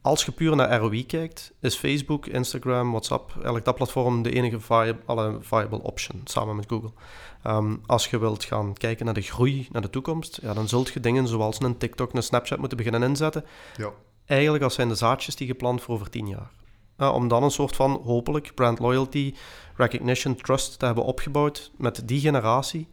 als 0.00 0.24
je 0.24 0.32
puur 0.32 0.56
naar 0.56 0.78
ROI 0.78 1.06
kijkt, 1.06 1.52
is 1.60 1.76
Facebook, 1.76 2.26
Instagram, 2.26 2.90
WhatsApp, 2.90 3.32
eigenlijk 3.34 3.64
dat 3.64 3.74
platform 3.74 4.22
de 4.22 4.32
enige 4.32 4.60
viable, 5.40 5.82
option, 5.82 6.20
samen 6.24 6.56
met 6.56 6.64
Google. 6.68 6.92
Ehm, 7.42 7.76
als 7.86 8.06
je 8.06 8.18
wilt 8.18 8.44
gaan 8.44 8.74
kijken 8.74 9.04
naar 9.04 9.14
de 9.14 9.20
groei, 9.20 9.68
naar 9.72 9.82
de 9.82 9.90
toekomst, 9.90 10.38
ja, 10.42 10.54
dan 10.54 10.68
zult 10.68 10.92
je 10.92 11.00
dingen 11.00 11.28
zoals 11.28 11.60
een 11.60 11.78
TikTok, 11.78 12.12
een 12.12 12.22
Snapchat 12.22 12.58
moeten 12.58 12.76
beginnen 12.76 13.02
inzetten. 13.02 13.44
Ja. 13.76 13.90
Eigenlijk 14.26 14.64
als 14.64 14.74
zijn 14.74 14.88
de 14.88 14.94
zaadjes 14.94 15.36
die 15.36 15.46
geplant 15.46 15.82
voor 15.82 15.94
over 15.94 16.10
tien 16.10 16.28
jaar. 16.28 16.50
Ja, 16.98 17.10
om 17.10 17.28
dan 17.28 17.42
een 17.42 17.50
soort 17.50 17.76
van, 17.76 18.00
hopelijk, 18.04 18.54
brand 18.54 18.78
loyalty, 18.78 19.34
recognition, 19.76 20.34
trust 20.34 20.78
te 20.78 20.84
hebben 20.86 21.04
opgebouwd 21.04 21.70
met 21.76 22.02
die 22.04 22.20
generatie, 22.20 22.88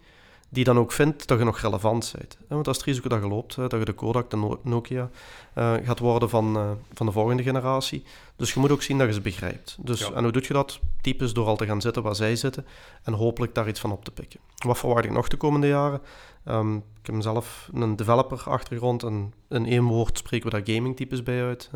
die 0.50 0.64
dan 0.64 0.78
ook 0.80 0.92
vindt 0.92 1.28
dat 1.28 1.40
je 1.40 1.46
nog 1.46 1.60
relevant 1.60 2.14
bent. 2.18 2.38
Ja, 2.40 2.46
want 2.48 2.66
dat 2.66 2.74
is 2.74 2.80
het 2.80 2.90
risico 2.90 3.10
dat 3.10 3.22
je 3.22 3.28
loopt, 3.28 3.56
dat 3.56 3.72
je 3.72 3.86
de 3.86 3.94
Kodak, 3.94 4.30
de 4.30 4.38
No- 4.38 4.60
Nokia 4.64 5.10
eh, 5.54 5.74
gaat 5.84 6.00
worden 6.00 6.30
van, 6.30 6.58
eh, 6.58 6.70
van 6.94 7.06
de 7.06 7.12
volgende 7.12 7.44
generatie. 7.44 8.04
Dus 8.36 8.54
je 8.54 8.60
moet 8.60 8.72
ook 8.72 8.82
zien 8.82 8.98
dat 8.98 9.08
je 9.08 9.14
ze 9.14 9.22
begrijpt. 9.22 9.78
Dus, 9.82 10.00
Ja. 10.00 10.12
En 10.12 10.24
hoe 10.24 10.32
doe 10.32 10.44
je 10.48 10.54
dat? 10.54 10.80
Types 11.02 11.34
door 11.34 11.46
al 11.48 11.56
te 11.56 11.66
gaan 11.66 11.82
zitten 11.82 12.04
waar 12.04 12.16
zij 12.16 12.36
zitten 12.36 12.66
en 13.04 13.14
hopelijk 13.14 13.56
daar 13.56 13.68
iets 13.68 13.80
van 13.80 13.92
op 13.92 14.04
te 14.04 14.12
pikken. 14.12 14.40
Wat 14.66 14.78
verwacht 14.78 15.06
ik 15.06 15.12
nog 15.12 15.28
de 15.28 15.38
komende 15.38 15.68
jaren? 15.68 16.02
Ehm, 16.46 16.76
ik 16.76 16.82
heb 17.04 17.16
zelf 17.22 17.70
een 17.74 17.96
developer-achtergrond 17.96 19.04
en 19.04 19.34
in 19.50 19.66
één 19.66 19.84
woord 19.84 20.18
spreken 20.18 20.50
we 20.52 20.62
daar 20.62 20.76
gaming-types 20.76 21.24
bij 21.24 21.44
uit. 21.44 21.70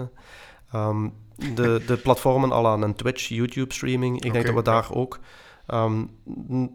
De, 1.36 1.84
de 1.88 1.98
platformen 1.98 2.52
à 2.52 2.62
la 2.62 2.74
een 2.74 2.96
Twitch, 2.96 3.28
YouTube-streaming, 3.28 4.22
ik 4.22 4.34
denk 4.34 4.46
dat 4.46 4.56
we 4.56 4.62
daar 4.62 4.91
ook 4.93 5.19
ehm, 5.67 6.06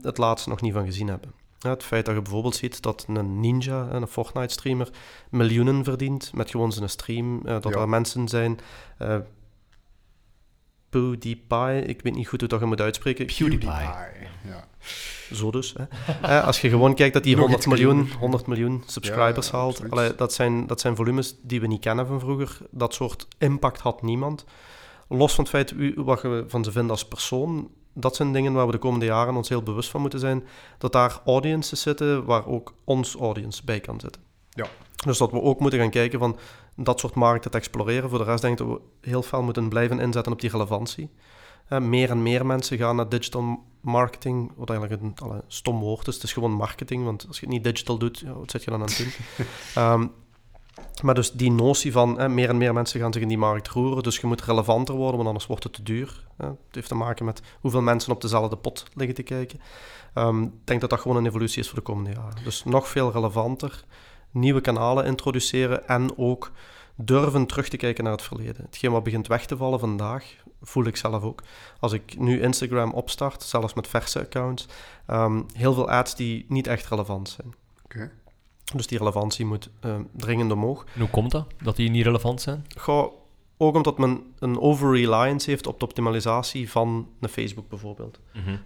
het 0.02 0.18
laatste 0.18 0.48
nog 0.48 0.60
niet 0.60 0.72
van 0.72 0.84
gezien 0.84 1.08
hebben. 1.08 1.32
Ja, 1.58 1.70
het 1.70 1.82
feit 1.82 2.04
dat 2.06 2.14
je 2.14 2.22
bijvoorbeeld 2.22 2.56
ziet 2.56 2.82
dat 2.82 3.04
een 3.08 3.40
ninja, 3.40 3.88
een 3.90 4.06
Fortnite-streamer, 4.06 4.88
miljoenen 5.30 5.84
verdient 5.84 6.32
met 6.34 6.50
gewoon 6.50 6.72
zijn 6.72 6.88
stream. 6.88 7.40
eh, 7.44 7.60
dat 7.60 7.74
Ja. 7.74 7.80
er 7.80 7.88
mensen 7.88 8.28
zijn... 8.28 8.58
eh 8.98 9.16
PewDiePie, 10.88 11.82
ik 11.86 12.02
weet 12.02 12.14
niet 12.14 12.28
goed 12.28 12.40
hoe 12.40 12.48
dat 12.48 12.60
je 12.60 12.66
moet 12.66 12.80
uitspreken. 12.80 13.26
PewDiePie. 13.26 13.68
Ja. 13.68 14.64
Zo 15.32 15.50
dus. 15.50 15.74
Hè. 15.76 15.84
Eh, 16.22 16.46
als 16.46 16.60
je 16.60 16.68
gewoon 16.68 16.94
kijkt 16.94 17.14
dat 17.14 17.24
Nog 17.24 17.34
100 17.34 17.56
iets 17.56 17.66
miljoen, 17.66 17.96
kleiner. 17.96 18.18
100 18.18 18.46
miljoen 18.46 18.82
subscribers 18.86 19.50
Ja, 19.50 19.56
haalt, 19.56 19.90
allee, 19.90 20.14
dat, 20.14 20.32
zijn, 20.32 20.66
dat 20.66 20.80
zijn 20.80 20.96
volumes 20.96 21.36
die 21.42 21.60
we 21.60 21.66
niet 21.66 21.80
kennen 21.80 22.06
van 22.06 22.20
vroeger. 22.20 22.58
Dat 22.70 22.94
soort 22.94 23.26
impact 23.38 23.80
had 23.80 24.02
niemand. 24.02 24.44
Los 25.08 25.34
van 25.34 25.44
het 25.44 25.52
feit 25.52 25.74
wat 25.96 26.22
je 26.22 26.44
van 26.48 26.64
ze 26.64 26.72
vindt 26.72 26.90
als 26.90 27.04
persoon, 27.04 27.70
dat 27.92 28.16
zijn 28.16 28.32
dingen 28.32 28.52
waar 28.52 28.66
we 28.66 28.72
de 28.72 28.78
komende 28.78 29.04
jaren 29.06 29.36
ons 29.36 29.48
heel 29.48 29.62
bewust 29.62 29.90
van 29.90 30.00
moeten 30.00 30.20
zijn. 30.20 30.44
Dat 30.78 30.92
daar 30.92 31.20
audiences 31.24 31.82
zitten 31.82 32.24
waar 32.24 32.46
ook 32.46 32.74
ons 32.84 33.14
audience 33.14 33.64
bij 33.64 33.80
kan 33.80 34.00
zitten. 34.00 34.22
Ja. 34.50 34.66
Dus 35.04 35.18
dat 35.18 35.30
we 35.30 35.42
ook 35.42 35.60
moeten 35.60 35.78
gaan 35.78 35.90
kijken 35.90 36.18
van 36.18 36.38
dat 36.76 37.00
soort 37.00 37.14
markten 37.14 37.50
te 37.50 37.56
exploreren. 37.56 38.10
Voor 38.10 38.18
de 38.18 38.24
rest 38.24 38.42
denk 38.42 38.60
ik 38.60 38.66
dat 38.66 38.76
we 38.76 39.08
heel 39.08 39.22
veel 39.22 39.42
moeten 39.42 39.68
blijven 39.68 40.00
inzetten 40.00 40.32
op 40.32 40.40
die 40.40 40.50
relevantie. 40.50 41.10
Meer 41.68 42.10
en 42.10 42.22
meer 42.22 42.46
mensen 42.46 42.78
gaan 42.78 42.96
naar 42.96 43.08
digital 43.08 43.62
marketing, 43.88 44.52
wat 44.56 44.70
eigenlijk 44.70 45.02
een 45.02 45.14
alle, 45.22 45.44
stom 45.46 45.80
woord 45.80 46.06
is. 46.06 46.14
Het 46.14 46.22
is 46.24 46.32
gewoon 46.32 46.52
marketing, 46.52 47.04
want 47.04 47.24
als 47.28 47.40
je 47.40 47.46
het 47.46 47.54
niet 47.54 47.64
digital 47.64 47.98
doet, 47.98 48.18
ja, 48.18 48.32
wat 48.32 48.50
zit 48.50 48.64
je 48.64 48.70
dan 48.70 48.80
aan 48.80 48.86
het 48.86 48.96
doen? 48.98 49.12
Ehm, 49.74 50.06
maar 51.02 51.14
dus 51.14 51.32
die 51.32 51.50
notie 51.52 51.92
van 51.92 52.18
eh, 52.18 52.28
meer 52.28 52.48
en 52.48 52.56
meer 52.56 52.72
mensen 52.72 53.00
gaan 53.00 53.12
zich 53.12 53.22
in 53.22 53.28
die 53.28 53.38
markt 53.38 53.68
roeren, 53.68 54.02
dus 54.02 54.16
je 54.18 54.26
moet 54.26 54.42
relevanter 54.42 54.94
worden, 54.94 55.16
want 55.16 55.26
anders 55.26 55.46
wordt 55.46 55.64
het 55.64 55.72
te 55.72 55.82
duur. 55.82 56.26
hè. 56.36 56.46
Het 56.46 56.56
heeft 56.70 56.88
te 56.88 56.94
maken 56.94 57.24
met 57.24 57.42
hoeveel 57.60 57.80
mensen 57.82 58.12
op 58.12 58.20
dezelfde 58.20 58.56
pot 58.56 58.84
liggen 58.94 59.14
te 59.14 59.22
kijken. 59.22 59.60
Ehm, 60.14 60.42
Ik 60.42 60.50
denk 60.64 60.80
dat 60.80 60.90
dat 60.90 61.00
gewoon 61.00 61.16
een 61.16 61.26
evolutie 61.26 61.60
is 61.62 61.66
voor 61.68 61.78
de 61.78 61.84
komende 61.84 62.10
jaren. 62.10 62.44
Dus 62.44 62.64
nog 62.64 62.88
veel 62.88 63.12
relevanter, 63.12 63.84
nieuwe 64.30 64.60
kanalen 64.60 65.04
introduceren 65.04 65.88
en 65.88 66.18
ook 66.18 66.50
durven 66.94 67.46
terug 67.46 67.68
te 67.68 67.76
kijken 67.76 68.04
naar 68.04 68.12
het 68.12 68.22
verleden. 68.22 68.64
Hetgeen 68.64 68.90
wat 68.92 69.02
begint 69.02 69.26
weg 69.26 69.46
te 69.46 69.56
vallen 69.56 69.78
vandaag, 69.80 70.34
voel 70.62 70.84
ik 70.84 70.96
zelf 70.96 71.22
ook. 71.22 71.42
Als 71.80 71.92
ik 71.92 72.18
nu 72.18 72.42
Instagram 72.42 72.92
opstart, 72.92 73.42
zelfs 73.42 73.74
met 73.74 73.88
verse 73.88 74.20
accounts, 74.20 74.66
ehm, 75.06 75.42
heel 75.52 75.74
veel 75.74 75.90
ads 75.90 76.14
die 76.14 76.46
niet 76.48 76.66
echt 76.66 76.88
relevant 76.88 77.28
zijn. 77.28 77.54
Oké. 77.84 78.10
Dus 78.74 78.86
die 78.86 78.98
relevantie 78.98 79.46
moet 79.46 79.70
ehm, 79.80 80.02
dringend 80.12 80.52
omhoog. 80.52 80.84
En 80.94 81.00
hoe 81.00 81.10
komt 81.10 81.30
dat? 81.30 81.46
Dat 81.62 81.76
die 81.76 81.90
niet 81.90 82.04
relevant 82.04 82.40
zijn? 82.40 82.66
Goh, 82.76 83.12
ook 83.60 83.74
omdat 83.74 83.98
men 83.98 84.22
een 84.38 84.60
over-reliance 84.60 85.50
heeft 85.50 85.66
op 85.66 85.78
de 85.78 85.84
optimalisatie 85.84 86.70
van 86.70 87.08
een 87.20 87.28
Facebook 87.28 87.68
bijvoorbeeld. 87.68 88.20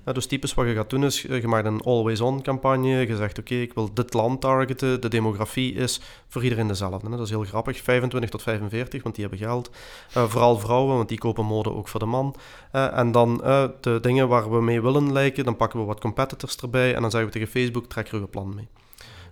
Ja, 0.04 0.12
dus 0.12 0.26
typisch 0.26 0.54
wat 0.54 0.66
je 0.66 0.74
gaat 0.74 0.90
doen 0.90 1.04
is, 1.04 1.26
eh, 1.26 1.40
je 1.40 1.48
maakt 1.48 1.66
een 1.66 1.80
always-on 1.80 2.42
campagne, 2.42 3.06
je 3.06 3.16
zegt 3.16 3.38
oké, 3.38 3.54
ik 3.54 3.72
wil 3.72 3.94
dit 3.94 4.14
land 4.14 4.40
targeten, 4.40 5.00
de 5.00 5.08
demografie 5.08 5.74
is 5.74 6.00
voor 6.28 6.42
iedereen 6.42 6.66
dezelfde. 6.66 7.10
Hè. 7.10 7.16
Dat 7.16 7.26
is 7.26 7.30
heel 7.30 7.44
grappig, 7.44 7.82
25 7.82 8.30
tot 8.30 8.42
45, 8.42 9.02
want 9.02 9.14
die 9.14 9.26
hebben 9.26 9.46
geld. 9.46 9.70
Eh, 10.12 10.24
vooral 10.24 10.58
vrouwen, 10.58 10.96
want 10.96 11.08
die 11.08 11.18
kopen 11.18 11.44
mode 11.44 11.72
ook 11.72 11.88
voor 11.88 12.00
de 12.00 12.06
man. 12.06 12.34
Eh, 12.72 12.98
en 12.98 13.12
dan 13.12 13.36
de 13.80 13.98
dingen 14.00 14.28
waar 14.28 14.50
we 14.50 14.62
mee 14.62 14.80
willen 14.80 15.12
lijken, 15.12 15.44
dan 15.44 15.56
pakken 15.56 15.80
we 15.80 15.84
wat 15.84 16.00
competitors 16.00 16.56
erbij 16.56 16.94
en 16.94 17.00
dan 17.00 17.10
zeggen 17.10 17.30
we 17.30 17.38
tegen 17.38 17.60
Facebook, 17.60 17.86
trek 17.86 18.08
er 18.08 18.18
uw 18.18 18.28
plan 18.28 18.54
mee. 18.54 18.68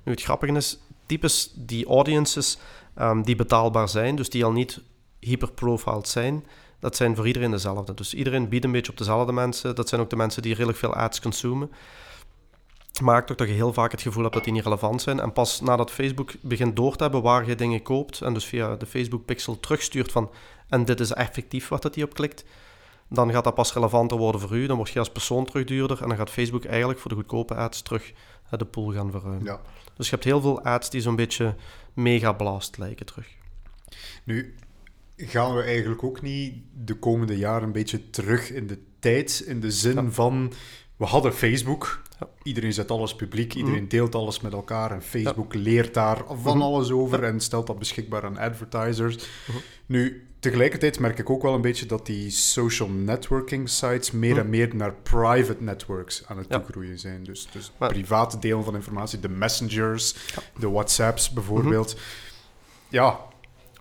Nu, 0.05 0.13
het 0.13 0.23
grappige 0.23 0.53
is, 0.53 0.79
typisch 1.07 1.53
die 1.55 1.87
audiences 1.87 2.59
ehm, 2.95 3.23
die 3.23 3.37
betaalbaar 3.37 3.89
zijn, 3.89 4.17
dus 4.17 4.31
die 4.31 4.45
al 4.45 4.53
niet 4.53 4.81
hyperprofiled 5.21 6.09
zijn, 6.09 6.47
dat 6.79 6.97
zijn 6.97 7.17
voor 7.17 7.27
iedereen 7.27 7.51
dezelfde. 7.51 7.95
Dus 7.95 8.15
iedereen 8.15 8.49
biedt 8.49 8.65
een 8.65 8.73
beetje 8.73 8.93
op 8.93 8.99
dezelfde 8.99 9.33
mensen. 9.33 9.75
Dat 9.75 9.89
zijn 9.89 10.01
ook 10.01 10.11
de 10.11 10.17
mensen 10.17 10.43
die 10.43 10.55
redelijk 10.55 10.79
veel 10.79 10.95
ads 10.95 11.21
consumen. 11.21 11.71
maakt 13.03 13.31
ook 13.31 13.39
dat 13.39 13.49
je 13.49 13.55
heel 13.55 13.73
vaak 13.73 13.91
het 13.91 14.03
gevoel 14.03 14.23
hebt 14.23 14.35
dat 14.35 14.45
die 14.45 14.53
niet 14.53 14.65
relevant 14.65 15.03
zijn. 15.03 15.21
En 15.21 15.33
pas 15.33 15.61
nadat 15.61 15.91
Facebook 15.91 16.33
begint 16.41 16.77
door 16.77 16.97
te 16.97 17.03
hebben 17.03 17.23
waar 17.23 17.49
je 17.49 17.55
dingen 17.55 17.83
koopt 17.83 18.21
en 18.21 18.35
dus 18.35 18.45
via 18.45 18.77
de 18.77 18.87
Facebook 18.87 19.25
Pixel 19.25 19.61
terugstuurt 19.61 20.13
van 20.13 20.31
en 20.69 20.85
dit 20.85 21.01
is 21.01 21.13
effectief 21.13 21.69
wat 21.69 21.83
het 21.83 21.95
die 21.95 22.05
op 22.05 22.15
klikt, 22.15 22.45
dan 23.09 23.33
gaat 23.33 23.45
dat 23.45 23.55
pas 23.55 23.73
relevanter 23.73 24.19
worden 24.19 24.41
voor 24.41 24.57
u. 24.57 24.67
Dan 24.67 24.77
word 24.77 24.91
je 24.91 24.99
als 24.99 25.11
persoon 25.11 25.45
terug 25.45 25.65
duurder 25.65 26.03
en 26.03 26.09
dan 26.09 26.17
gaat 26.17 26.31
Facebook 26.31 26.65
eigenlijk 26.65 26.99
voor 26.99 27.11
de 27.11 27.17
goedkope 27.17 27.55
ads 27.55 27.83
terug 27.83 28.13
de 28.51 28.65
pool 28.65 28.93
gaan 28.93 29.11
verruimen. 29.11 29.45
Ja. 29.45 29.61
Dus 29.97 30.09
je 30.09 30.15
hebt 30.15 30.25
heel 30.25 30.41
veel 30.41 30.63
ads 30.63 30.91
die 30.91 31.01
zo'n 31.01 31.17
beetje 31.17 31.55
mega 31.93 32.33
blast 32.33 32.79
lijken 32.79 33.07
terug. 33.07 33.29
Nu, 34.25 34.55
gaan 35.27 35.57
we 35.57 35.63
eigenlijk 35.63 36.05
ook 36.05 36.23
niet 36.23 36.55
de 36.85 36.95
komende 36.95 37.37
jaren 37.39 37.63
een 37.67 37.73
beetje 37.73 38.11
terug 38.11 38.51
in 38.53 38.67
de 38.67 38.79
tijd, 38.99 39.43
in 39.47 39.61
de 39.61 39.71
zin 39.71 40.13
van, 40.13 40.53
we 40.97 41.05
hadden 41.05 41.35
Facebook, 41.35 42.03
Ja. 42.21 42.29
iedereen 42.43 42.73
zet 42.73 42.91
alles 42.91 43.15
publiek, 43.17 43.55
iedereen 43.55 43.81
Mhm. 43.81 43.89
deelt 43.89 44.15
alles 44.15 44.41
met 44.41 44.53
elkaar 44.53 44.91
en 44.93 45.03
Facebook 45.03 45.55
leert 45.55 45.95
daar 45.95 46.23
van 46.27 46.57
Mhm. 46.57 46.67
alles 46.67 46.91
over 46.91 47.25
en 47.25 47.41
stelt 47.41 47.67
dat 47.67 47.79
beschikbaar 47.79 48.25
aan 48.25 48.39
advertisers. 48.39 49.17
Mhm. 49.17 49.59
Nu, 49.87 50.27
tegelijkertijd 50.41 50.99
merk 50.99 51.19
ik 51.19 51.31
ook 51.31 51.43
wel 51.43 51.55
een 51.55 51.61
beetje 51.61 51.87
dat 51.87 52.07
die 52.07 52.31
social 52.31 52.89
networking 52.89 53.69
sites 53.69 54.11
meer 54.11 54.39
en 54.39 54.49
meer 54.49 54.77
naar 54.77 54.95
private 54.95 55.63
networks 55.63 56.23
aan 56.27 56.39
het 56.39 56.49
toegroeien 56.51 56.99
zijn. 56.99 57.25
Dus, 57.25 57.49
dus 57.53 57.73
Maar- 57.79 57.89
private 57.93 58.39
delen 58.39 58.65
van 58.65 58.75
informatie, 58.75 59.21
de 59.21 59.29
messengers, 59.29 60.15
de 60.59 60.71
WhatsApps 60.71 61.31
bijvoorbeeld. 61.31 61.97
Ja. 62.89 63.19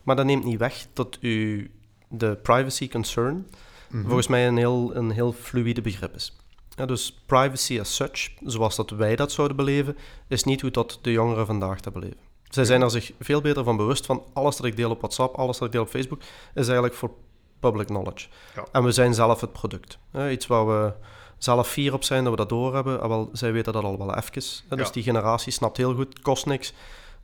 Maar 0.09 0.17
dat 0.17 0.25
neemt 0.27 0.43
niet 0.43 0.59
weg 0.59 0.87
dat 0.93 1.17
u 1.21 1.71
de 2.07 2.35
privacy 2.43 2.89
concern 2.89 3.47
Mhm. 3.89 4.03
volgens 4.05 4.27
mij 4.27 4.47
een 4.47 4.57
heel, 4.57 4.95
een 4.95 5.11
heel 5.11 5.33
fluïde 5.33 5.81
begrip 5.81 6.15
is. 6.15 6.35
Ja, 6.75 6.85
dus 6.85 7.21
privacy 7.25 7.79
as 7.79 7.95
such, 7.95 8.29
zoals 8.43 8.75
dat 8.75 8.89
wij 8.89 9.15
dat 9.15 9.31
zouden 9.31 9.57
beleven, 9.57 9.97
is 10.27 10.43
niet 10.43 10.61
hoe 10.61 10.71
dat 10.71 10.99
de 11.01 11.11
jongeren 11.11 11.45
vandaag 11.45 11.79
dat 11.79 11.93
beleven. 11.93 12.17
Zij 12.43 12.65
zijn 12.65 12.81
er 12.81 12.91
zich 12.91 13.11
veel 13.19 13.41
beter 13.41 13.63
van 13.63 13.77
bewust 13.77 14.05
van 14.05 14.23
alles 14.33 14.55
dat 14.55 14.65
ik 14.65 14.75
deel 14.75 14.89
op 14.89 14.97
WhatsApp, 14.97 15.35
alles 15.35 15.57
dat 15.57 15.67
ik 15.67 15.73
deel 15.73 15.81
op 15.81 15.89
Facebook, 15.89 16.19
is 16.53 16.65
eigenlijk 16.65 16.93
voor 16.93 17.11
public 17.59 17.85
knowledge. 17.87 18.27
Ja. 18.55 18.65
En 18.71 18.83
we 18.83 18.91
zijn 18.91 19.13
zelf 19.13 19.41
het 19.41 19.51
product. 19.51 19.97
Ja, 20.13 20.29
iets 20.29 20.47
waar 20.47 20.67
we 20.67 20.93
zelf 21.37 21.67
fier 21.69 21.93
op 21.93 22.03
zijn 22.03 22.23
dat 22.23 22.31
we 22.31 22.37
dat 22.37 22.49
doorhebben. 22.49 23.01
Ah, 23.01 23.07
wel, 23.07 23.29
zij 23.33 23.51
weten 23.51 23.73
dat 23.73 23.83
al 23.83 23.97
wel 23.97 24.15
even. 24.15 24.33
Dus 24.33 24.63
Ja. 24.69 24.89
die 24.91 25.03
generatie 25.03 25.51
snapt 25.51 25.77
heel 25.77 25.95
goed, 25.95 26.21
kost 26.21 26.45
niks. 26.45 26.73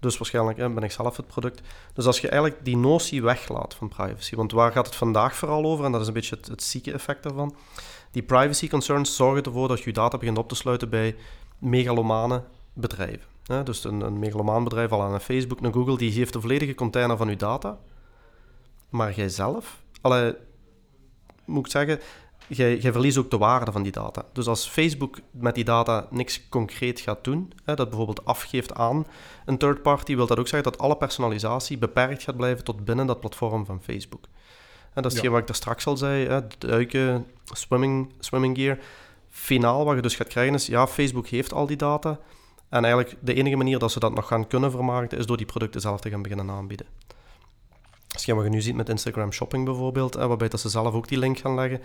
Dus 0.06 0.18
waarschijnlijk 0.18 0.58
hè, 0.58 0.70
ben 0.70 0.84
ik 0.84 0.92
zelf 0.92 1.18
het 1.18 1.28
product. 1.28 1.62
Dus 1.94 2.06
als 2.06 2.20
je 2.20 2.30
eigenlijk 2.30 2.66
die 2.66 2.78
notie 2.78 3.22
weglaat 3.22 3.74
van 3.74 3.88
privacy, 3.88 4.36
want 4.36 4.52
waar 4.52 4.72
gaat 4.72 4.86
het 4.86 4.96
vandaag 4.96 5.36
vooral 5.36 5.66
over, 5.66 5.86
en 5.86 5.92
dat 5.92 6.02
is 6.02 6.08
een 6.08 6.14
beetje 6.14 6.38
het, 6.50 6.64
zieke 6.64 6.92
effect 6.92 7.24
daarvan, 7.24 7.56
die 8.12 8.24
privacy 8.24 8.68
concerns 8.68 9.16
zorgen 9.16 9.44
ervoor 9.44 9.68
dat 9.68 9.82
je 9.82 9.94
data 9.94 10.18
begint 10.18 10.38
op 10.38 10.50
te 10.50 10.56
sluiten 10.56 10.90
bij 10.90 11.16
megalomane 11.58 12.44
bedrijven. 12.74 13.26
hè. 13.46 13.64
dus 13.64 13.84
een, 13.84 14.02
een 14.02 14.20
megalomaan 14.20 14.64
bedrijf, 14.64 14.92
al 14.92 15.02
aan 15.02 15.14
een 15.14 15.20
Facebook, 15.20 15.62
een 15.62 15.74
Google, 15.74 15.98
die 15.98 16.12
geeft 16.12 16.34
de 16.34 16.42
volledige 16.42 16.76
container 16.76 17.18
van 17.18 17.30
je 17.30 17.36
data, 17.36 17.78
maar 18.90 19.14
jij 19.14 19.30
zelf, 19.30 19.82
alle, 20.02 20.38
moet 21.46 21.66
ik 21.66 21.72
zeggen, 21.72 22.00
jij, 22.48 22.78
jij 22.78 22.92
verliest 22.92 23.18
ook 23.18 23.32
de 23.32 23.38
waarde 23.38 23.72
van 23.72 23.84
die 23.84 23.92
data. 23.92 24.26
Dus 24.34 24.48
als 24.48 24.68
Facebook 24.68 25.18
met 25.32 25.56
die 25.56 25.64
data 25.64 26.08
niks 26.10 26.50
concreet 26.50 27.00
gaat 27.00 27.24
doen, 27.24 27.54
hè, 27.64 27.76
dat 27.76 27.88
bijvoorbeeld 27.88 28.26
afgeeft 28.26 28.74
aan 28.74 29.06
een 29.46 29.58
third 29.58 29.82
party, 29.82 30.16
wil 30.16 30.28
dat 30.28 30.40
ook 30.40 30.48
zeggen 30.48 30.72
dat 30.72 30.82
alle 30.82 30.98
personalisatie 30.98 31.78
beperkt 31.78 32.24
gaat 32.24 32.38
blijven 32.38 32.64
tot 32.64 32.86
binnen 32.86 33.08
dat 33.08 33.20
platform 33.20 33.66
van 33.66 33.82
Facebook. 33.84 34.24
En 34.94 35.02
dat 35.02 35.14
is 35.14 35.22
Ja. 35.22 35.30
wat 35.30 35.40
ik 35.40 35.48
daar 35.48 35.56
straks 35.56 35.86
al 35.88 35.98
zei, 35.98 36.28
hè, 36.28 36.40
duiken, 36.58 37.26
swimming, 37.44 38.14
swimming 38.20 38.58
gear. 38.58 38.78
Finaal 39.30 39.86
wat 39.86 39.96
je 39.96 40.02
dus 40.02 40.16
gaat 40.16 40.28
krijgen 40.28 40.54
is, 40.54 40.66
ja, 40.66 40.88
Facebook 40.88 41.28
heeft 41.28 41.54
al 41.54 41.66
die 41.66 41.78
data. 41.78 42.20
En 42.70 42.84
eigenlijk 42.86 43.16
de 43.22 43.34
enige 43.34 43.56
manier 43.56 43.80
dat 43.80 43.92
ze 43.92 44.00
dat 44.00 44.16
nog 44.16 44.28
gaan 44.28 44.48
kunnen 44.48 44.72
vermarkten, 44.72 45.18
is 45.18 45.26
door 45.26 45.38
die 45.38 45.46
producten 45.46 45.82
zelf 45.82 46.00
te 46.00 46.10
gaan 46.10 46.22
beginnen 46.22 46.50
aanbieden. 46.50 46.86
Hetgeen 48.16 48.36
wat 48.36 48.44
je 48.44 48.50
nu 48.50 48.62
ziet 48.62 48.76
met 48.76 48.90
Instagram 48.90 49.32
Shopping 49.32 49.66
bijvoorbeeld, 49.66 50.14
hè, 50.14 50.28
waarbij 50.28 50.48
dat 50.48 50.60
ze 50.60 50.70
zelf 50.70 50.94
ook 50.94 51.08
die 51.08 51.18
link 51.18 51.38
gaan 51.38 51.56
leggen, 51.56 51.82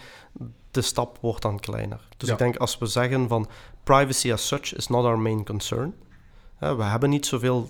de 0.71 0.83
stap 0.83 1.19
wordt 1.21 1.43
dan 1.43 1.61
kleiner. 1.61 2.09
Dus 2.17 2.29
Ja. 2.29 2.35
ik 2.35 2.39
denk 2.41 2.57
als 2.57 2.79
we 2.79 2.87
zeggen 2.87 3.29
van 3.29 3.49
privacy 3.85 4.33
as 4.33 4.47
such 4.47 4.75
is 4.75 4.87
not 4.87 5.05
our 5.05 5.19
main 5.19 5.45
concern. 5.45 5.95
We 6.59 6.83
hebben 6.83 7.11
niet 7.11 7.27
zoveel 7.27 7.69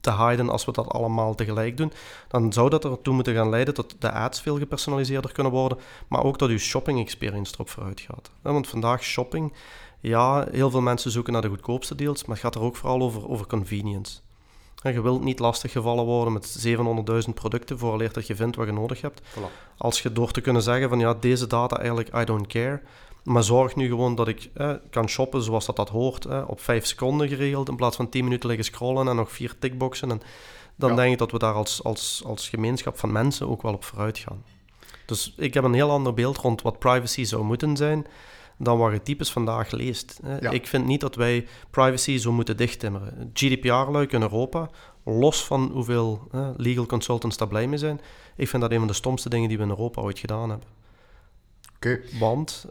te 0.00 0.12
hiden 0.12 0.48
als 0.50 0.64
we 0.64 0.72
dat 0.72 0.88
allemaal 0.88 1.34
tegelijk 1.34 1.76
doen, 1.76 1.92
dan 2.28 2.52
zou 2.52 2.70
dat 2.70 2.84
ertoe 2.84 3.14
moeten 3.14 3.34
gaan 3.34 3.48
leiden 3.48 3.74
dat 3.74 3.94
de 3.98 4.12
ads 4.12 4.40
veel 4.40 4.58
gepersonaliseerder 4.58 5.32
kunnen 5.32 5.52
worden, 5.52 5.78
maar 6.08 6.24
ook 6.24 6.38
dat 6.38 6.48
uw 6.48 6.58
shopping 6.58 7.00
experience 7.00 7.52
erop 7.54 7.68
vooruit 7.68 8.00
gaat. 8.00 8.30
Want 8.42 8.68
vandaag 8.68 9.02
shopping, 9.02 9.52
ja, 10.00 10.46
heel 10.50 10.70
veel 10.70 10.80
mensen 10.80 11.10
zoeken 11.10 11.32
naar 11.32 11.42
de 11.42 11.48
goedkoopste 11.48 11.94
deals, 11.94 12.24
maar 12.24 12.36
het 12.36 12.44
gaat 12.44 12.54
er 12.54 12.60
ook 12.62 12.76
vooral 12.76 13.00
over, 13.00 13.28
over 13.28 13.46
convenience. 13.46 14.20
En 14.82 14.92
je 14.92 15.02
wilt 15.02 15.24
niet 15.24 15.38
lastiggevallen 15.38 16.04
worden 16.04 16.32
met 16.32 16.66
700.000 17.26 17.34
producten 17.34 17.78
vooraleer 17.78 18.12
dat 18.12 18.26
je 18.26 18.36
vindt 18.36 18.56
wat 18.56 18.66
je 18.66 18.72
nodig 18.72 19.00
hebt. 19.00 19.20
Voilà. 19.20 19.76
Als 19.76 20.02
je 20.02 20.12
door 20.12 20.30
te 20.30 20.40
kunnen 20.40 20.62
zeggen 20.62 20.88
van 20.88 20.98
ja, 20.98 21.14
deze 21.14 21.46
data 21.46 21.76
eigenlijk 21.78 22.16
I 22.16 22.24
don't 22.24 22.46
care, 22.46 22.80
maar 23.24 23.42
zorg 23.42 23.76
nu 23.76 23.88
gewoon 23.88 24.14
dat 24.14 24.28
ik 24.28 24.50
eh, 24.54 24.72
kan 24.90 25.08
shoppen 25.08 25.42
zoals 25.42 25.66
dat, 25.66 25.76
dat 25.76 25.88
hoort, 25.88 26.24
eh, 26.24 26.44
op 26.46 26.60
5 26.60 26.86
seconden 26.86 27.28
geregeld, 27.28 27.68
in 27.68 27.76
plaats 27.76 27.96
van 27.96 28.08
10 28.08 28.24
minuten 28.24 28.48
liggen 28.48 28.66
scrollen 28.66 29.08
en 29.08 29.16
nog 29.16 29.32
vier 29.32 29.54
tickboxen. 29.58 30.10
En 30.10 30.20
dan 30.76 30.90
Ja. 30.90 30.96
denk 30.96 31.12
ik 31.12 31.18
dat 31.18 31.30
we 31.30 31.38
daar 31.38 31.54
als, 31.54 31.84
als, 31.84 32.22
als 32.26 32.48
gemeenschap 32.48 32.98
van 32.98 33.12
mensen 33.12 33.48
ook 33.48 33.62
wel 33.62 33.72
op 33.74 33.84
vooruit 33.84 34.18
gaan. 34.18 34.44
Dus 35.06 35.34
ik 35.36 35.54
heb 35.54 35.64
een 35.64 35.74
heel 35.74 35.90
ander 35.90 36.14
beeld 36.14 36.36
rond 36.36 36.62
wat 36.62 36.78
privacy 36.78 37.24
zou 37.24 37.44
moeten 37.44 37.76
zijn 37.76 38.06
dan 38.62 38.78
wat 38.78 38.92
je 38.92 39.02
types 39.02 39.32
vandaag 39.32 39.70
leest. 39.70 40.20
hè. 40.22 40.38
Ja. 40.38 40.50
Ik 40.50 40.66
vind 40.66 40.86
niet 40.86 41.00
dat 41.00 41.14
wij 41.14 41.46
privacy 41.70 42.18
zo 42.18 42.32
moeten 42.32 42.56
dichttimmeren. 42.56 43.30
GDPR-luik 43.32 44.12
in 44.12 44.22
Europa, 44.22 44.70
los 45.04 45.44
van 45.44 45.70
hoeveel 45.72 46.28
eh, 46.32 46.48
legal 46.56 46.86
consultants 46.86 47.36
daar 47.36 47.48
blij 47.48 47.66
mee 47.66 47.78
zijn, 47.78 48.00
ik 48.36 48.48
vind 48.48 48.62
dat 48.62 48.70
een 48.70 48.78
van 48.78 48.86
de 48.86 48.92
stomste 48.92 49.28
dingen 49.28 49.48
die 49.48 49.56
we 49.56 49.62
in 49.62 49.68
Europa 49.70 50.02
ooit 50.02 50.18
gedaan 50.18 50.50
hebben. 50.50 50.68
Oké. 51.76 52.00
Want 52.18 52.66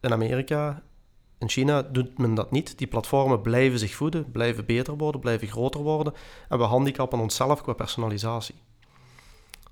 in 0.00 0.12
Amerika, 0.12 0.82
in 1.38 1.48
China 1.48 1.82
doet 1.82 2.18
men 2.18 2.34
dat 2.34 2.50
niet. 2.50 2.78
Die 2.78 2.86
platformen 2.86 3.40
blijven 3.40 3.78
zich 3.78 3.94
voeden, 3.94 4.30
blijven 4.30 4.64
beter 4.66 4.96
worden, 4.96 5.20
blijven 5.20 5.48
groter 5.48 5.80
worden. 5.80 6.12
En 6.48 6.58
we 6.58 6.64
handicappen 6.64 7.18
onszelf 7.18 7.62
qua 7.62 7.72
personalisatie. 7.72 8.54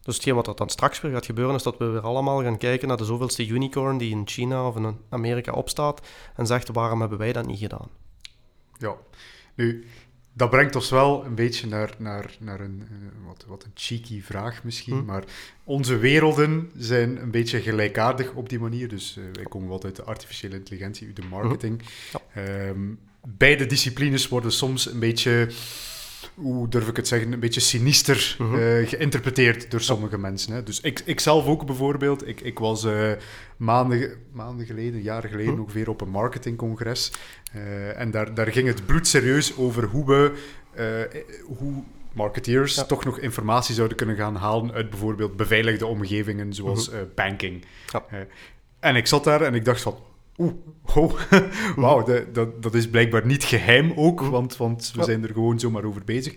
Dus 0.08 0.16
hetgeen 0.16 0.34
wat 0.34 0.46
er 0.46 0.56
dan 0.56 0.68
straks 0.68 1.00
weer 1.00 1.12
gaat 1.12 1.26
gebeuren, 1.26 1.54
is 1.54 1.62
dat 1.62 1.78
we 1.78 1.84
weer 1.84 2.00
allemaal 2.00 2.42
gaan 2.42 2.58
kijken 2.58 2.88
naar 2.88 2.96
de 2.96 3.04
zoveelste 3.04 3.46
unicorn 3.46 3.98
die 3.98 4.10
in 4.10 4.22
China 4.28 4.66
of 4.66 4.76
in 4.76 4.96
Amerika 5.08 5.52
opstaat 5.52 6.06
en 6.36 6.46
zegt 6.46 6.68
waarom 6.68 7.00
hebben 7.00 7.18
wij 7.18 7.32
dat 7.32 7.46
niet 7.46 7.58
gedaan. 7.58 7.88
Ja, 8.78 8.94
nu, 9.54 9.86
dat 10.32 10.50
brengt 10.50 10.74
ons 10.74 10.90
wel 10.90 11.24
een 11.24 11.34
beetje 11.34 11.66
naar, 11.66 11.94
naar, 11.98 12.36
naar 12.40 12.60
een, 12.60 12.82
eh, 12.90 13.26
wat, 13.26 13.44
wat 13.48 13.64
een 13.64 13.70
cheeky 13.74 14.22
vraag 14.22 14.64
misschien, 14.64 14.98
Hm. 14.98 15.04
maar 15.04 15.24
onze 15.64 15.96
werelden 15.96 16.70
zijn 16.76 17.22
een 17.22 17.30
beetje 17.30 17.60
gelijkaardig 17.60 18.32
op 18.32 18.48
die 18.48 18.60
manier. 18.60 18.88
Dus 18.88 19.16
eh, 19.16 19.24
wij 19.32 19.44
komen 19.44 19.68
wat 19.68 19.84
uit 19.84 19.96
de 19.96 20.04
artificiële 20.04 20.56
intelligentie, 20.56 21.12
de 21.12 21.22
marketing. 21.30 21.82
Ja. 22.12 22.42
Ehm, 22.42 22.80
beide 23.26 23.66
disciplines 23.66 24.28
worden 24.28 24.52
soms 24.52 24.90
een 24.90 24.98
beetje, 24.98 25.48
hoe 26.38 26.68
durf 26.68 26.88
ik 26.88 26.96
het 26.96 27.08
zeggen, 27.08 27.32
een 27.32 27.40
beetje 27.40 27.60
sinister 27.60 28.36
Mhm. 28.38 28.54
eh, 28.54 28.88
geïnterpreteerd 28.88 29.70
door 29.70 29.80
sommige 29.80 30.18
mensen. 30.18 30.52
Hè. 30.52 30.62
Dus 30.62 30.80
ik, 30.80 31.00
ik 31.04 31.20
zelf 31.20 31.46
ook 31.46 31.66
bijvoorbeeld, 31.66 32.26
ik, 32.28 32.40
ik 32.40 32.58
was 32.58 32.84
eh, 32.84 33.12
maanden, 33.56 34.10
maanden 34.32 34.66
geleden, 34.66 35.02
jaren 35.02 35.30
geleden 35.30 35.52
Mhm. 35.52 35.62
ongeveer 35.62 35.88
op 35.88 36.00
een 36.00 36.08
marketingcongres. 36.08 37.12
Eh, 37.52 38.00
en 38.00 38.10
daar, 38.10 38.34
daar 38.34 38.46
ging 38.46 38.66
het 38.68 38.86
bloedserieus 38.86 39.56
over 39.56 39.84
hoe 39.84 40.06
we, 40.06 40.32
hoe 41.58 41.82
marketeers 42.12 42.74
Ja. 42.74 42.84
toch 42.84 43.04
nog 43.04 43.18
informatie 43.18 43.74
zouden 43.74 43.96
kunnen 43.96 44.16
gaan 44.16 44.36
halen 44.36 44.72
uit 44.72 44.90
bijvoorbeeld 44.90 45.36
beveiligde 45.36 45.86
omgevingen 45.86 46.52
zoals 46.52 46.90
eh, 46.90 46.98
banking. 47.14 47.64
Ja. 47.92 48.04
En 48.80 48.96
ik 48.96 49.06
zat 49.06 49.24
daar 49.24 49.40
en 49.42 49.54
ik 49.54 49.64
dacht 49.64 49.80
van, 49.80 49.98
oeh, 50.38 50.52
oh, 50.94 51.12
wauw, 51.76 52.02
dat, 52.04 52.34
dat, 52.34 52.62
dat 52.62 52.74
is 52.74 52.88
blijkbaar 52.90 53.26
niet 53.26 53.44
geheim 53.44 53.92
ook, 53.96 54.20
want, 54.20 54.56
want 54.56 54.90
we 54.92 54.98
Ja. 54.98 55.04
zijn 55.04 55.22
er 55.22 55.32
gewoon 55.32 55.60
zomaar 55.60 55.84
over 55.84 56.02
bezig. 56.04 56.34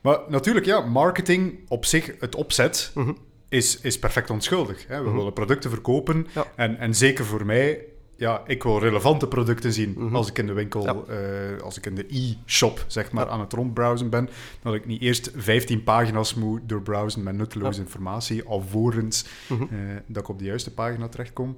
Maar 0.00 0.18
natuurlijk, 0.28 0.66
ja, 0.66 0.80
marketing 0.80 1.58
op 1.68 1.84
zich, 1.84 2.12
het 2.20 2.34
opzet, 2.34 2.90
Mhm. 2.94 3.12
is, 3.48 3.80
is 3.80 3.98
perfect 3.98 4.30
onschuldig. 4.30 4.86
Hè? 4.88 5.02
We 5.02 5.08
Mhm. 5.08 5.16
willen 5.16 5.32
producten 5.32 5.70
verkopen 5.70 6.26
Ja. 6.34 6.46
en, 6.56 6.78
en 6.78 6.94
zeker 6.94 7.24
voor 7.24 7.46
mij, 7.46 7.84
ja, 8.16 8.42
ik 8.46 8.62
wil 8.62 8.78
relevante 8.78 9.28
producten 9.28 9.72
zien 9.72 9.94
Mhm. 9.96 10.16
als 10.16 10.28
ik 10.28 10.38
in 10.38 10.46
de 10.46 10.52
winkel, 10.52 10.82
Ja. 10.82 10.94
eh, 11.14 11.62
als 11.62 11.76
ik 11.76 11.86
in 11.86 11.94
de 11.94 12.06
e-shop 12.08 12.84
zeg 12.86 13.12
maar 13.12 13.24
Ja. 13.26 13.30
aan 13.30 13.40
het 13.40 13.52
rondbrowsen 13.52 14.10
ben, 14.10 14.28
dat 14.62 14.74
ik 14.74 14.86
niet 14.86 15.02
eerst 15.02 15.30
15 15.36 15.82
pagina's 15.84 16.34
moet 16.34 16.60
doorbrowsen 16.68 17.22
met 17.22 17.34
nutteloze 17.36 17.80
informatie, 17.80 18.44
alvorens 18.44 19.24
eh, 19.48 19.56
dat 20.06 20.22
ik 20.22 20.28
op 20.28 20.38
de 20.38 20.44
juiste 20.44 20.72
pagina 20.74 21.08
terechtkom. 21.08 21.56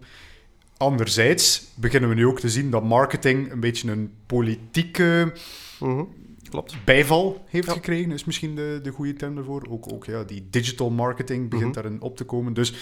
Anderzijds 0.80 1.66
beginnen 1.74 2.08
we 2.08 2.14
nu 2.14 2.26
ook 2.26 2.40
te 2.40 2.48
zien 2.48 2.70
dat 2.70 2.84
marketing 2.84 3.52
een 3.52 3.60
beetje 3.60 3.90
een 3.90 4.12
politieke 4.26 5.32
Mhm. 5.80 6.02
Klopt. 6.50 6.76
bijval 6.84 7.44
heeft 7.48 7.66
Ja. 7.66 7.72
gekregen, 7.72 8.12
is 8.12 8.24
misschien 8.24 8.54
de, 8.54 8.80
de 8.82 8.90
goede 8.90 9.12
term 9.12 9.34
daarvoor. 9.34 9.66
Ook, 9.70 9.92
ook 9.92 10.04
ja, 10.04 10.24
die 10.24 10.46
digital 10.50 10.90
marketing 10.90 11.48
begint 11.50 11.74
Mhm. 11.74 11.80
daarin 11.80 12.00
op 12.00 12.16
te 12.16 12.24
komen. 12.24 12.52
Dus 12.52 12.72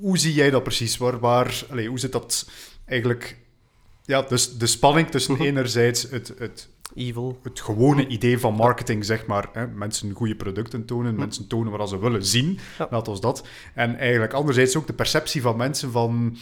hoe 0.00 0.18
zie 0.18 0.34
jij 0.34 0.50
dat 0.50 0.62
precies? 0.62 0.96
Waar, 0.96 1.18
waar, 1.18 1.64
allee, 1.70 1.88
hoe 1.88 1.98
zit 1.98 2.12
dat 2.12 2.48
eigenlijk 2.84 3.36
Ja, 4.04 4.22
dus 4.22 4.58
de 4.58 4.66
spanning 4.66 5.08
tussen 5.08 5.34
Mhm. 5.34 5.42
enerzijds 5.42 6.10
het, 6.10 6.32
het, 6.38 6.68
Evil. 6.94 7.38
het 7.42 7.60
gewone 7.60 8.06
idee 8.06 8.38
van 8.38 8.54
marketing, 8.54 9.04
zeg 9.04 9.26
maar. 9.26 9.48
Hè, 9.52 9.66
mensen 9.66 10.12
goede 10.12 10.36
producten 10.36 10.84
tonen, 10.84 11.14
mensen 11.14 11.46
tonen 11.46 11.72
wat 11.76 11.88
ze 11.88 11.98
willen 11.98 12.24
zien, 12.24 12.58
laat 12.90 13.08
ons 13.08 13.20
dat. 13.20 13.46
En 13.74 13.96
eigenlijk 13.98 14.32
anderzijds 14.32 14.76
ook 14.76 14.86
de 14.86 14.92
perceptie 14.92 15.42
van 15.42 15.56
mensen 15.56 15.90
van... 15.90 16.36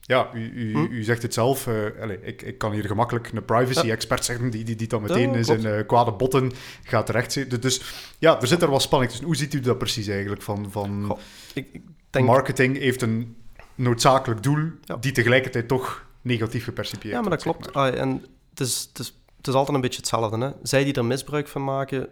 Ja, 0.00 0.30
u, 0.34 0.50
u, 0.54 0.72
Hm. 0.72 0.86
u 0.92 1.02
zegt 1.02 1.22
het 1.22 1.34
zelf. 1.34 1.66
eh, 1.66 1.74
allez, 2.02 2.18
ik, 2.22 2.42
ik 2.42 2.58
kan 2.58 2.72
hier 2.72 2.84
gemakkelijk 2.84 3.30
een 3.32 3.44
privacy-expert 3.44 4.24
zeggen 4.24 4.50
die, 4.50 4.64
die, 4.64 4.76
die 4.76 4.86
dan 4.88 5.02
meteen 5.02 5.30
Ja, 5.30 5.36
in 5.36 5.44
klopt. 5.44 5.60
zijn 5.60 5.74
eh, 5.74 5.86
kwade 5.86 6.12
botten 6.12 6.52
gaat 6.82 7.06
terecht. 7.06 7.62
Dus 7.62 7.82
ja, 8.18 8.40
er 8.40 8.46
zit 8.46 8.62
er 8.62 8.70
wel 8.70 8.80
spanning 8.80 9.10
tussen. 9.10 9.28
Hoe 9.28 9.36
ziet 9.36 9.54
u 9.54 9.60
dat 9.60 9.78
precies 9.78 10.06
eigenlijk? 10.08 10.42
Van, 10.42 10.70
van 10.70 11.04
Goh, 11.06 11.18
Ik, 11.54 11.68
ik 11.72 11.82
denk... 12.10 12.26
marketing 12.26 12.78
heeft 12.78 13.02
een 13.02 13.36
noodzakelijk 13.74 14.42
doel 14.42 14.70
Ja. 14.84 14.96
die 14.96 15.12
tegelijkertijd 15.12 15.68
toch 15.68 16.04
negatief 16.22 16.64
gepercipieerd 16.64 17.14
Ja, 17.14 17.20
maar 17.20 17.30
dat 17.30 17.42
zeg 17.42 17.52
klopt. 17.56 17.72
Ah, 17.74 17.98
en 18.00 18.24
het 18.50 18.60
is, 18.60 18.88
het, 18.88 18.98
is, 18.98 19.14
het 19.36 19.46
is 19.46 19.54
altijd 19.54 19.74
een 19.76 19.82
beetje 19.82 19.98
hetzelfde. 20.00 20.38
Hè? 20.38 20.50
Zij 20.62 20.84
die 20.84 20.94
er 20.94 21.04
misbruik 21.04 21.48
van 21.48 21.64
maken, 21.64 22.08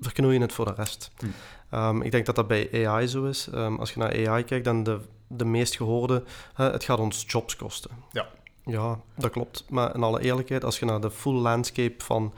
verknoeien 0.00 0.40
het 0.40 0.52
voor 0.52 0.64
de 0.64 0.74
rest. 0.76 1.10
Hm. 1.18 1.26
Ehm, 1.70 2.00
ik 2.02 2.10
denk 2.10 2.26
dat 2.26 2.34
dat 2.36 2.48
bij 2.48 2.86
AI 2.86 3.06
zo 3.06 3.24
is. 3.24 3.48
Ehm, 3.52 3.74
als 3.76 3.92
je 3.92 3.98
naar 3.98 4.28
AI 4.28 4.44
kijkt, 4.44 4.64
dan 4.64 4.82
de, 4.82 4.98
de 5.32 5.44
meest 5.44 5.76
gehoorde, 5.76 6.24
hè, 6.54 6.70
het 6.70 6.84
gaat 6.84 6.98
ons 6.98 7.24
jobs 7.26 7.56
kosten. 7.56 7.90
Ja. 8.12 8.28
Ja, 8.64 9.00
dat 9.14 9.30
klopt. 9.30 9.64
Maar 9.68 9.94
in 9.94 10.02
alle 10.02 10.20
eerlijkheid, 10.20 10.64
als 10.64 10.78
je 10.78 10.84
naar 10.84 11.00
de 11.00 11.10
full 11.10 11.40
landscape 11.40 12.04
van 12.04 12.34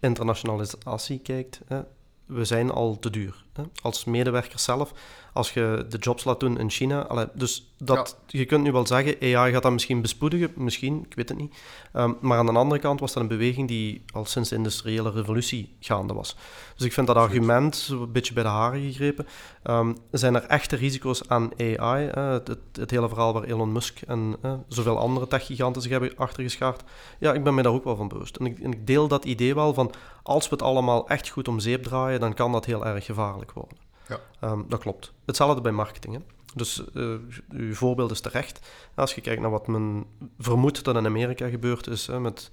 internationalisatie 0.00 1.18
kijkt, 1.18 1.60
hè, 1.66 1.80
we 2.26 2.44
zijn 2.44 2.70
al 2.70 2.98
te 2.98 3.10
duur. 3.10 3.44
Hè? 3.52 3.62
Als 3.82 4.04
medewerker 4.04 4.58
zelf, 4.58 4.92
als 5.32 5.52
je 5.52 5.86
de 5.88 5.98
jobs 5.98 6.24
laat 6.24 6.40
doen 6.40 6.58
in 6.58 6.70
China. 6.70 7.06
allee, 7.06 7.26
dus 7.34 7.72
dat, 7.78 8.16
je 8.26 8.44
kunt 8.44 8.62
nu 8.62 8.72
wel 8.72 8.86
zeggen, 8.86 9.36
AI 9.36 9.52
gaat 9.52 9.62
dat 9.62 9.72
misschien 9.72 10.00
bespoedigen, 10.00 10.52
misschien, 10.54 11.04
ik 11.08 11.14
weet 11.14 11.28
het 11.28 11.38
niet. 11.38 11.54
Ehm, 11.92 12.12
maar 12.20 12.38
aan 12.38 12.46
de 12.46 12.52
andere 12.52 12.80
kant 12.80 13.00
was 13.00 13.12
dat 13.12 13.22
een 13.22 13.28
beweging 13.28 13.68
die 13.68 14.02
al 14.12 14.24
sinds 14.24 14.48
de 14.48 14.56
industriële 14.56 15.10
revolutie 15.10 15.76
gaande 15.80 16.14
was. 16.14 16.36
Dus 16.76 16.86
ik 16.86 16.92
vind 16.92 17.06
dat 17.06 17.16
argument 17.16 17.88
een 17.90 18.12
beetje 18.12 18.34
bij 18.34 18.42
de 18.42 18.48
haren 18.48 18.80
gegrepen. 18.80 19.26
Ehm, 19.62 19.92
zijn 20.10 20.34
er 20.34 20.42
echte 20.42 20.76
risico's 20.76 21.28
aan 21.28 21.50
AI? 21.58 22.06
eh, 22.06 22.30
het, 22.30 22.48
het, 22.48 22.58
het 22.72 22.90
hele 22.90 23.08
verhaal 23.08 23.32
waar 23.32 23.44
Elon 23.44 23.72
Musk 23.72 24.00
en 24.00 24.36
eh, 24.42 24.52
zoveel 24.68 24.98
andere 24.98 25.26
techgiganten 25.26 25.82
zich 25.82 25.90
hebben 25.90 26.16
achtergeschaard. 26.16 26.82
Ja, 27.18 27.32
ik 27.32 27.44
ben 27.44 27.54
me 27.54 27.62
daar 27.62 27.72
ook 27.72 27.84
wel 27.84 27.96
van 27.96 28.08
bewust. 28.08 28.36
En 28.36 28.46
ik, 28.46 28.58
en 28.58 28.72
ik 28.72 28.86
deel 28.86 29.08
dat 29.08 29.24
idee 29.24 29.54
wel 29.54 29.74
van, 29.74 29.92
als 30.22 30.48
we 30.48 30.54
het 30.54 30.64
allemaal 30.64 31.08
echt 31.08 31.28
goed 31.28 31.48
om 31.48 31.60
zeep 31.60 31.82
draaien, 31.82 32.20
dan 32.20 32.34
kan 32.34 32.52
dat 32.52 32.64
heel 32.64 32.86
erg 32.86 33.04
gevaarlijk 33.04 33.52
worden. 33.52 33.91
Ja. 34.08 34.20
Ehm, 34.40 34.62
dat 34.68 34.80
klopt. 34.80 35.12
Hetzelfde 35.24 35.60
bij 35.60 35.72
marketing. 35.72 36.14
Hè? 36.14 36.20
Dus 36.54 36.84
eh, 36.94 37.14
uw 37.50 37.74
voorbeeld 37.74 38.10
is 38.10 38.20
terecht. 38.20 38.60
Als 38.94 39.14
je 39.14 39.20
kijkt 39.20 39.40
naar 39.40 39.50
wat 39.50 39.66
men 39.66 40.04
vermoedt 40.38 40.84
dat 40.84 40.96
in 40.96 41.06
Amerika 41.06 41.48
gebeurd 41.48 41.86
is 41.86 42.06
hè, 42.06 42.20
met 42.20 42.50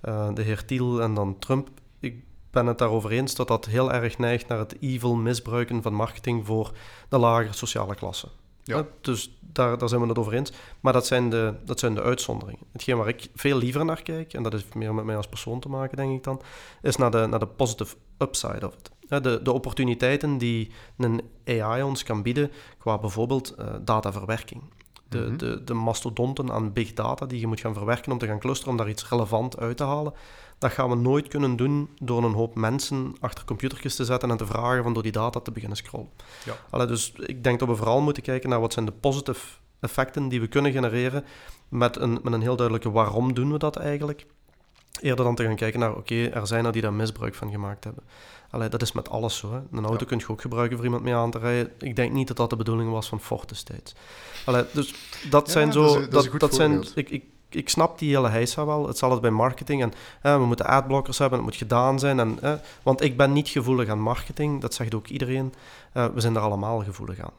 eh, 0.00 0.34
de 0.34 0.42
heer 0.42 0.64
Thiel 0.64 1.02
en 1.02 1.14
dan 1.14 1.38
Trump. 1.38 1.68
Ik 2.00 2.24
ben 2.50 2.66
het 2.66 2.78
daarover 2.78 3.10
eens 3.10 3.34
dat 3.34 3.48
dat 3.48 3.64
heel 3.64 3.92
erg 3.92 4.18
neigt 4.18 4.48
naar 4.48 4.58
het 4.58 4.76
evil 4.80 5.14
misbruiken 5.14 5.82
van 5.82 5.94
marketing 5.94 6.46
voor 6.46 6.72
de 7.08 7.18
lagere 7.18 7.52
sociale 7.52 7.94
klasse. 7.94 8.28
Ja. 8.64 8.76
Hè, 8.76 8.82
Dus 9.00 9.38
daar, 9.40 9.78
daar 9.78 9.88
zijn 9.88 10.00
we 10.00 10.06
het 10.08 10.18
over 10.18 10.32
eens. 10.32 10.52
Maar 10.80 10.92
dat 10.92 11.06
zijn, 11.06 11.30
de, 11.30 11.54
dat 11.64 11.78
zijn 11.78 11.94
de 11.94 12.02
uitzonderingen. 12.02 12.66
Hetgeen 12.72 12.96
waar 12.96 13.08
ik 13.08 13.28
veel 13.34 13.58
liever 13.58 13.84
naar 13.84 14.02
kijk, 14.02 14.32
en 14.32 14.42
dat 14.42 14.52
heeft 14.52 14.74
meer 14.74 14.94
met 14.94 15.04
mij 15.04 15.16
als 15.16 15.28
persoon 15.28 15.60
te 15.60 15.68
maken, 15.68 15.96
denk 15.96 16.16
ik 16.16 16.24
dan, 16.24 16.42
is 16.82 16.96
naar 16.96 17.10
de, 17.10 17.26
naar 17.26 17.38
de 17.38 17.46
positive 17.46 17.96
upside 18.18 18.66
of 18.66 18.74
it. 18.74 18.90
De, 19.20 19.40
de 19.42 19.52
opportuniteiten 19.52 20.38
die 20.38 20.70
een 20.96 21.22
AI 21.46 21.82
ons 21.82 22.02
kan 22.02 22.22
bieden 22.22 22.50
qua 22.78 22.98
bijvoorbeeld 22.98 23.50
eh, 23.50 23.66
dataverwerking. 23.84 24.62
De, 25.08 25.18
Mhm. 25.18 25.36
de, 25.36 25.64
de 25.64 25.74
mastodonten 25.74 26.52
aan 26.52 26.72
big 26.72 26.92
data 26.92 27.26
die 27.26 27.40
je 27.40 27.46
moet 27.46 27.60
gaan 27.60 27.74
verwerken 27.74 28.12
om 28.12 28.18
te 28.18 28.26
gaan 28.26 28.38
clusteren, 28.38 28.72
om 28.72 28.78
daar 28.78 28.88
iets 28.88 29.08
relevant 29.08 29.58
uit 29.58 29.76
te 29.76 29.84
halen. 29.84 30.12
Dat 30.58 30.72
gaan 30.72 30.88
we 30.88 30.96
nooit 30.96 31.28
kunnen 31.28 31.56
doen 31.56 31.88
door 32.02 32.24
een 32.24 32.32
hoop 32.32 32.54
mensen 32.54 33.14
achter 33.20 33.44
computertjes 33.44 33.94
te 33.94 34.04
zetten 34.04 34.30
en 34.30 34.36
te 34.36 34.46
vragen 34.46 34.82
van 34.82 34.92
door 34.92 35.02
die 35.02 35.12
data 35.12 35.40
te 35.40 35.50
beginnen 35.52 35.76
scrollen. 35.76 36.08
Ja. 36.44 36.52
Allee, 36.70 36.86
dus 36.86 37.12
ik 37.16 37.44
denk 37.44 37.58
dat 37.58 37.68
we 37.68 37.76
vooral 37.76 38.00
moeten 38.00 38.22
kijken 38.22 38.48
naar 38.50 38.60
wat 38.60 38.72
zijn 38.72 38.84
de 38.84 38.92
positive 38.92 39.46
effecten 39.80 40.28
die 40.28 40.40
we 40.40 40.46
kunnen 40.46 40.72
genereren 40.72 41.24
met 41.68 41.96
een, 41.96 42.18
met 42.22 42.32
een 42.32 42.40
heel 42.42 42.56
duidelijke 42.56 42.90
waarom 42.90 43.34
doen 43.34 43.52
we 43.52 43.58
dat 43.58 43.76
eigenlijk. 43.76 44.26
Eerder 45.00 45.24
dan 45.24 45.34
te 45.34 45.44
gaan 45.44 45.56
kijken 45.56 45.80
naar, 45.80 45.96
oké, 45.96 46.24
er 46.24 46.46
zijn 46.46 46.64
er 46.64 46.72
die 46.72 46.82
daar 46.82 46.92
misbruik 46.92 47.34
van 47.34 47.50
gemaakt 47.50 47.84
hebben. 47.84 48.04
Allee, 48.52 48.68
dat 48.68 48.82
is 48.82 48.92
met 48.92 49.10
alles 49.10 49.36
zo. 49.36 49.52
Hè. 49.52 49.56
Een 49.56 49.84
auto 49.84 49.98
Ja. 50.00 50.04
kun 50.06 50.18
je 50.18 50.28
ook 50.28 50.40
gebruiken 50.40 50.76
voor 50.76 50.84
iemand 50.86 51.02
mee 51.04 51.14
aan 51.14 51.30
te 51.30 51.38
rijden. 51.38 51.72
Ik 51.78 51.96
denk 51.96 52.12
niet 52.12 52.28
dat 52.28 52.36
dat 52.36 52.50
de 52.50 52.56
bedoeling 52.56 52.90
was 52.90 53.08
van 53.08 53.20
Ford 53.20 53.48
destijds. 53.48 53.94
Allee, 54.44 54.64
dus 54.72 54.94
dat 55.30 55.46
Ja, 55.46 55.52
zijn 55.52 55.70
dat 55.70 55.90
zo... 55.92 56.00
dat 56.08 56.18
is 56.20 56.24
een 56.24 56.30
goed 56.30 56.40
dat 56.40 56.54
zijn, 56.54 56.84
ik, 56.94 57.10
ik, 57.10 57.24
ik 57.48 57.68
snap 57.68 57.98
die 57.98 58.14
hele 58.14 58.28
heisa 58.28 58.66
wel. 58.66 58.86
Hetzelfde 58.86 59.20
bij 59.20 59.30
marketing. 59.30 59.82
En 59.82 59.92
hè, 60.20 60.38
we 60.38 60.44
moeten 60.46 60.66
adblockers 60.66 61.18
hebben, 61.18 61.38
het 61.38 61.46
moet 61.48 61.56
gedaan 61.56 61.98
zijn. 61.98 62.20
En, 62.20 62.38
hè, 62.40 62.56
want 62.82 63.02
ik 63.02 63.16
ben 63.16 63.32
niet 63.32 63.48
gevoelig 63.48 63.88
aan 63.88 64.00
marketing, 64.00 64.60
dat 64.60 64.74
zegt 64.74 64.94
ook 64.94 65.06
iedereen. 65.06 65.54
Eh, 65.92 66.06
we 66.14 66.20
zijn 66.20 66.34
er 66.36 66.42
allemaal 66.42 66.82
gevoelig 66.82 67.18
aan. 67.20 67.32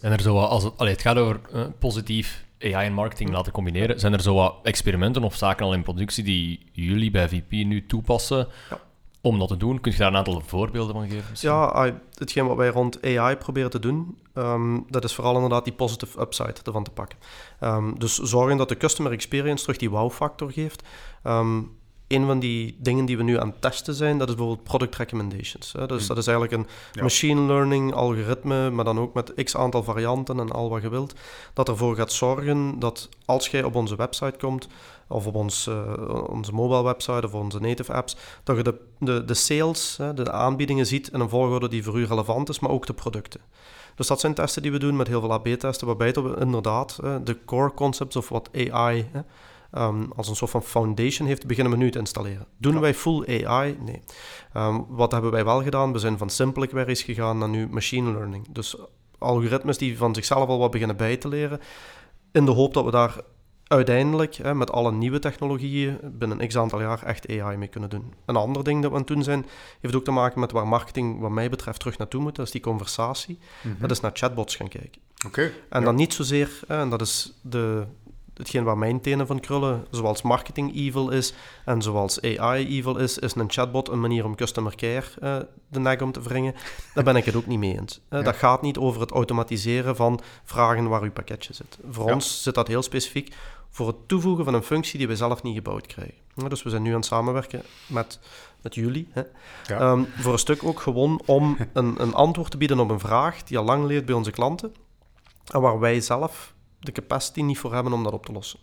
En 0.00 0.12
er 0.12 0.20
zo 0.20 0.34
wat, 0.34 0.48
als 0.48 0.62
het, 0.62 0.72
allee, 0.76 0.92
het 0.92 1.02
gaat 1.02 1.16
over 1.16 1.40
eh, 1.52 1.62
positief 1.78 2.44
AI 2.60 2.86
en 2.86 2.92
marketing 2.92 3.30
laten 3.30 3.52
combineren. 3.52 4.00
Zijn 4.00 4.12
er 4.12 4.22
zo 4.22 4.34
wat 4.34 4.54
experimenten 4.62 5.22
of 5.22 5.34
zaken 5.36 5.66
al 5.66 5.74
in 5.74 5.82
productie 5.82 6.24
die 6.24 6.66
jullie 6.72 7.10
bij 7.10 7.28
VP 7.28 7.50
nu 7.50 7.86
toepassen 7.86 8.48
Ja. 8.70 8.80
Om 9.24 9.38
dat 9.38 9.48
te 9.48 9.56
doen? 9.56 9.80
Kun 9.80 9.92
je 9.92 9.98
daar 9.98 10.08
een 10.08 10.16
aantal 10.16 10.42
voorbeelden 10.46 10.94
van 10.94 11.08
geven? 11.08 11.24
misschien? 11.30 11.50
Ja, 11.50 11.92
hetgeen 12.14 12.46
wat 12.46 12.56
wij 12.56 12.68
rond 12.68 13.02
AI 13.02 13.36
proberen 13.36 13.70
te 13.70 13.78
doen, 13.78 14.18
ehm, 14.34 14.78
dat 14.88 15.04
is 15.04 15.14
vooral 15.14 15.34
inderdaad 15.34 15.64
die 15.64 15.72
positive 15.72 16.20
upside 16.20 16.54
ervan 16.64 16.84
te 16.84 16.90
pakken. 16.90 17.18
Ehm, 17.60 17.94
dus 17.98 18.18
zorgen 18.18 18.56
dat 18.56 18.68
de 18.68 18.76
customer 18.76 19.12
experience 19.12 19.62
terug 19.62 19.78
die 19.78 19.90
wow-factor 19.90 20.52
geeft. 20.52 20.82
Ehm, 21.22 21.60
een 22.08 22.26
van 22.26 22.38
die 22.38 22.76
dingen 22.80 23.04
die 23.04 23.16
we 23.16 23.22
nu 23.22 23.38
aan 23.40 23.48
het 23.48 23.60
testen 23.62 23.94
zijn, 23.94 24.18
dat 24.18 24.28
is 24.28 24.34
bijvoorbeeld 24.34 24.66
product 24.66 24.96
recommendations. 24.96 25.72
Hè. 25.72 25.86
Dus 25.86 25.98
Hmm. 25.98 26.08
dat 26.08 26.18
is 26.18 26.26
eigenlijk 26.26 26.56
een 26.62 26.66
Ja. 26.92 27.02
machine 27.02 27.40
learning 27.40 27.94
algoritme, 27.94 28.70
maar 28.70 28.84
dan 28.84 28.98
ook 29.00 29.14
met 29.14 29.32
x 29.44 29.56
aantal 29.56 29.82
varianten 29.82 30.40
en 30.40 30.50
al 30.52 30.68
wat 30.70 30.82
je 30.82 30.88
wilt, 30.88 31.14
dat 31.52 31.68
ervoor 31.68 31.96
gaat 31.96 32.12
zorgen 32.12 32.78
dat 32.78 33.08
als 33.24 33.48
jij 33.48 33.62
op 33.64 33.74
onze 33.74 33.96
website 33.96 34.34
komt, 34.38 34.68
of 35.08 35.26
op 35.26 35.34
ons, 35.34 35.66
eh, 35.66 35.82
onze 36.28 36.52
mobile 36.52 36.82
website 36.82 37.26
of 37.26 37.34
onze 37.34 37.60
native 37.60 37.92
apps, 37.92 38.16
dat 38.44 38.56
je 38.56 38.62
de, 38.62 38.74
de, 38.98 39.24
de 39.24 39.34
sales, 39.34 39.96
hè, 39.96 40.14
de 40.14 40.32
aanbiedingen 40.32 40.86
ziet 40.86 41.08
in 41.08 41.20
een 41.20 41.28
volgorde 41.28 41.68
die 41.68 41.84
voor 41.84 41.98
u 41.98 42.04
relevant 42.04 42.48
is, 42.48 42.58
maar 42.58 42.70
ook 42.70 42.86
de 42.86 42.94
producten. 42.94 43.40
Dus 43.94 44.06
dat 44.06 44.20
zijn 44.20 44.34
testen 44.34 44.62
die 44.62 44.72
we 44.72 44.78
doen 44.78 44.96
met 44.96 45.06
heel 45.08 45.20
veel 45.20 45.32
AB-testen, 45.32 45.86
waarbij 45.86 46.12
we 46.12 46.36
inderdaad 46.40 46.98
eh, 47.04 47.14
de 47.24 47.44
core 47.44 47.74
concepts 47.74 48.16
of 48.16 48.28
wat 48.28 48.48
AI 48.54 49.08
hè, 49.12 49.20
ehm, 49.74 50.04
als 50.16 50.28
een 50.28 50.36
soort 50.36 50.50
van 50.50 50.62
foundation 50.62 51.28
heeft, 51.28 51.46
beginnen 51.46 51.72
we 51.72 51.78
nu 51.78 51.90
te 51.90 51.98
installeren. 51.98 52.46
Doen 52.58 52.74
Ja. 52.74 52.80
wij 52.80 52.94
full 52.94 53.44
AI? 53.46 53.78
Nee. 53.80 54.02
Ehm, 54.52 54.80
wat 54.88 55.12
hebben 55.12 55.30
wij 55.30 55.44
wel 55.44 55.62
gedaan? 55.62 55.92
We 55.92 55.98
zijn 55.98 56.18
van 56.18 56.30
simple 56.30 56.66
queries 56.66 57.02
gegaan 57.02 57.38
naar 57.38 57.48
nu 57.48 57.68
machine 57.68 58.12
learning. 58.12 58.46
Dus 58.50 58.76
algoritmes 59.18 59.78
die 59.78 59.98
van 59.98 60.14
zichzelf 60.14 60.48
al 60.48 60.58
wat 60.58 60.70
beginnen 60.70 60.96
bij 60.96 61.16
te 61.16 61.28
leren, 61.28 61.60
in 62.32 62.44
de 62.44 62.50
hoop 62.50 62.74
dat 62.74 62.84
we 62.84 62.90
daar 62.90 63.20
uiteindelijk 63.66 64.34
hè, 64.34 64.54
met 64.54 64.72
alle 64.72 64.92
nieuwe 64.92 65.18
technologieën 65.18 65.98
binnen 66.02 66.46
x 66.48 66.56
aantal 66.56 66.80
jaar 66.80 67.02
echt 67.02 67.28
AI 67.40 67.56
mee 67.56 67.68
kunnen 67.68 67.90
doen. 67.90 68.14
Een 68.26 68.36
ander 68.36 68.64
ding 68.64 68.82
dat 68.82 68.90
we 68.90 68.96
aan 68.96 69.02
het 69.02 69.12
doen 69.14 69.22
zijn, 69.22 69.46
heeft 69.80 69.94
ook 69.94 70.04
te 70.04 70.10
maken 70.10 70.40
met 70.40 70.52
waar 70.52 70.68
marketing 70.68 71.20
wat 71.20 71.30
mij 71.30 71.50
betreft 71.50 71.78
terug 71.80 71.98
naartoe 71.98 72.20
moet, 72.20 72.36
dat 72.36 72.46
is 72.46 72.52
die 72.52 72.60
conversatie. 72.60 73.38
Mhm. 73.62 73.80
Dat 73.80 73.90
is 73.90 74.00
naar 74.00 74.10
chatbots 74.14 74.56
gaan 74.56 74.68
kijken. 74.68 75.02
Oké. 75.26 75.42
En 75.68 75.78
ja. 75.78 75.84
dan 75.84 75.94
niet 75.94 76.14
zozeer, 76.14 76.60
hè, 76.66 76.80
en 76.80 76.88
dat 76.88 77.00
is 77.00 77.38
de, 77.42 77.86
hetgeen 78.34 78.64
waar 78.64 78.78
mijn 78.78 79.00
tenen 79.00 79.26
van 79.26 79.40
krullen, 79.40 79.86
zoals 79.90 80.22
marketing 80.22 80.76
evil 80.76 81.10
is 81.10 81.34
en 81.64 81.82
zoals 81.82 82.22
AI 82.22 82.78
evil 82.78 82.96
is, 82.96 83.18
is 83.18 83.34
een 83.34 83.50
chatbot 83.50 83.88
een 83.88 84.00
manier 84.00 84.24
om 84.24 84.34
customer 84.36 84.74
care 84.76 85.06
eh, 85.20 85.36
de 85.68 85.80
nek 85.80 86.02
om 86.02 86.12
te 86.12 86.22
wringen. 86.22 86.54
Daar 86.94 87.04
ben 87.04 87.16
ik 87.16 87.24
het 87.24 87.36
ook 87.36 87.46
niet 87.46 87.58
mee 87.58 87.78
eens. 87.78 88.00
Ja. 88.10 88.22
Dat 88.22 88.36
gaat 88.36 88.62
niet 88.62 88.78
over 88.78 89.00
het 89.00 89.10
automatiseren 89.10 89.96
van 89.96 90.20
vragen 90.44 90.88
waar 90.88 91.02
uw 91.02 91.12
pakketje 91.12 91.54
zit. 91.54 91.78
Voor 91.90 92.06
Ja. 92.06 92.14
ons 92.14 92.42
zit 92.42 92.54
dat 92.54 92.68
heel 92.68 92.82
specifiek 92.82 93.34
voor 93.70 93.86
het 93.86 94.08
toevoegen 94.08 94.44
van 94.44 94.54
een 94.54 94.62
functie 94.62 94.98
die 94.98 95.08
we 95.08 95.16
zelf 95.16 95.42
niet 95.42 95.54
gebouwd 95.54 95.86
krijgen. 95.86 96.14
Dus 96.48 96.62
we 96.62 96.70
zijn 96.70 96.82
nu 96.82 96.90
aan 96.90 96.96
het 96.96 97.04
samenwerken 97.04 97.62
met, 97.86 98.18
met 98.62 98.74
jullie. 98.74 99.08
Hè. 99.10 99.22
Ja. 99.66 99.78
Ehm, 99.80 100.02
voor 100.16 100.32
een 100.32 100.38
stuk 100.38 100.64
ook 100.64 100.80
gewoon 100.80 101.22
om 101.26 101.56
een, 101.72 101.94
een 101.98 102.14
antwoord 102.14 102.50
te 102.50 102.56
bieden 102.56 102.80
op 102.80 102.90
een 102.90 103.00
vraag 103.00 103.42
die 103.42 103.58
al 103.58 103.64
lang 103.64 103.84
leeft 103.84 104.04
bij 104.04 104.14
onze 104.14 104.30
klanten. 104.30 104.74
En 105.52 105.60
waar 105.60 105.78
wij 105.78 106.00
zelf 106.00 106.53
de 106.84 106.92
capacity 106.92 107.42
niet 107.42 107.58
voor 107.58 107.74
hebben 107.74 107.92
om 107.92 108.02
dat 108.04 108.12
op 108.12 108.26
te 108.26 108.32
lossen. 108.32 108.58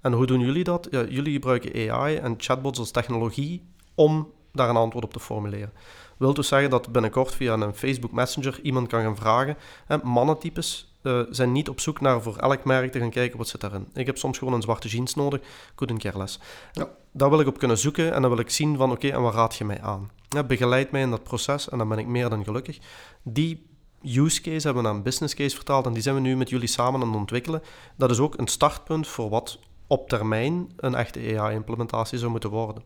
En 0.00 0.12
hoe 0.12 0.26
doen 0.26 0.40
jullie 0.40 0.64
dat? 0.64 0.88
Ja, 0.90 1.04
jullie 1.04 1.32
gebruiken 1.32 1.90
AI 1.90 2.16
en 2.16 2.34
chatbots 2.36 2.78
als 2.78 2.90
technologie 2.90 3.66
om 3.94 4.32
daar 4.52 4.68
een 4.68 4.76
antwoord 4.76 5.04
op 5.04 5.12
te 5.12 5.20
formuleren. 5.20 5.72
Wilt 6.16 6.36
dus 6.36 6.48
zeggen 6.48 6.70
dat 6.70 6.92
binnenkort 6.92 7.34
via 7.34 7.52
een 7.52 7.74
Facebook 7.74 8.12
Messenger 8.12 8.60
iemand 8.62 8.88
kan 8.88 9.02
gaan 9.02 9.16
vragen. 9.16 9.56
Hè, 9.86 9.96
mannentypes 10.02 10.94
eh, 11.02 11.20
zijn 11.30 11.52
niet 11.52 11.68
op 11.68 11.80
zoek 11.80 12.00
naar 12.00 12.22
voor 12.22 12.36
elk 12.36 12.64
merk 12.64 12.92
te 12.92 12.98
gaan 12.98 13.10
kijken 13.10 13.38
wat 13.38 13.48
zit 13.48 13.60
daarin. 13.60 13.88
Ik 13.94 14.06
heb 14.06 14.18
soms 14.18 14.38
gewoon 14.38 14.54
een 14.54 14.62
zwarte 14.62 14.88
jeans 14.88 15.14
nodig, 15.14 15.40
couldn't 15.74 16.02
care 16.02 16.18
less. 16.18 16.40
Ja. 16.72 16.88
Daar 17.12 17.30
wil 17.30 17.40
ik 17.40 17.46
op 17.46 17.58
kunnen 17.58 17.78
zoeken 17.78 18.14
en 18.14 18.20
dan 18.20 18.30
wil 18.30 18.40
ik 18.40 18.50
zien 18.50 18.76
van 18.76 18.90
oké, 18.90 19.08
en 19.08 19.22
wat 19.22 19.34
raad 19.34 19.54
je 19.54 19.64
mij 19.64 19.80
aan? 19.80 20.10
Ja, 20.28 20.42
begeleid 20.42 20.90
mij 20.90 21.00
in 21.00 21.10
dat 21.10 21.22
proces 21.22 21.68
en 21.68 21.78
dan 21.78 21.88
ben 21.88 21.98
ik 21.98 22.06
meer 22.06 22.28
dan 22.28 22.44
gelukkig. 22.44 22.78
Die 23.22 23.66
use 24.04 24.40
case 24.40 24.66
hebben 24.66 24.82
we 24.82 24.88
naar 24.88 24.96
een 24.96 25.02
business 25.02 25.34
case 25.34 25.56
vertaald 25.56 25.86
en 25.86 25.92
die 25.92 26.02
zijn 26.02 26.14
we 26.14 26.20
nu 26.20 26.36
met 26.36 26.48
jullie 26.48 26.68
samen 26.68 27.00
aan 27.00 27.06
het 27.06 27.16
ontwikkelen. 27.16 27.62
Dat 27.96 28.10
is 28.10 28.18
ook 28.18 28.38
een 28.38 28.46
startpunt 28.46 29.06
voor 29.08 29.28
wat 29.28 29.58
op 29.86 30.08
termijn 30.08 30.72
een 30.76 30.94
echte 30.94 31.38
AI-implementatie 31.38 32.18
zou 32.18 32.30
moeten 32.30 32.50
worden. 32.50 32.82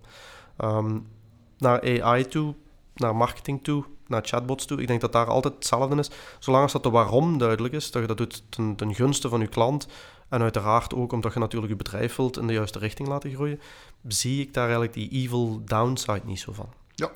Ehm, 0.56 0.98
naar 1.58 2.02
AI 2.02 2.26
toe, 2.26 2.54
naar 2.94 3.16
marketing 3.16 3.64
toe, 3.64 3.84
naar 4.06 4.22
chatbots 4.24 4.64
toe. 4.64 4.80
Ik 4.80 4.86
denk 4.86 5.00
dat 5.00 5.12
daar 5.12 5.26
altijd 5.26 5.54
hetzelfde 5.54 5.96
is. 5.96 6.10
Zolang 6.38 6.62
als 6.62 6.72
dat 6.72 6.82
de 6.82 6.90
waarom 6.90 7.38
duidelijk 7.38 7.74
is, 7.74 7.90
dat 7.90 8.02
je 8.02 8.08
dat 8.08 8.16
doet 8.16 8.42
ten, 8.76 8.94
gunste 8.94 9.28
van 9.28 9.40
je 9.40 9.46
klant 9.46 9.88
en 10.28 10.42
uiteraard 10.42 10.94
ook 10.94 11.12
omdat 11.12 11.32
je 11.32 11.38
natuurlijk 11.38 11.72
je 11.72 11.78
bedrijf 11.78 12.16
wilt 12.16 12.38
in 12.38 12.46
de 12.46 12.52
juiste 12.52 12.78
richting 12.78 13.08
laten 13.08 13.34
groeien, 13.34 13.60
zie 14.08 14.40
ik 14.40 14.54
daar 14.54 14.62
eigenlijk 14.62 14.94
die 14.94 15.10
evil 15.10 15.62
downside 15.64 16.22
niet 16.24 16.40
zo 16.40 16.52
van. 16.52 16.68
Ja. 16.94 17.10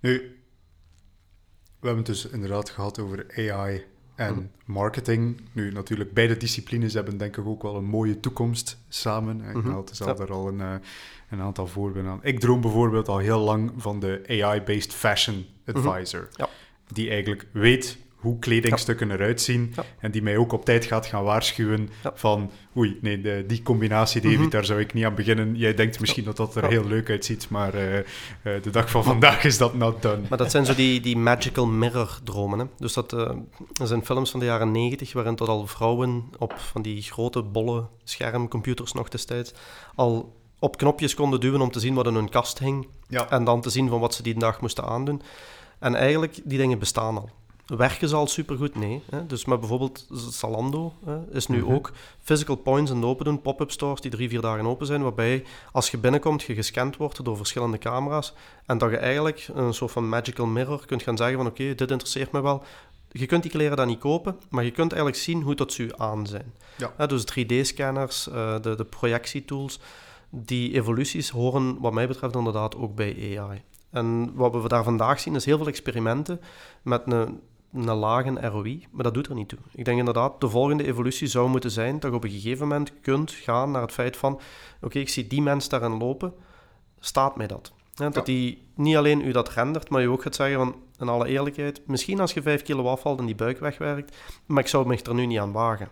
Nu, 0.00 0.35
we 1.86 1.92
hebben 1.94 2.12
het 2.14 2.22
dus 2.22 2.32
inderdaad 2.32 2.70
gehad 2.70 2.98
over 2.98 3.26
AI 3.36 3.84
en 4.14 4.32
Mhm. 4.34 4.42
marketing. 4.64 5.40
Nu, 5.52 5.72
natuurlijk, 5.72 6.12
beide 6.12 6.36
disciplines 6.36 6.94
hebben 6.94 7.16
denk 7.18 7.36
ik 7.36 7.46
ook 7.46 7.62
wel 7.62 7.76
een 7.76 7.84
mooie 7.84 8.20
toekomst 8.20 8.78
samen. 8.88 9.40
Ik 9.40 9.54
Mhm. 9.56 9.70
had 9.70 9.90
zelf 9.92 10.18
daar 10.18 10.32
al 10.32 10.48
een, 10.48 10.60
eh, 10.60 10.74
een 11.30 11.40
aantal 11.40 11.66
voorbeelden 11.66 12.10
aan. 12.10 12.20
Ik 12.22 12.40
droom 12.40 12.60
bijvoorbeeld 12.60 13.08
al 13.08 13.18
heel 13.18 13.38
lang 13.40 13.72
van 13.76 14.00
de 14.00 14.22
AI-based 14.28 14.92
fashion 14.92 15.44
advisor. 15.66 16.20
Mhm. 16.32 16.40
Ja. 16.40 16.48
Die 16.92 17.08
eigenlijk 17.10 17.46
weet 17.52 17.98
hoe 18.26 18.38
kledingstukken 18.38 19.10
eruit 19.10 19.40
zien 19.40 19.72
Ja. 19.76 19.84
en 19.98 20.10
die 20.10 20.22
mij 20.22 20.36
ook 20.36 20.52
op 20.52 20.64
tijd 20.64 20.84
gaat 20.84 21.06
gaan 21.06 21.24
waarschuwen 21.24 21.88
Ja. 22.02 22.12
van 22.14 22.50
oei, 22.76 22.98
nee, 23.00 23.20
de, 23.20 23.44
die 23.46 23.62
combinatie, 23.62 24.20
David, 24.20 24.38
Mhm. 24.38 24.48
daar 24.48 24.64
zou 24.64 24.80
ik 24.80 24.92
niet 24.94 25.04
aan 25.04 25.14
beginnen. 25.14 25.56
Jij 25.56 25.74
denkt 25.74 26.00
misschien 26.00 26.24
dat 26.24 26.36
dat 26.36 26.54
er 26.56 26.62
Ja. 26.62 26.68
heel 26.68 26.84
leuk 26.84 27.10
uitziet, 27.10 27.48
maar 27.50 27.74
eh, 27.74 27.98
eh, 27.98 28.04
de 28.62 28.70
dag 28.70 28.90
van 28.90 29.04
vandaag 29.04 29.44
is 29.44 29.58
dat 29.58 29.74
not 29.74 30.02
done. 30.02 30.22
Maar 30.28 30.38
dat 30.38 30.50
zijn 30.50 30.64
zo 30.66 30.74
die, 30.74 31.00
die 31.00 31.16
magical 31.16 31.66
mirror 31.66 32.18
dromen. 32.24 32.58
Hè? 32.58 32.64
Dus 32.78 32.92
dat, 32.92 33.12
eh, 33.12 33.30
dat 33.72 33.88
zijn 33.88 34.04
films 34.04 34.30
van 34.30 34.40
de 34.40 34.46
jaren 34.46 34.70
negentig 34.70 35.12
waarin 35.12 35.36
tot 35.36 35.48
al 35.48 35.66
vrouwen 35.66 36.24
op 36.38 36.52
van 36.58 36.82
die 36.82 37.02
grote 37.02 37.42
bolle 37.42 37.86
schermcomputers 38.04 38.92
nog 38.92 39.08
destijds 39.08 39.52
al 39.94 40.34
op 40.58 40.76
knopjes 40.76 41.14
konden 41.14 41.40
duwen 41.40 41.60
om 41.60 41.70
te 41.70 41.80
zien 41.80 41.94
wat 41.94 42.06
in 42.06 42.14
hun 42.14 42.28
kast 42.28 42.58
hing 42.58 42.86
Ja. 43.08 43.30
en 43.30 43.44
dan 43.44 43.60
te 43.60 43.70
zien 43.70 43.88
van 43.88 44.00
wat 44.00 44.14
ze 44.14 44.22
die 44.22 44.38
dag 44.38 44.60
moesten 44.60 44.84
aandoen. 44.84 45.22
En 45.78 45.94
eigenlijk, 45.94 46.38
die 46.44 46.58
dingen 46.58 46.78
bestaan 46.78 47.16
al. 47.16 47.30
Werken 47.66 48.08
ze 48.08 48.16
al 48.16 48.26
supergoed? 48.26 48.74
Nee. 48.74 49.02
Hè? 49.10 49.26
Dus 49.26 49.44
met 49.44 49.60
bijvoorbeeld 49.60 50.06
Zalando 50.30 50.92
hè, 51.04 51.18
is 51.32 51.46
nu 51.46 51.62
Mhm. 51.62 51.72
ook 51.72 51.92
physical 52.22 52.56
points 52.56 52.90
het 52.90 53.04
open 53.04 53.24
doen, 53.24 53.42
pop-up 53.42 53.70
stores 53.70 54.00
die 54.00 54.10
drie, 54.10 54.28
vier 54.28 54.40
dagen 54.40 54.66
open 54.66 54.86
zijn, 54.86 55.02
waarbij 55.02 55.44
als 55.72 55.90
je 55.90 55.98
binnenkomt, 55.98 56.42
je 56.42 56.54
gescand 56.54 56.96
wordt 56.96 57.24
door 57.24 57.36
verschillende 57.36 57.78
camera's 57.78 58.32
en 58.66 58.78
dat 58.78 58.90
je 58.90 58.96
eigenlijk 58.96 59.48
een 59.54 59.74
soort 59.74 59.90
van 59.92 60.08
magical 60.08 60.46
mirror 60.46 60.86
kunt 60.86 61.02
gaan 61.02 61.16
zeggen 61.16 61.36
van 61.36 61.46
oké, 61.46 61.74
dit 61.74 61.90
interesseert 61.90 62.32
me 62.32 62.42
wel. 62.42 62.62
Je 63.10 63.26
kunt 63.26 63.42
die 63.42 63.50
kleren 63.52 63.76
dan 63.76 63.86
niet 63.86 63.98
kopen, 63.98 64.36
maar 64.50 64.64
je 64.64 64.70
kunt 64.70 64.92
eigenlijk 64.92 65.22
zien 65.22 65.42
hoe 65.42 65.54
dat 65.54 65.72
ze 65.72 65.94
aan 65.96 66.26
zijn. 66.26 66.52
Ja. 66.96 67.06
Dus 67.06 67.24
3D-scanners, 67.24 68.28
eh, 68.28 68.60
de, 68.60 68.74
de 68.76 68.84
projectietools, 68.84 69.80
die 70.30 70.74
evoluties 70.74 71.30
horen 71.30 71.80
wat 71.80 71.92
mij 71.92 72.06
betreft 72.08 72.34
inderdaad 72.34 72.76
ook 72.76 72.94
bij 72.94 73.38
AI. 73.38 73.62
En 73.90 74.34
wat 74.34 74.62
we 74.62 74.68
daar 74.68 74.84
vandaag 74.84 75.20
zien 75.20 75.34
is 75.34 75.44
heel 75.44 75.56
veel 75.56 75.66
experimenten 75.66 76.40
met 76.82 77.02
een, 77.06 77.40
een 77.76 77.94
lage 77.94 78.48
ROI, 78.48 78.86
maar 78.90 79.04
dat 79.04 79.14
doet 79.14 79.28
er 79.28 79.34
niet 79.34 79.48
toe. 79.48 79.58
Ik 79.74 79.84
denk 79.84 79.98
inderdaad, 79.98 80.40
de 80.40 80.48
volgende 80.48 80.84
evolutie 80.86 81.26
zou 81.26 81.48
moeten 81.48 81.70
zijn 81.70 81.98
dat 82.00 82.10
je 82.10 82.16
op 82.16 82.24
een 82.24 82.30
gegeven 82.30 82.68
moment 82.68 82.92
kunt 83.00 83.30
gaan 83.30 83.70
naar 83.70 83.82
het 83.82 83.92
feit 83.92 84.16
van 84.16 84.40
oké, 84.80 84.98
ik 84.98 85.08
zie 85.08 85.26
die 85.26 85.42
mens 85.42 85.68
daarin 85.68 85.98
lopen, 85.98 86.34
staat 87.00 87.36
mij 87.36 87.46
dat? 87.46 87.72
Dat 87.94 88.14
Ja. 88.14 88.22
die 88.22 88.62
niet 88.74 88.96
alleen 88.96 89.26
u 89.26 89.32
dat 89.32 89.48
rendert, 89.48 89.88
maar 89.88 90.00
je 90.00 90.10
ook 90.10 90.22
gaat 90.22 90.34
zeggen 90.34 90.56
van, 90.58 90.74
in 90.98 91.08
alle 91.08 91.26
eerlijkheid, 91.26 91.80
misschien 91.86 92.20
als 92.20 92.32
je 92.32 92.42
5 92.42 92.62
kilo 92.62 92.86
afvalt 92.86 93.18
en 93.18 93.26
die 93.26 93.34
buik 93.34 93.58
wegwerkt, 93.58 94.16
maar 94.46 94.62
ik 94.62 94.68
zou 94.68 94.86
me 94.86 95.02
er 95.02 95.14
nu 95.14 95.26
niet 95.26 95.38
aan 95.38 95.52
wagen. 95.52 95.88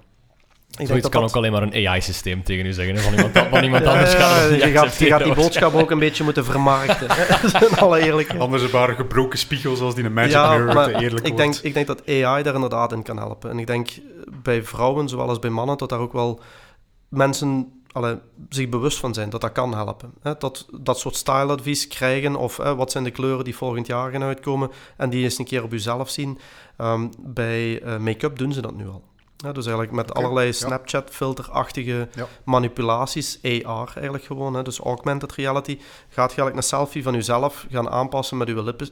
Ik 0.79 0.87
Zoiets 0.87 1.09
kan 1.09 1.23
ook 1.23 1.37
alleen 1.37 1.53
maar 1.53 1.63
een 1.63 1.89
AI-systeem 1.89 2.43
tegen 2.43 2.67
u 2.67 2.73
zeggen. 2.73 2.95
Hè? 2.95 3.01
Van 3.01 3.13
iemand, 3.13 3.39
van 3.51 3.63
iemand 3.63 3.85
anders 3.85 4.13
ja, 4.13 4.19
gaat 4.19 4.51
je, 4.51 4.71
gaat, 4.71 4.97
je 4.97 5.07
gaat 5.07 5.25
die 5.25 5.35
boodschap 5.35 5.75
ook 5.75 5.91
een 5.91 5.99
beetje 5.99 6.25
moeten 6.25 6.45
vermarkten. 6.45 7.09
in 7.71 7.77
alle 7.79 8.01
eerlijkheid. 8.01 8.41
Anders 8.41 8.71
waren 8.71 8.95
gebroken 8.95 9.39
spiegels 9.39 9.81
als 9.81 9.95
die 9.95 10.05
een 10.05 10.13
magic 10.13 10.33
Ja, 10.33 10.51
mirror 10.51 10.75
maar 10.75 10.85
te 10.85 10.93
eerlijk 10.93 11.27
ik 11.27 11.33
wordt. 11.33 11.37
denk, 11.37 11.55
ik 11.55 11.75
denk 11.75 11.87
dat 11.87 12.09
AI 12.09 12.43
daar 12.43 12.55
inderdaad 12.55 12.93
in 12.93 13.03
kan 13.03 13.17
helpen. 13.17 13.51
En 13.51 13.59
ik 13.59 13.67
denk 13.67 13.89
bij 14.43 14.63
vrouwen, 14.63 15.09
zowel 15.09 15.29
als 15.29 15.39
bij 15.39 15.51
mannen, 15.51 15.79
dat 15.79 15.89
daar 15.89 15.99
ook 15.99 16.13
wel 16.13 16.41
mensen 17.09 17.73
allee, 17.95 18.17
zich 18.49 18.69
bewust 18.69 18.99
van 18.99 19.15
zijn 19.15 19.31
dat 19.31 19.41
dat 19.41 19.53
kan 19.53 19.75
helpen. 19.75 20.13
Hè? 20.23 20.33
Dat, 20.39 20.67
dat 20.81 20.99
soort 20.99 21.17
styleadvies 21.17 21.89
krijgen 21.89 22.37
of 22.37 22.57
hè, 22.57 22.75
wat 22.75 22.91
zijn 22.91 23.05
de 23.05 23.11
kleuren 23.11 23.45
die 23.45 23.57
volgend 23.57 23.87
jaar 23.87 24.11
gaan 24.11 24.23
uitkomen 24.23 24.71
en 24.97 25.11
die 25.11 25.25
eens 25.25 25.39
een 25.39 25.45
keer 25.45 25.63
op 25.63 25.71
jezelf 25.71 26.11
zien. 26.11 26.39
Ehm, 26.77 27.09
bij 27.19 27.83
eh, 27.83 27.99
make-up 27.99 28.39
doen 28.39 28.53
ze 28.53 28.61
dat 28.61 28.77
nu 28.77 28.89
al. 28.89 29.05
Ja, 29.37 29.53
dus 29.53 29.67
eigenlijk 29.67 29.97
met 29.97 30.15
allerlei. 30.15 30.53
Snapchat-filterachtige 30.53 32.09
Ja. 32.15 32.27
manipulaties, 32.45 33.39
AR 33.43 33.93
eigenlijk 33.95 34.25
gewoon, 34.25 34.55
hè, 34.55 34.63
dus 34.63 34.79
augmented 34.79 35.33
reality, 35.33 35.79
gaat 36.09 36.31
je 36.33 36.37
eigenlijk 36.41 36.57
een 36.57 36.63
selfie 36.63 37.03
van 37.03 37.13
jezelf 37.15 37.67
gaan 37.71 37.89
aanpassen 37.91 38.37
met 38.37 38.49
uw 38.49 38.63
lippen. 38.63 38.89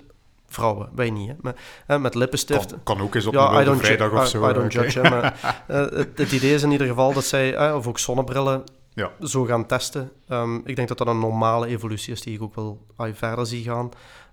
Vrouwen, 0.47 0.89
wij 0.95 1.11
niet, 1.11 1.29
hè, 1.29 1.35
maar, 1.41 1.55
hè, 1.87 1.99
met 1.99 2.15
lippenstift. 2.15 2.69
Kan, 2.71 2.81
kan 2.83 3.01
ook 3.01 3.15
eens 3.15 3.27
op 3.27 3.33
Ja, 3.33 3.67
een 3.67 3.79
vrijdag 3.79 4.13
of 4.13 4.25
I- 4.25 4.29
zo. 4.29 4.49
I 4.51 4.53
don't 4.53 4.73
judge, 4.73 5.01
hè, 5.01 5.11
maar 5.11 5.25
eh, 5.69 5.77
het, 5.81 6.19
het 6.19 6.33
idee 6.33 6.55
is 6.55 6.63
in 6.63 6.71
ieder 6.71 6.87
geval 6.87 7.13
dat 7.13 7.25
zij, 7.25 7.73
of 7.73 7.87
ook 7.87 7.99
zonnebrillen, 7.99 8.65
Ja. 8.95 9.11
zo 9.21 9.45
gaan 9.45 9.67
testen. 9.67 10.13
Ehm, 10.29 10.57
ik 10.65 10.77
denk 10.77 10.89
dat 10.89 10.99
dat 10.99 11.07
een 11.07 11.19
normale 11.19 11.67
evolutie 11.67 12.13
is 12.13 12.21
die 12.21 12.35
ik 12.35 12.43
ook 12.43 12.55
wel 12.55 12.87
verder 13.13 13.47
zie 13.47 13.63
gaan. 13.65 13.91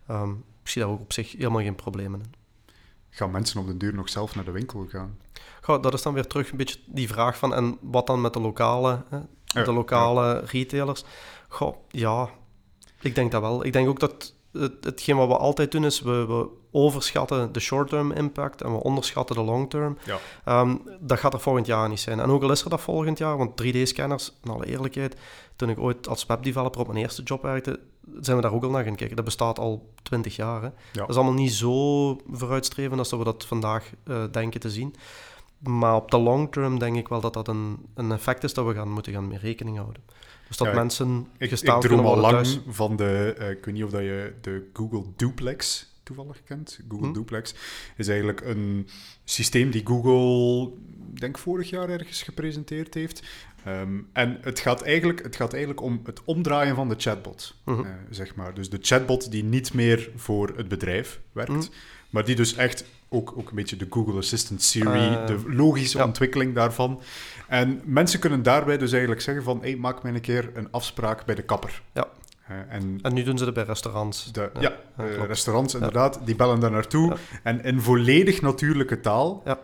Ehm, 0.07 0.29
ik 0.63 0.69
zie 0.69 0.81
daar 0.81 0.91
ook 0.91 0.99
op 0.99 1.13
zich 1.13 1.31
helemaal 1.31 1.61
geen 1.61 1.75
problemen 1.75 2.19
in. 2.19 2.33
Gaan 3.09 3.31
mensen 3.31 3.59
op 3.59 3.67
de 3.67 3.77
duur 3.77 3.93
nog 3.93 4.09
zelf 4.09 4.35
naar 4.35 4.45
de 4.45 4.51
winkel 4.51 4.85
gaan? 4.89 5.17
Goh, 5.61 5.81
dat 5.81 5.93
is 5.93 6.01
dan 6.01 6.13
weer 6.13 6.27
terug 6.27 6.51
een 6.51 6.57
beetje 6.57 6.79
die 6.85 7.07
vraag 7.07 7.37
van, 7.37 7.53
en 7.53 7.77
wat 7.81 8.07
dan 8.07 8.21
met 8.21 8.33
de 8.33 8.39
lokale, 8.39 9.03
hè, 9.09 9.19
Ja, 9.45 9.63
de 9.63 9.73
lokale 9.73 10.39
retailers? 10.39 11.03
Goh, 11.47 11.75
ja, 11.87 12.29
ik 13.01 13.15
denk 13.15 13.31
dat 13.31 13.41
wel. 13.41 13.65
Ik 13.65 13.73
denk 13.73 13.87
ook 13.87 13.99
dat 13.99 14.33
het, 14.51 14.73
hetgeen 14.81 15.17
wat 15.17 15.27
we 15.27 15.37
altijd 15.37 15.71
doen 15.71 15.85
is, 15.85 16.01
we, 16.01 16.25
we 16.25 16.47
overschatten 16.71 17.51
de 17.51 17.59
short-term 17.59 18.11
impact 18.11 18.61
en 18.61 18.71
we 18.71 18.83
onderschatten 18.83 19.35
de 19.35 19.43
long-term. 19.43 19.97
Ja. 20.05 20.17
Ehm, 20.45 20.75
dat 20.99 21.19
gaat 21.19 21.33
er 21.33 21.39
volgend 21.39 21.65
jaar 21.65 21.89
niet 21.89 21.99
zijn. 21.99 22.19
En 22.19 22.29
ook 22.29 22.43
al 22.43 22.51
is 22.51 22.63
er 22.63 22.69
dat 22.69 22.81
volgend 22.81 23.17
jaar, 23.17 23.37
want 23.37 23.63
3D-scanners, 23.63 24.33
in 24.43 24.51
alle 24.51 24.65
eerlijkheid, 24.65 25.15
toen 25.55 25.69
ik 25.69 25.79
ooit 25.79 26.07
als 26.07 26.25
webdeveloper 26.25 26.81
op 26.81 26.87
mijn 26.87 26.99
eerste 26.99 27.23
job 27.23 27.41
werkte, 27.41 27.79
zijn 28.19 28.35
we 28.35 28.41
daar 28.41 28.53
ook 28.53 28.63
al 28.63 28.69
naar 28.69 28.83
gaan 28.83 28.95
kijken. 28.95 29.15
Dat 29.15 29.25
bestaat 29.25 29.59
al 29.59 29.93
20 30.03 30.35
jaar. 30.35 30.61
Hè. 30.61 30.69
Dat 30.91 31.09
is 31.09 31.15
allemaal 31.15 31.33
niet 31.33 31.53
zo 31.53 32.17
vooruitstrevend 32.31 32.99
als 32.99 33.09
dat 33.09 33.19
we 33.19 33.25
dat 33.25 33.45
vandaag 33.45 33.89
eh, 34.03 34.23
denken 34.31 34.59
te 34.59 34.69
zien. 34.69 34.95
Maar 35.59 35.95
op 35.95 36.11
de 36.11 36.17
long 36.17 36.51
term 36.51 36.79
denk 36.79 36.95
ik 36.97 37.07
wel 37.07 37.21
dat 37.21 37.33
dat 37.33 37.47
een, 37.47 37.77
een 37.95 38.11
effect 38.11 38.43
is 38.43 38.53
dat 38.53 38.65
we 38.65 38.73
gaan 38.73 38.91
moeten 38.91 39.13
gaan 39.13 39.27
mee 39.27 39.37
rekening 39.37 39.77
houden. 39.77 40.01
Dus 40.47 40.57
dat 40.57 40.67
Ja, 40.67 40.73
mensen 40.73 41.27
Ik, 41.37 41.51
ik 41.51 41.57
droom 41.57 41.99
al 41.99 42.03
worden 42.05 42.21
lang 42.21 42.33
thuis. 42.33 42.59
van 42.67 42.95
de... 42.95 43.35
eh, 43.37 43.49
ik 43.49 43.65
weet 43.65 43.73
niet 43.73 43.83
of 43.83 43.89
dat 43.91 44.01
je 44.01 44.33
de 44.41 44.69
Google 44.73 45.03
Duplex 45.15 45.87
toevallig 46.03 46.43
kent. 46.43 46.79
Google 46.89 47.07
Hm. 47.07 47.13
Duplex 47.13 47.53
is 47.97 48.07
eigenlijk 48.07 48.41
een 48.41 48.87
systeem 49.23 49.71
die 49.71 49.85
Google, 49.85 50.71
denk 51.13 51.37
vorig 51.37 51.69
jaar 51.69 51.89
ergens 51.89 52.23
gepresenteerd 52.23 52.93
heeft. 52.93 53.23
Ehm, 53.63 53.99
en 54.13 54.37
het 54.41 54.59
gaat, 54.59 54.81
eigenlijk, 54.81 55.23
het 55.23 55.35
gaat 55.35 55.51
eigenlijk 55.51 55.81
om 55.81 56.01
het 56.03 56.21
omdraaien 56.23 56.75
van 56.75 56.89
de 56.89 56.95
chatbot, 56.97 57.55
Mhm. 57.65 57.85
eh, 57.85 57.91
zeg 58.09 58.35
maar. 58.35 58.53
Dus 58.53 58.69
de 58.69 58.77
chatbot 58.81 59.31
die 59.31 59.43
niet 59.43 59.73
meer 59.73 60.09
voor 60.15 60.53
het 60.55 60.67
bedrijf 60.67 61.19
werkt, 61.31 61.51
Mhm. 61.51 61.63
maar 62.09 62.25
die 62.25 62.35
dus 62.35 62.55
echt 62.55 62.85
ook, 63.09 63.33
ook 63.37 63.49
een 63.49 63.55
beetje 63.55 63.75
de 63.75 63.87
Google 63.89 64.17
Assistant 64.17 64.61
Siri, 64.63 64.87
Eh, 65.07 65.25
de 65.27 65.39
logische 65.47 65.97
ja. 65.97 66.05
ontwikkeling 66.05 66.55
daarvan. 66.55 67.01
En 67.47 67.81
mensen 67.85 68.19
kunnen 68.19 68.43
daarbij 68.43 68.77
dus 68.77 68.91
eigenlijk 68.91 69.21
zeggen 69.21 69.43
van, 69.43 69.61
hey, 69.61 69.75
maak 69.75 70.03
mij 70.03 70.13
een 70.13 70.21
keer 70.21 70.49
een 70.53 70.67
afspraak 70.71 71.25
bij 71.25 71.35
de 71.35 71.41
kapper. 71.41 71.81
Ja. 71.93 72.07
Eh, 72.47 72.55
en 72.69 72.99
En 73.01 73.13
nu 73.13 73.23
doen 73.23 73.37
ze 73.37 73.45
dat 73.45 73.53
bij 73.53 73.63
restaurants. 73.63 74.31
de, 74.31 74.49
ja, 74.59 74.73
Ja, 74.97 75.03
eh, 75.03 75.25
restaurants 75.25 75.73
inderdaad, 75.73 76.19
die 76.25 76.35
bellen 76.35 76.59
daar 76.59 76.71
naartoe. 76.71 77.15
En 77.43 77.63
in 77.63 77.81
volledig 77.81 78.41
natuurlijke 78.41 78.99
taal, 78.99 79.41
Ja. 79.45 79.59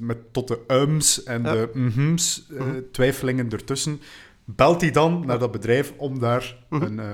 met 0.00 0.32
tot 0.32 0.48
de 0.48 0.58
ums 0.68 1.22
en 1.22 1.42
de 1.42 1.70
mhms, 1.74 2.46
Mhm. 2.48 2.80
twijfelingen 2.92 3.50
ertussen, 3.50 4.00
belt 4.44 4.80
hij 4.80 4.90
dan 4.90 5.26
naar 5.26 5.38
dat 5.38 5.52
bedrijf 5.52 5.92
om 5.96 6.18
daar 6.18 6.56
Mhm. 6.68 6.82
een 6.82 6.98
eh, 6.98 7.06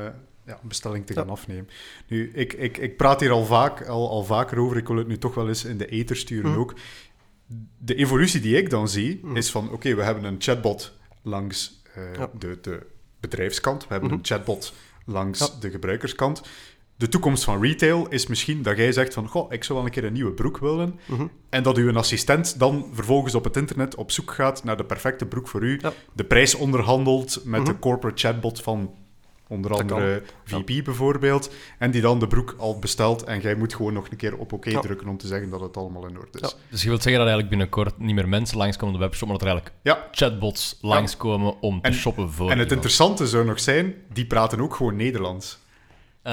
ja, 0.51 0.59
een 0.63 0.69
bestelling 0.69 1.07
te 1.07 1.15
Ja. 1.15 1.21
gaan 1.21 1.31
afnemen. 1.31 1.69
Nu, 2.09 2.31
ik, 2.35 2.53
ik, 2.53 2.77
ik 2.79 2.97
praat 2.97 3.21
hier 3.21 3.31
al, 3.31 3.45
vaak, 3.45 3.87
al, 3.87 4.11
al 4.11 4.25
vaker 4.25 4.59
over, 4.59 4.77
ik 4.77 4.87
wil 4.89 4.97
het 4.97 5.07
nu 5.09 5.19
toch 5.19 5.35
wel 5.35 5.49
eens 5.49 5.65
in 5.65 5.79
de 5.79 5.87
ether 5.87 6.17
sturen 6.17 6.51
Mhm. 6.51 6.61
ook. 6.61 6.75
De 7.79 7.95
evolutie 7.95 8.41
die 8.41 8.57
ik 8.57 8.71
dan 8.71 8.89
zie, 8.89 9.21
Mhm. 9.23 9.37
is 9.37 9.51
van, 9.51 9.71
oké, 9.73 9.95
we 9.95 10.03
hebben 10.03 10.25
een 10.25 10.37
chatbot 10.39 10.99
langs 11.23 11.83
eh, 11.95 12.15
Ja. 12.15 12.31
de, 12.39 12.59
de 12.63 12.87
bedrijfskant, 13.21 13.83
we 13.83 13.89
hebben 13.91 14.09
Mhm. 14.11 14.19
een 14.19 14.25
chatbot 14.25 14.73
langs 15.05 15.61
de 15.61 15.71
gebruikerskant. 15.71 16.43
De 16.97 17.09
toekomst 17.09 17.45
van 17.45 17.63
retail 17.63 18.09
is 18.09 18.27
misschien 18.27 18.63
dat 18.63 18.77
jij 18.77 18.93
zegt 18.93 19.15
van, 19.15 19.29
goh, 19.29 19.53
ik 19.53 19.65
zou 19.65 19.79
wel 19.79 19.87
een 19.87 19.93
keer 19.95 20.05
een 20.05 20.13
nieuwe 20.13 20.33
broek 20.33 20.59
willen. 20.59 21.01
En 21.49 21.63
dat 21.63 21.77
uw 21.77 21.97
assistent 21.97 22.59
dan 22.59 22.87
vervolgens 22.93 23.35
op 23.35 23.45
het 23.45 23.57
internet 23.57 23.95
op 23.95 24.11
zoek 24.11 24.31
gaat 24.31 24.65
naar 24.65 24.77
de 24.77 24.85
perfecte 24.85 25.27
broek 25.27 25.49
voor 25.49 25.63
u. 25.63 25.81
De 26.13 26.25
prijs 26.25 26.55
onderhandelt 26.55 27.41
met 27.45 27.67
de 27.67 27.79
corporate 27.79 28.21
chatbot 28.27 28.61
van 28.63 28.95
onder 29.51 29.71
Dat 29.71 29.81
andere 29.81 30.23
VP 30.45 30.85
bijvoorbeeld, 30.85 31.53
en 31.79 31.91
die 31.91 32.01
dan 32.01 32.19
de 32.19 32.27
broek 32.27 32.55
al 32.59 32.79
bestelt 32.79 33.23
en 33.25 33.41
jij 33.41 33.55
moet 33.55 33.75
gewoon 33.75 33.93
nog 33.93 34.11
een 34.11 34.17
keer 34.17 34.37
op 34.37 34.53
oké 34.53 34.71
Ja. 34.71 34.81
drukken 34.81 35.09
om 35.09 35.17
te 35.19 35.27
zeggen 35.27 35.51
dat 35.51 35.61
het 35.61 35.77
allemaal 35.77 36.07
in 36.07 36.19
orde 36.19 36.39
is. 36.41 36.51
Ja. 36.51 36.57
Dus 36.71 36.83
je 36.83 36.89
wilt 36.89 37.03
zeggen 37.03 37.21
dat 37.25 37.31
eigenlijk 37.31 37.49
binnenkort 37.49 37.99
niet 37.99 38.15
meer 38.15 38.29
mensen 38.29 38.57
langskomen 38.57 38.95
op 38.95 39.01
de 39.01 39.07
webshop, 39.07 39.29
maar 39.29 39.39
dat 39.39 39.47
er 39.49 39.53
eigenlijk 39.55 40.07
chatbots 40.17 40.79
langskomen 40.81 41.61
om 41.61 41.81
te 41.81 41.89
En- 41.89 41.95
shoppen 41.95 42.31
voor 42.31 42.51
En 42.51 42.59
het 42.59 42.73
interessante 42.73 43.27
zou 43.27 43.45
nog 43.45 43.61
zijn, 43.61 43.95
die 44.13 44.27
praten 44.27 44.61
ook 44.61 44.75
gewoon 44.75 44.97
Nederlands. 44.97 45.59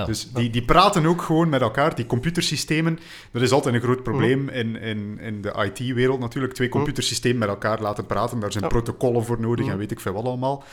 Dus 0.05 0.31
die, 0.31 0.49
die 0.49 0.61
praten 0.65 1.05
ook 1.05 1.21
gewoon 1.21 1.49
met 1.49 1.61
elkaar. 1.61 1.95
Die 1.95 2.05
computersystemen, 2.05 2.99
dat 3.31 3.41
is 3.41 3.51
altijd 3.51 3.75
een 3.75 3.81
groot 3.81 4.03
probleem 4.03 4.39
Mhm. 4.43 4.49
in, 4.53 4.75
in, 4.75 5.19
in 5.19 5.41
de 5.41 5.71
IT-wereld 5.73 6.19
natuurlijk. 6.19 6.53
Twee 6.53 6.69
computersystemen 6.69 7.37
met 7.39 7.47
elkaar 7.49 7.81
laten 7.81 8.05
praten, 8.05 8.39
daar 8.39 8.51
zijn 8.51 8.67
protocollen 8.67 9.23
voor 9.25 9.39
nodig 9.39 9.65
en 9.65 9.69
Mhm. 9.71 9.77
weet 9.79 9.91
ik 9.91 9.99
veel 9.99 10.13
wat 10.13 10.25
allemaal. 10.25 10.63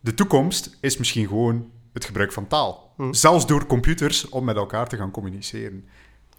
De 0.00 0.14
toekomst 0.14 0.76
is 0.80 0.96
misschien 0.96 1.26
gewoon 1.28 1.70
het 1.92 2.04
gebruik 2.04 2.32
van 2.32 2.46
taal. 2.46 2.92
Mhm. 2.96 3.12
Zelfs 3.12 3.46
door 3.46 3.66
computers 3.66 4.28
om 4.28 4.44
met 4.44 4.56
elkaar 4.56 4.88
te 4.88 4.96
gaan 4.96 5.10
communiceren. 5.10 5.84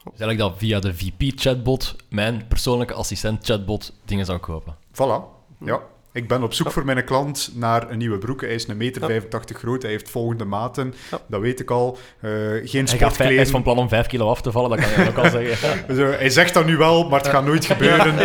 Dus 0.04 0.20
eigenlijk 0.20 0.40
dat 0.40 0.54
via 0.58 0.80
de 0.80 0.94
VP-chatbot 0.94 1.96
mijn 2.10 2.46
persoonlijke 2.48 2.94
assistent-chatbot 2.94 3.94
dingen 4.06 4.26
zou 4.26 4.38
kopen. 4.40 4.76
Voilà. 4.94 5.40
Ja. 5.66 5.80
Ik 6.14 6.28
ben 6.28 6.44
op 6.44 6.54
zoek 6.54 6.72
voor 6.72 6.86
mijn 6.86 7.04
klant 7.06 7.52
naar 7.56 7.92
een 7.92 7.98
nieuwe 7.98 8.18
broek. 8.18 8.42
Hij 8.42 8.54
is 8.54 8.68
een 8.68 8.78
meter 8.78 9.02
Ja. 9.02 9.08
85 9.08 9.58
groot, 9.58 9.82
hij 9.82 9.92
heeft 9.92 10.10
volgende 10.10 10.46
maten. 10.46 10.94
Ja. 11.12 11.20
Dat 11.28 11.42
weet 11.42 11.60
ik 11.60 11.72
al. 11.72 11.98
Eh, 12.20 12.30
geen 12.64 12.88
vijf- 12.88 13.18
hij 13.18 13.36
is 13.36 13.50
van 13.50 13.64
plan 13.64 13.78
om 13.78 13.90
5 13.90 14.08
kilo 14.08 14.30
af 14.30 14.42
te 14.42 14.52
vallen, 14.52 14.70
dat 14.70 14.80
kan 14.94 15.04
je 15.04 15.10
ook 15.10 15.18
al 15.18 15.30
zeggen. 15.40 15.96
Zo, 15.96 16.04
hij 16.06 16.30
zegt 16.30 16.54
dat 16.54 16.66
nu 16.66 16.78
wel, 16.78 17.10
maar 17.10 17.20
het 17.20 17.30
gaat 17.30 17.46
nooit 17.46 17.66
gebeuren. 17.66 18.16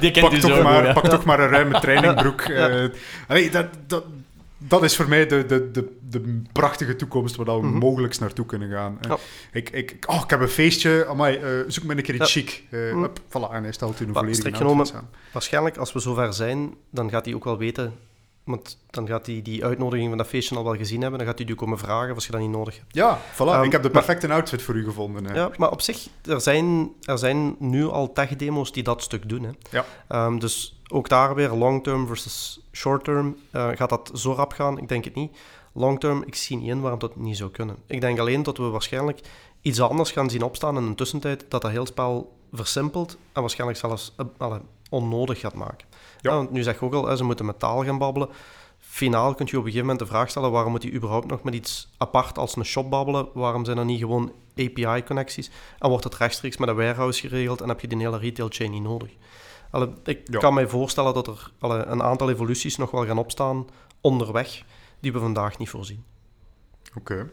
Die 0.00 0.10
kent 0.10 0.28
pak, 0.28 0.38
toch 0.38 0.50
zo 0.56 0.62
maar, 0.62 0.92
pak 0.92 1.08
toch 1.08 1.24
maar 1.24 1.40
een 1.40 1.48
ruime 1.48 1.80
trainingbroek. 1.80 2.40
Eh, 2.40 2.84
allee, 3.28 3.50
dat, 3.50 3.66
dat, 3.86 4.04
dat 4.58 4.82
is 4.82 4.96
voor 4.96 5.08
mij 5.08 5.26
de, 5.26 5.46
de, 5.46 5.70
de, 5.70 5.95
de 6.08 6.42
prachtige 6.52 6.96
toekomst 6.96 7.36
waar 7.36 7.46
we 7.60 7.66
Mhm. 7.66 7.78
mogelijk 7.78 8.18
naartoe 8.18 8.46
kunnen 8.46 8.70
gaan. 8.70 8.98
Ja. 9.00 9.16
Ik, 9.52 9.70
ik, 9.70 9.96
oh, 10.06 10.20
ik 10.24 10.30
heb 10.30 10.40
een 10.40 10.48
feestje, 10.48 11.06
amai, 11.08 11.36
eh, 11.36 11.50
zoek 11.66 11.84
me 11.84 11.96
een 11.96 12.02
keer 12.02 12.14
iets 12.14 12.34
Ja. 12.34 12.40
chic. 12.40 12.64
Eh, 12.70 12.80
hup, 12.80 13.18
voilà, 13.28 13.52
en 13.52 13.62
hij 13.62 13.72
stelt 13.72 14.00
u 14.00 14.06
een 14.06 14.12
volledige 14.14 14.54
genomen- 14.54 14.94
aan. 14.94 15.08
Waarschijnlijk, 15.32 15.76
als 15.76 15.92
we 15.92 15.98
zover 15.98 16.34
zijn, 16.34 16.74
dan 16.90 17.10
gaat 17.10 17.24
hij 17.24 17.34
ook 17.34 17.44
wel 17.44 17.58
weten... 17.58 17.94
Want 18.44 18.78
dan 18.90 19.06
gaat 19.06 19.26
hij 19.26 19.42
die 19.42 19.64
uitnodiging 19.64 20.08
van 20.08 20.18
dat 20.18 20.26
feestje 20.26 20.56
al 20.56 20.64
wel 20.64 20.76
gezien 20.76 21.00
hebben. 21.00 21.18
Dan 21.18 21.28
gaat 21.28 21.38
hij 21.38 21.48
u 21.48 21.54
komen 21.54 21.78
vragen 21.78 22.14
als 22.14 22.26
je 22.26 22.32
dat 22.32 22.40
niet 22.40 22.50
nodig 22.50 22.76
hebt. 22.78 22.94
Ja, 22.94 23.18
voilà, 23.34 23.36
Ehm, 23.38 23.62
ik 23.62 23.72
heb 23.72 23.82
de 23.82 23.90
maar- 23.92 24.04
perfecte 24.04 24.32
outfit 24.32 24.62
voor 24.62 24.74
u 24.74 24.84
gevonden. 24.84 25.24
hè. 25.24 25.34
Ja, 25.34 25.50
maar 25.56 25.70
op 25.70 25.80
zich, 25.80 26.08
er 26.24 26.40
zijn, 26.40 26.90
er 27.02 27.18
zijn 27.18 27.56
nu 27.58 27.84
al 27.86 28.12
tech-demo's 28.12 28.72
die 28.72 28.82
dat 28.82 29.02
stuk 29.02 29.28
doen. 29.28 29.42
Hè. 29.42 29.50
Ja. 29.70 29.84
Ehm, 30.08 30.38
dus 30.38 30.80
ook 30.88 31.08
daar 31.08 31.34
weer 31.34 31.50
long-term 31.50 32.06
versus 32.06 32.60
short-term. 32.72 33.36
Eh, 33.50 33.68
gaat 33.74 33.88
dat 33.88 34.10
zo 34.14 34.32
rap 34.32 34.52
gaan? 34.52 34.78
Ik 34.78 34.88
denk 34.88 35.04
het 35.04 35.14
niet. 35.14 35.36
Long-term, 35.76 36.22
ik 36.26 36.34
zie 36.34 36.56
niet 36.56 36.68
in 36.68 36.80
waarom 36.80 36.98
dat 36.98 37.16
niet 37.16 37.36
zou 37.36 37.50
kunnen. 37.50 37.76
Ik 37.86 38.00
denk 38.00 38.18
alleen 38.18 38.42
dat 38.42 38.56
we 38.56 38.62
waarschijnlijk 38.68 39.20
iets 39.60 39.80
anders 39.80 40.10
gaan 40.12 40.30
zien 40.30 40.42
opstaan 40.42 40.76
in 40.76 40.88
de 40.88 40.94
tussentijd, 40.94 41.44
dat 41.48 41.62
dat 41.62 41.70
heel 41.70 41.86
spel 41.86 42.36
versimpelt 42.52 43.16
en 43.32 43.40
waarschijnlijk 43.40 43.78
zelfs 43.78 44.12
eh, 44.16 44.26
alle, 44.38 44.60
onnodig 44.90 45.40
gaat 45.40 45.54
maken. 45.54 45.86
Ja. 46.20 46.34
Want 46.34 46.50
nu 46.50 46.62
zeg 46.62 46.78
je 46.78 46.84
ook 46.84 46.94
al, 46.94 47.06
hè, 47.06 47.16
ze 47.16 47.24
moeten 47.24 47.46
met 47.46 47.58
taal 47.58 47.84
gaan 47.84 47.98
babbelen. 47.98 48.28
Finaal 48.78 49.34
kun 49.34 49.46
je 49.46 49.50
op 49.52 49.56
een 49.58 49.62
gegeven 49.64 49.80
moment 49.80 49.98
de 49.98 50.06
vraag 50.06 50.30
stellen, 50.30 50.50
waarom 50.50 50.70
moet 50.70 50.82
je 50.82 50.92
überhaupt 50.92 51.26
nog 51.26 51.42
met 51.42 51.54
iets 51.54 51.88
apart 51.98 52.38
als 52.38 52.56
een 52.56 52.64
shop 52.64 52.90
babbelen? 52.90 53.28
Waarom 53.34 53.64
zijn 53.64 53.78
er 53.78 53.84
niet 53.84 54.00
gewoon 54.00 54.32
API-connecties? 54.56 55.50
En 55.78 55.88
wordt 55.88 56.04
het 56.04 56.14
rechtstreeks 56.14 56.56
met 56.56 56.68
een 56.68 56.76
warehouse 56.76 57.20
geregeld 57.20 57.60
en 57.60 57.68
heb 57.68 57.80
je 57.80 57.86
die 57.88 57.98
hele 57.98 58.18
retail 58.18 58.48
chain 58.50 58.70
niet 58.70 58.82
nodig? 58.82 59.10
Allee, 59.70 59.88
ik 60.04 60.20
Ja. 60.24 60.38
kan 60.38 60.54
mij 60.54 60.68
voorstellen 60.68 61.14
dat 61.14 61.26
er 61.26 61.50
allee, 61.58 61.84
een 61.84 62.02
aantal 62.02 62.30
evoluties 62.30 62.76
nog 62.76 62.90
wel 62.90 63.06
gaan 63.06 63.18
opstaan 63.18 63.66
onderweg, 64.00 64.62
die 65.00 65.12
we 65.12 65.18
vandaag 65.18 65.58
niet 65.58 65.68
voorzien. 65.68 66.04
Oké. 66.96 67.30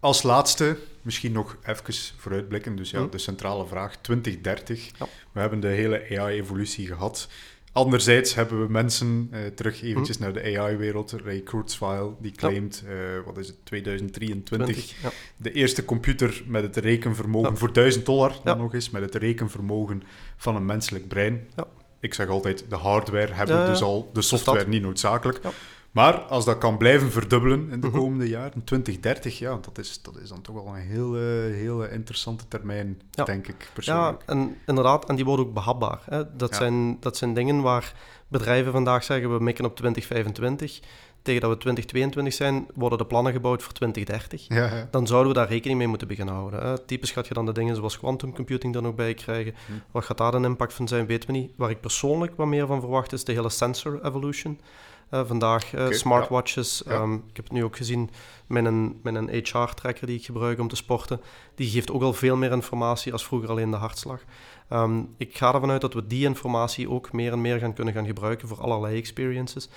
Als 0.00 0.22
laatste, 0.22 0.76
misschien 1.02 1.32
nog 1.32 1.56
even 1.64 1.94
vooruitblikken. 2.16 2.76
Dus 2.76 2.90
ja, 2.90 3.00
Hm. 3.00 3.10
de 3.10 3.18
centrale 3.18 3.66
vraag 3.66 3.96
2030. 3.96 4.90
Ja. 4.98 5.06
We 5.32 5.40
hebben 5.40 5.60
de 5.60 5.66
hele 5.68 6.18
AI-evolutie 6.18 6.86
gehad. 6.86 7.28
Anderzijds 7.72 8.34
hebben 8.34 8.66
we 8.66 8.72
mensen, 8.72 9.28
eh, 9.30 9.40
terug 9.46 9.82
eventjes 9.82 10.16
Hm. 10.16 10.22
naar 10.22 10.32
de 10.32 10.58
AI-wereld. 10.58 11.12
Ray 11.24 11.40
Kurzweil, 11.40 12.16
die 12.20 12.32
claimt, 12.32 12.84
eh, 12.88 12.94
wat 13.24 13.38
is 13.38 13.46
het, 13.46 13.56
2023, 13.66 14.74
20, 14.74 15.02
ja. 15.02 15.10
de 15.36 15.52
eerste 15.52 15.84
computer 15.84 16.42
met 16.46 16.62
het 16.62 16.76
rekenvermogen, 16.76 17.58
voor 17.58 17.72
1000 17.72 18.06
dollar 18.06 18.34
dan 18.44 18.58
nog 18.58 18.74
eens, 18.74 18.90
met 18.90 19.02
het 19.02 19.14
rekenvermogen 19.14 20.02
van 20.36 20.56
een 20.56 20.66
menselijk 20.66 21.08
brein. 21.08 21.48
Ja. 21.56 21.66
Ik 22.00 22.14
zeg 22.14 22.28
altijd, 22.28 22.64
de 22.68 22.76
hardware 22.76 23.32
hebben 23.32 23.56
ja. 23.56 23.66
dus 23.66 23.82
al, 23.82 24.10
de 24.12 24.22
software 24.22 24.68
niet 24.68 24.82
noodzakelijk. 24.82 25.40
Ja. 25.94 26.02
Maar 26.02 26.14
als 26.20 26.44
dat 26.44 26.58
kan 26.58 26.76
blijven 26.76 27.10
verdubbelen 27.10 27.70
in 27.70 27.80
de 27.80 27.86
Mhm. 27.86 27.96
komende 27.98 28.28
jaren, 28.28 28.64
2030, 28.64 29.38
ja, 29.38 29.58
dat 29.60 29.78
is, 29.78 30.02
dat 30.02 30.16
is 30.16 30.28
dan 30.28 30.40
toch 30.42 30.54
wel 30.54 30.66
een 30.66 30.80
hele, 30.80 31.18
hele 31.54 31.90
interessante 31.90 32.44
termijn, 32.48 33.00
Ja. 33.10 33.24
denk 33.24 33.48
ik 33.48 33.60
Ja, 33.62 33.66
persoonlijk. 33.74 34.22
en 34.26 34.56
inderdaad, 34.66 35.08
en 35.08 35.16
die 35.16 35.24
worden 35.24 35.46
ook 35.46 35.54
behapbaar. 35.54 36.00
Hè. 36.04 36.36
Dat, 36.36 36.50
Ja. 36.50 36.56
zijn, 36.56 36.96
dat 37.00 37.16
zijn 37.16 37.34
dingen 37.34 37.62
waar 37.62 37.94
bedrijven 38.28 38.72
vandaag 38.72 39.04
zeggen, 39.04 39.36
we 39.36 39.42
mikken 39.44 39.64
op 39.64 39.76
2025. 39.76 40.80
Tegen 41.22 41.40
dat 41.40 41.50
we 41.50 41.56
2022 41.56 42.34
zijn, 42.34 42.66
worden 42.74 42.98
de 42.98 43.06
plannen 43.06 43.32
gebouwd 43.32 43.62
voor 43.62 43.72
2030. 43.72 44.44
Ja, 44.48 44.56
ja. 44.74 44.88
Dan 44.90 45.06
zouden 45.06 45.32
we 45.32 45.38
daar 45.38 45.48
rekening 45.48 45.78
mee 45.78 45.88
moeten 45.88 46.08
beginnen 46.08 46.34
houden. 46.34 46.60
Hè. 46.62 46.78
Typisch 46.78 47.10
gaat 47.10 47.26
je 47.28 47.34
dan 47.34 47.46
de 47.46 47.52
dingen 47.52 47.76
zoals 47.76 47.98
quantum 47.98 48.34
computing 48.34 48.74
er 48.74 48.82
nog 48.82 48.94
bij 48.94 49.14
krijgen. 49.14 49.54
Hm. 49.66 49.72
Wat 49.90 50.04
gaat 50.04 50.18
daar 50.18 50.34
een 50.34 50.44
impact 50.44 50.72
van 50.72 50.88
zijn, 50.88 51.06
weten 51.06 51.30
we 51.30 51.36
niet. 51.36 51.52
Waar 51.56 51.70
ik 51.70 51.80
persoonlijk 51.80 52.32
wat 52.36 52.46
meer 52.46 52.66
van 52.66 52.80
verwacht, 52.80 53.12
is 53.12 53.24
de 53.24 53.32
hele 53.32 53.48
sensor 53.50 54.04
evolution. 54.06 54.60
Eh, 55.12 55.20
vandaag 55.26 55.74
eh, 55.74 55.84
Oké, 55.84 55.94
smartwatches. 55.94 56.82
ja. 56.84 56.92
Ehm, 56.92 57.14
ik 57.14 57.36
heb 57.36 57.44
het 57.44 57.52
nu 57.52 57.64
ook 57.64 57.76
gezien 57.76 58.10
met 58.46 58.64
een, 58.64 59.00
met 59.02 59.14
een 59.14 59.28
HR-tracker 59.28 60.06
die 60.06 60.18
ik 60.18 60.24
gebruik 60.24 60.58
om 60.58 60.68
te 60.68 60.76
sporten. 60.76 61.20
Die 61.54 61.70
geeft 61.70 61.90
ook 61.90 62.02
al 62.02 62.12
veel 62.12 62.36
meer 62.36 62.52
informatie 62.52 63.12
als 63.12 63.24
vroeger 63.24 63.50
alleen 63.50 63.70
de 63.70 63.76
hartslag. 63.76 64.20
Ehm, 64.68 65.02
ik 65.16 65.36
ga 65.36 65.54
ervan 65.54 65.70
uit 65.70 65.80
dat 65.80 65.94
we 65.94 66.06
die 66.06 66.24
informatie 66.24 66.90
ook 66.90 67.12
meer 67.12 67.32
en 67.32 67.40
meer 67.40 67.58
gaan 67.58 67.74
kunnen 67.74 67.94
gaan 67.94 68.06
gebruiken 68.06 68.48
voor 68.48 68.60
allerlei 68.60 68.96
experiences. 68.96 69.68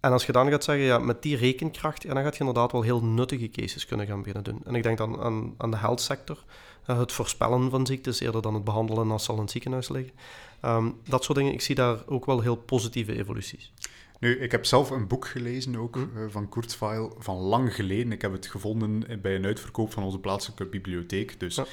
En 0.00 0.12
als 0.12 0.26
je 0.26 0.32
dan 0.32 0.50
gaat 0.50 0.64
zeggen, 0.64 0.84
ja, 0.84 0.98
met 0.98 1.22
die 1.22 1.36
rekenkracht, 1.36 2.02
ja, 2.02 2.14
dan 2.14 2.22
gaat 2.22 2.34
je 2.34 2.44
inderdaad 2.44 2.72
wel 2.72 2.82
heel 2.82 3.04
nuttige 3.04 3.48
cases 3.48 3.86
kunnen 3.86 4.06
gaan 4.06 4.18
beginnen 4.18 4.44
doen. 4.44 4.60
En 4.64 4.74
ik 4.74 4.82
denk 4.82 4.98
dan 4.98 5.20
aan, 5.20 5.54
aan 5.56 5.70
de 5.70 5.76
health 5.76 6.00
sector, 6.00 6.44
eh, 6.86 6.98
het 6.98 7.12
voorspellen 7.12 7.70
van 7.70 7.86
ziektes 7.86 8.20
eerder 8.20 8.42
dan 8.42 8.54
het 8.54 8.64
behandelen 8.64 9.10
als 9.10 9.24
ze 9.24 9.30
al 9.30 9.36
in 9.36 9.42
het 9.42 9.50
ziekenhuis 9.50 9.88
liggen. 9.88 10.14
Ehm, 10.60 10.90
dat 11.04 11.24
soort 11.24 11.38
dingen, 11.38 11.52
ik 11.52 11.60
zie 11.60 11.74
daar 11.74 11.98
ook 12.06 12.26
wel 12.26 12.40
heel 12.40 12.56
positieve 12.56 13.16
evoluties. 13.16 13.72
Nu, 14.20 14.38
ik 14.38 14.50
heb 14.52 14.64
zelf 14.64 14.90
een 14.90 15.06
boek 15.06 15.26
gelezen 15.26 15.76
ook 15.76 15.94
Hm. 15.94 16.00
eh, 16.18 16.24
van 16.28 16.48
Kurzweil 16.48 17.16
van 17.18 17.36
lang 17.36 17.74
geleden. 17.74 18.12
Ik 18.12 18.22
heb 18.22 18.32
het 18.32 18.46
gevonden 18.46 19.04
bij 19.22 19.34
een 19.34 19.44
uitverkoop 19.44 19.92
van 19.92 20.02
onze 20.02 20.18
plaatselijke 20.18 20.66
bibliotheek. 20.66 21.40
Dus 21.40 21.54
Ja. 21.56 21.64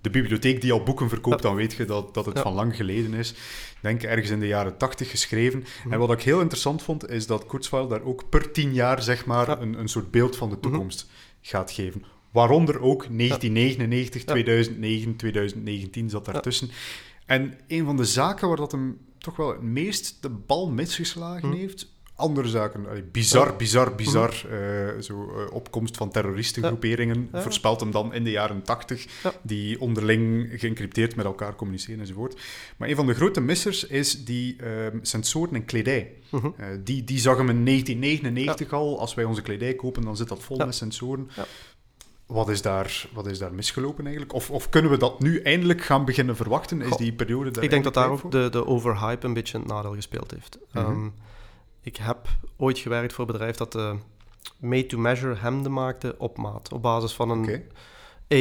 de 0.00 0.10
bibliotheek 0.10 0.60
die 0.60 0.72
al 0.72 0.82
boeken 0.82 1.08
verkoopt, 1.08 1.42
Ja. 1.42 1.48
dan 1.48 1.56
weet 1.56 1.72
je 1.72 1.84
dat, 1.84 2.14
dat 2.14 2.26
het 2.26 2.36
Ja. 2.36 2.42
van 2.42 2.52
lang 2.52 2.76
geleden 2.76 3.14
is. 3.14 3.30
Ik 3.30 3.78
denk 3.80 4.02
ergens 4.02 4.30
in 4.30 4.40
de 4.40 4.46
jaren 4.46 4.76
tachtig 4.76 5.10
geschreven. 5.10 5.64
Hm. 5.82 5.92
En 5.92 5.98
wat 5.98 6.12
ik 6.12 6.22
heel 6.22 6.40
interessant 6.40 6.82
vond, 6.82 7.08
is 7.10 7.26
dat 7.26 7.46
Kurzweil 7.46 7.88
daar 7.88 8.02
ook 8.02 8.28
per 8.28 8.50
tien 8.52 8.72
jaar 8.74 9.02
zeg 9.02 9.26
maar. 9.26 9.48
Mhm. 9.48 9.62
een, 9.62 9.78
een 9.78 9.88
soort 9.88 10.10
beeld 10.10 10.36
van 10.36 10.50
de 10.50 10.60
toekomst 10.60 11.10
gaat 11.40 11.70
geven. 11.70 12.04
Waaronder 12.30 12.80
ook 12.80 13.06
1999, 13.10 14.20
Ja. 14.24 14.26
2009, 14.32 15.16
2019 15.16 16.10
zat 16.10 16.24
daartussen. 16.24 16.70
En 17.28 17.54
een 17.66 17.84
van 17.84 17.96
de 17.96 18.04
zaken 18.04 18.48
waar 18.48 18.56
dat 18.56 18.72
hem 18.72 18.98
toch 19.18 19.36
wel 19.36 19.48
het 19.48 19.62
meest 19.62 20.18
de 20.20 20.28
bal 20.30 20.70
misgeslagen 20.70 21.48
Hm. 21.50 21.56
heeft, 21.56 21.92
andere 22.14 22.48
zaken, 22.48 22.86
allee, 22.88 23.02
bizar, 23.02 23.56
bizar, 23.56 23.94
bizar, 23.94 24.30
eh, 24.50 25.00
zo, 25.00 25.30
eh, 25.30 25.52
opkomst 25.54 25.96
van 25.96 26.10
terroristengroeperingen, 26.10 27.28
Ja. 27.32 27.42
voorspelt 27.42 27.80
hem 27.80 27.90
dan 27.90 28.14
in 28.14 28.24
de 28.24 28.30
jaren 28.30 28.62
80, 28.62 29.06
Ja. 29.22 29.32
die 29.42 29.80
onderling 29.80 30.48
geëncrypteerd 30.60 31.16
met 31.16 31.24
elkaar 31.24 31.54
communiceren 31.54 32.00
enzovoort. 32.00 32.40
Maar 32.76 32.88
een 32.88 32.96
van 32.96 33.06
de 33.06 33.14
grote 33.14 33.40
missers 33.40 33.84
is 33.84 34.24
die 34.24 34.56
ehm, 34.62 34.98
sensoren 35.02 35.54
en 35.54 35.64
kledij. 35.64 36.12
Mhm. 36.30 36.46
Eh, 36.56 36.66
die, 36.84 37.04
die 37.04 37.18
zag 37.18 37.36
hem 37.36 37.48
in 37.48 37.62
1999 37.64 38.72
al. 38.72 39.00
Als 39.00 39.14
wij 39.14 39.24
onze 39.24 39.42
kledij 39.42 39.74
kopen, 39.74 40.02
dan 40.02 40.16
zit 40.16 40.28
dat 40.28 40.42
vol 40.42 40.56
met 40.56 40.74
sensoren. 40.74 41.28
Wat, 42.28 42.48
is 42.48 42.62
daar, 42.62 43.08
wat 43.12 43.26
is 43.26 43.38
daar 43.38 43.52
misgelopen 43.52 44.04
eigenlijk? 44.04 44.34
Of, 44.34 44.50
of 44.50 44.68
kunnen 44.68 44.90
we 44.90 44.96
dat 44.96 45.20
nu 45.20 45.40
eindelijk 45.40 45.82
gaan 45.82 46.04
beginnen 46.04 46.36
verwachten? 46.36 46.82
Is 46.82 46.96
die 46.96 47.12
periode 47.12 47.50
daar 47.50 47.64
Ik 47.64 47.70
denk 47.70 47.84
dat 47.84 47.94
daar 47.94 48.10
ook 48.10 48.30
de, 48.30 48.48
de 48.50 48.66
overhype 48.66 49.26
een 49.26 49.32
beetje 49.32 49.58
het 49.58 49.66
nadeel 49.66 49.94
gespeeld 49.94 50.30
heeft. 50.30 50.58
Mhm. 50.72 50.84
Ehm, 50.84 51.08
ik 51.80 51.96
heb 51.96 52.28
ooit 52.56 52.78
gewerkt 52.78 53.12
voor 53.12 53.26
een 53.26 53.32
bedrijf 53.32 53.56
dat 53.56 53.72
de 53.72 53.96
made-to-measure 54.58 55.36
hemden 55.36 55.72
maakte 55.72 56.14
op 56.18 56.36
maat. 56.36 56.72
Op 56.72 56.82
basis 56.82 57.12
van 57.12 57.30
een. 57.30 57.62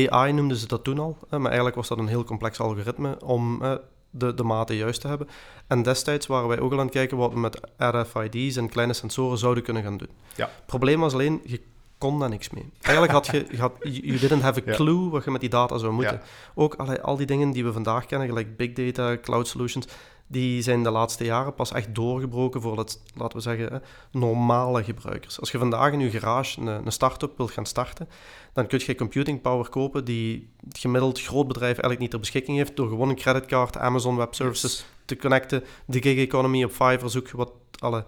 AI 0.09 0.33
noemden 0.33 0.57
ze 0.57 0.67
dat 0.67 0.83
toen 0.83 0.99
al. 0.99 1.17
maar 1.29 1.45
eigenlijk 1.45 1.75
was 1.75 1.87
dat 1.87 1.97
een 1.97 2.07
heel 2.07 2.23
complex 2.23 2.59
algoritme 2.59 3.19
om 3.23 3.61
de, 4.09 4.33
de 4.33 4.43
maten 4.43 4.75
juist 4.75 5.01
te 5.01 5.07
hebben. 5.07 5.27
En 5.67 5.83
destijds 5.83 6.27
waren 6.27 6.47
wij 6.47 6.59
ook 6.59 6.71
al 6.71 6.77
aan 6.77 6.85
het 6.85 6.93
kijken 6.93 7.17
wat 7.17 7.33
we 7.33 7.39
met 7.39 7.59
RFID's 7.77 8.55
en 8.55 8.69
kleine 8.69 8.93
sensoren 8.93 9.37
zouden 9.37 9.63
kunnen 9.63 9.83
gaan 9.83 9.97
doen. 9.97 10.09
Ja. 10.35 10.45
Het 10.45 10.65
probleem 10.65 10.99
was 10.99 11.13
alleen, 11.13 11.41
je 11.43 11.61
kon 11.97 12.19
daar 12.19 12.29
niks 12.29 12.49
mee. 12.49 12.71
Eigenlijk 12.81 13.13
had 13.13 13.25
je, 13.27 13.45
je 13.51 13.57
had, 13.57 13.77
you 13.81 14.17
didn't 14.19 14.41
have 14.41 14.61
a 14.61 14.63
Ja. 14.65 14.75
clue 14.75 15.09
wat 15.09 15.23
je 15.23 15.31
met 15.31 15.41
die 15.41 15.49
data 15.49 15.77
zou 15.77 15.93
moeten. 15.93 16.15
Ja. 16.15 16.21
Ook 16.55 16.75
al 17.01 17.15
die 17.17 17.25
dingen 17.25 17.51
die 17.51 17.63
we 17.63 17.73
vandaag 17.73 18.05
kennen, 18.05 18.27
gelijk 18.27 18.57
big 18.57 18.73
data, 18.73 19.17
cloud 19.21 19.47
solutions, 19.47 19.87
die 20.27 20.61
zijn 20.61 20.83
de 20.83 20.89
laatste 20.89 21.23
jaren 21.23 21.53
pas 21.53 21.71
echt 21.71 21.95
doorgebroken 21.95 22.61
voor 22.61 22.77
het, 22.77 23.01
laten 23.15 23.37
we 23.37 23.43
zeggen, 23.43 23.73
hè, 23.73 23.77
normale 24.19 24.83
gebruikers. 24.83 25.39
Als 25.39 25.51
je 25.51 25.57
vandaag 25.57 25.91
in 25.91 25.99
je 25.99 26.09
garage 26.09 26.61
een, 26.61 26.67
een 26.67 26.91
start-up 26.91 27.37
wilt 27.37 27.51
gaan 27.51 27.65
starten, 27.65 28.09
dan 28.53 28.67
kun 28.67 28.81
je 28.85 28.95
computing 28.95 29.41
power 29.41 29.69
kopen 29.69 30.05
die 30.05 30.49
het 30.67 30.77
gemiddeld 30.77 31.21
groot 31.21 31.47
bedrijf 31.47 31.71
eigenlijk 31.71 31.99
niet 31.99 32.09
ter 32.09 32.19
beschikking 32.19 32.57
heeft 32.57 32.75
door 32.75 32.87
gewoon 32.87 33.09
een 33.09 33.15
creditcard, 33.15 33.77
Amazon 33.77 34.15
Web 34.15 34.35
Services 34.35 34.85
te 35.05 35.15
connecten, 35.15 35.63
de 35.85 36.01
gig 36.01 36.17
economy 36.17 36.63
op 36.63 36.71
Fiverr, 36.71 37.09
zoek 37.09 37.31
wat 37.31 37.51
alle 37.79 38.05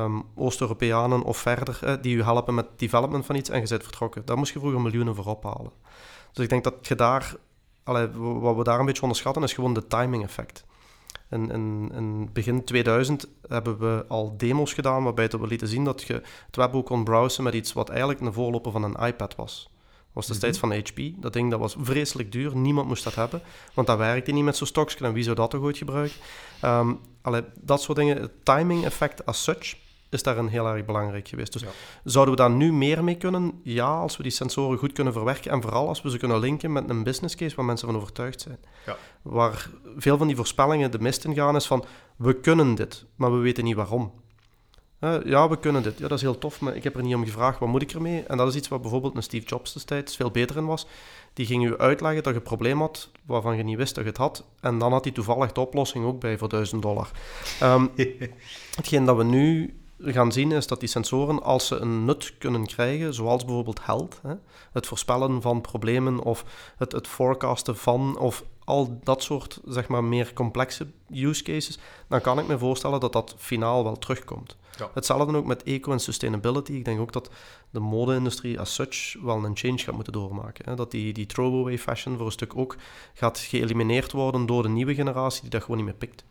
um, 0.00 0.22
Oost-Europeanen 0.34 1.22
of 1.22 1.36
verder, 1.36 1.78
hè, 1.80 2.00
die 2.00 2.16
je 2.16 2.22
helpen 2.22 2.54
met 2.54 2.66
development 2.76 3.26
van 3.26 3.36
iets 3.36 3.50
en 3.50 3.60
je 3.60 3.68
bent 3.68 3.82
vertrokken. 3.82 4.24
Daar 4.24 4.36
moest 4.36 4.52
je 4.52 4.58
vroeger 4.58 4.80
miljoenen 4.80 5.14
voor 5.14 5.26
ophalen. 5.26 5.72
Dus 6.32 6.44
ik 6.44 6.50
denk 6.50 6.64
dat 6.64 6.74
je 6.86 6.94
daar, 6.94 7.34
allee, 7.84 8.08
wat 8.16 8.56
we 8.56 8.64
daar 8.64 8.78
een 8.78 8.86
beetje 8.86 9.02
onderschatten, 9.02 9.42
is 9.42 9.52
gewoon 9.52 9.74
de 9.74 9.86
timing 9.86 10.22
effect. 10.22 10.64
In, 11.30 11.50
in, 11.50 11.90
in, 11.94 12.28
begin 12.32 12.64
2000 12.64 13.28
hebben 13.48 13.78
we 13.78 14.04
al 14.08 14.34
demos 14.36 14.72
gedaan 14.72 15.04
waarbij 15.04 15.28
we 15.28 15.46
lieten 15.46 15.68
zien 15.68 15.84
dat 15.84 16.02
je 16.02 16.22
het 16.46 16.56
webboek 16.56 16.86
kon 16.86 17.04
browsen 17.04 17.44
met 17.44 17.54
iets 17.54 17.72
wat 17.72 17.88
eigenlijk 17.88 18.20
een 18.20 18.32
voorloper 18.32 18.72
van 18.72 18.82
een 18.82 19.06
iPad 19.06 19.34
was. 19.34 19.70
Dat 20.14 20.26
was 20.26 20.26
destijds 20.26 20.60
mm 20.62 20.70
van 20.70 20.78
HP. 20.78 21.22
Dat 21.22 21.32
ding 21.32 21.50
dat 21.50 21.60
was 21.60 21.76
vreselijk 21.78 22.32
duur. 22.32 22.56
Niemand 22.56 22.88
moest 22.88 23.04
dat 23.04 23.14
hebben. 23.14 23.42
Want 23.74 23.86
dat 23.86 23.98
werkte 23.98 24.32
niet 24.32 24.44
met 24.44 24.56
zo'n 24.56 24.66
stokje. 24.66 25.04
En 25.04 25.12
wie 25.12 25.22
zou 25.22 25.36
dat 25.36 25.50
toch 25.50 25.60
ooit 25.60 25.78
gebruiken? 25.78 26.16
Um, 26.64 27.00
allee, 27.22 27.42
dat 27.60 27.82
soort 27.82 27.98
dingen. 27.98 28.20
Het 28.20 28.44
timing 28.44 28.84
effect 28.84 29.26
as 29.26 29.42
such 29.42 29.76
is 30.14 30.22
daarin 30.22 30.46
heel 30.46 30.66
erg 30.66 30.84
belangrijk 30.84 31.28
geweest. 31.28 31.52
Dus 31.52 31.64
zouden 32.04 32.34
we 32.34 32.40
daar 32.40 32.50
nu 32.50 32.72
meer 32.72 33.04
mee 33.04 33.16
kunnen? 33.16 33.60
Ja, 33.62 33.98
als 33.98 34.16
we 34.16 34.22
die 34.22 34.32
sensoren 34.32 34.78
goed 34.78 34.92
kunnen 34.92 35.12
verwerken 35.12 35.50
en 35.50 35.62
vooral 35.62 35.88
als 35.88 36.02
we 36.02 36.10
ze 36.10 36.18
kunnen 36.18 36.38
linken 36.38 36.72
met 36.72 36.88
een 36.88 37.02
business 37.02 37.34
case 37.34 37.56
waar 37.56 37.64
mensen 37.64 37.88
van 37.88 37.96
overtuigd 37.96 38.40
zijn. 38.40 38.58
Ja. 38.86 38.96
Waar 39.22 39.70
veel 39.96 40.18
van 40.18 40.26
die 40.26 40.36
voorspellingen 40.36 40.90
de 40.90 40.98
mist 40.98 41.24
in 41.24 41.34
gaan 41.34 41.56
is 41.56 41.66
van 41.66 41.84
we 42.16 42.40
kunnen 42.40 42.74
dit, 42.74 43.04
maar 43.16 43.32
we 43.32 43.38
weten 43.38 43.64
niet 43.64 43.76
waarom. 43.76 44.12
ja, 45.24 45.48
we 45.48 45.58
kunnen 45.58 45.82
dit. 45.82 45.98
Ja, 45.98 46.08
dat 46.08 46.18
is 46.18 46.24
heel 46.24 46.38
tof, 46.38 46.60
maar 46.60 46.76
ik 46.76 46.84
heb 46.84 46.96
er 46.96 47.02
niet 47.02 47.14
om 47.14 47.24
gevraagd, 47.24 47.58
wat 47.58 47.68
moet 47.68 47.82
ik 47.82 47.92
ermee? 47.92 48.22
En 48.22 48.36
dat 48.36 48.48
is 48.48 48.54
iets 48.54 48.68
waar 48.68 48.80
bijvoorbeeld 48.80 49.16
een 49.16 49.22
Steve 49.22 49.46
Jobs 49.46 49.72
destijds 49.72 50.16
veel 50.16 50.30
beter 50.30 50.56
in 50.56 50.66
was. 50.66 50.86
Die 51.32 51.46
ging 51.46 51.64
u 51.64 51.78
uitleggen 51.78 52.22
dat 52.22 52.32
je 52.32 52.38
een 52.38 52.44
probleem 52.44 52.80
had 52.80 53.10
waarvan 53.26 53.56
je 53.56 53.62
niet 53.62 53.76
wist 53.76 53.94
dat 53.94 54.04
je 54.04 54.10
het 54.10 54.18
had. 54.18 54.44
En 54.60 54.78
dan 54.78 54.92
had 54.92 55.04
hij 55.04 55.12
toevallig 55.12 55.52
de 55.52 55.60
oplossing 55.60 56.04
ook 56.04 56.20
bij 56.20 56.38
voor 56.38 56.48
1000 56.48 56.82
dollar. 56.82 57.10
Um, 57.62 57.90
hetgeen 58.76 59.04
dat 59.04 59.16
we 59.16 59.24
nu 59.24 59.74
gaan 59.98 60.32
zien 60.32 60.52
is 60.52 60.66
dat 60.66 60.80
die 60.80 60.88
sensoren, 60.88 61.42
als 61.42 61.66
ze 61.66 61.76
een 61.76 62.04
nut 62.04 62.34
kunnen 62.38 62.66
krijgen, 62.66 63.14
zoals 63.14 63.44
bijvoorbeeld 63.44 63.84
health, 63.84 64.20
hè, 64.22 64.34
het 64.72 64.86
voorspellen 64.86 65.42
van 65.42 65.60
problemen 65.60 66.20
of 66.20 66.44
het, 66.76 66.92
het 66.92 67.06
forecasten 67.06 67.76
van, 67.76 68.18
of 68.18 68.44
al 68.64 69.00
dat 69.02 69.22
soort 69.22 69.60
zeg 69.64 69.88
maar, 69.88 70.04
meer 70.04 70.32
complexe 70.32 70.86
use 71.10 71.42
cases, 71.42 71.78
dan 72.08 72.20
kan 72.20 72.38
ik 72.38 72.46
me 72.46 72.58
voorstellen 72.58 73.00
dat 73.00 73.12
dat 73.12 73.34
finaal 73.38 73.84
wel 73.84 73.98
terugkomt. 73.98 74.56
Ja. 74.78 74.90
Hetzelfde 74.94 75.36
ook 75.36 75.46
met 75.46 75.62
eco 75.62 75.92
en 75.92 76.00
sustainability. 76.00 76.72
Ik 76.72 76.84
denk 76.84 77.00
ook 77.00 77.12
dat 77.12 77.30
de 77.70 77.80
mode-industrie 77.80 78.60
as 78.60 78.74
such 78.74 79.16
wel 79.22 79.44
een 79.44 79.56
change 79.56 79.78
gaat 79.78 79.94
moeten 79.94 80.12
doormaken. 80.12 80.64
Hè. 80.64 80.74
Dat 80.74 80.90
die, 80.90 81.12
die 81.12 81.26
throwaway 81.26 81.78
fashion 81.78 82.16
voor 82.16 82.26
een 82.26 82.32
stuk 82.32 82.56
ook 82.56 82.76
gaat 83.14 83.38
geëlimineerd 83.38 84.12
worden 84.12 84.46
door 84.46 84.62
de 84.62 84.68
nieuwe 84.68 84.94
generatie 84.94 85.40
die 85.40 85.50
dat 85.50 85.60
gewoon 85.60 85.76
niet 85.76 85.86
meer 85.86 85.94
pikt. 85.94 86.24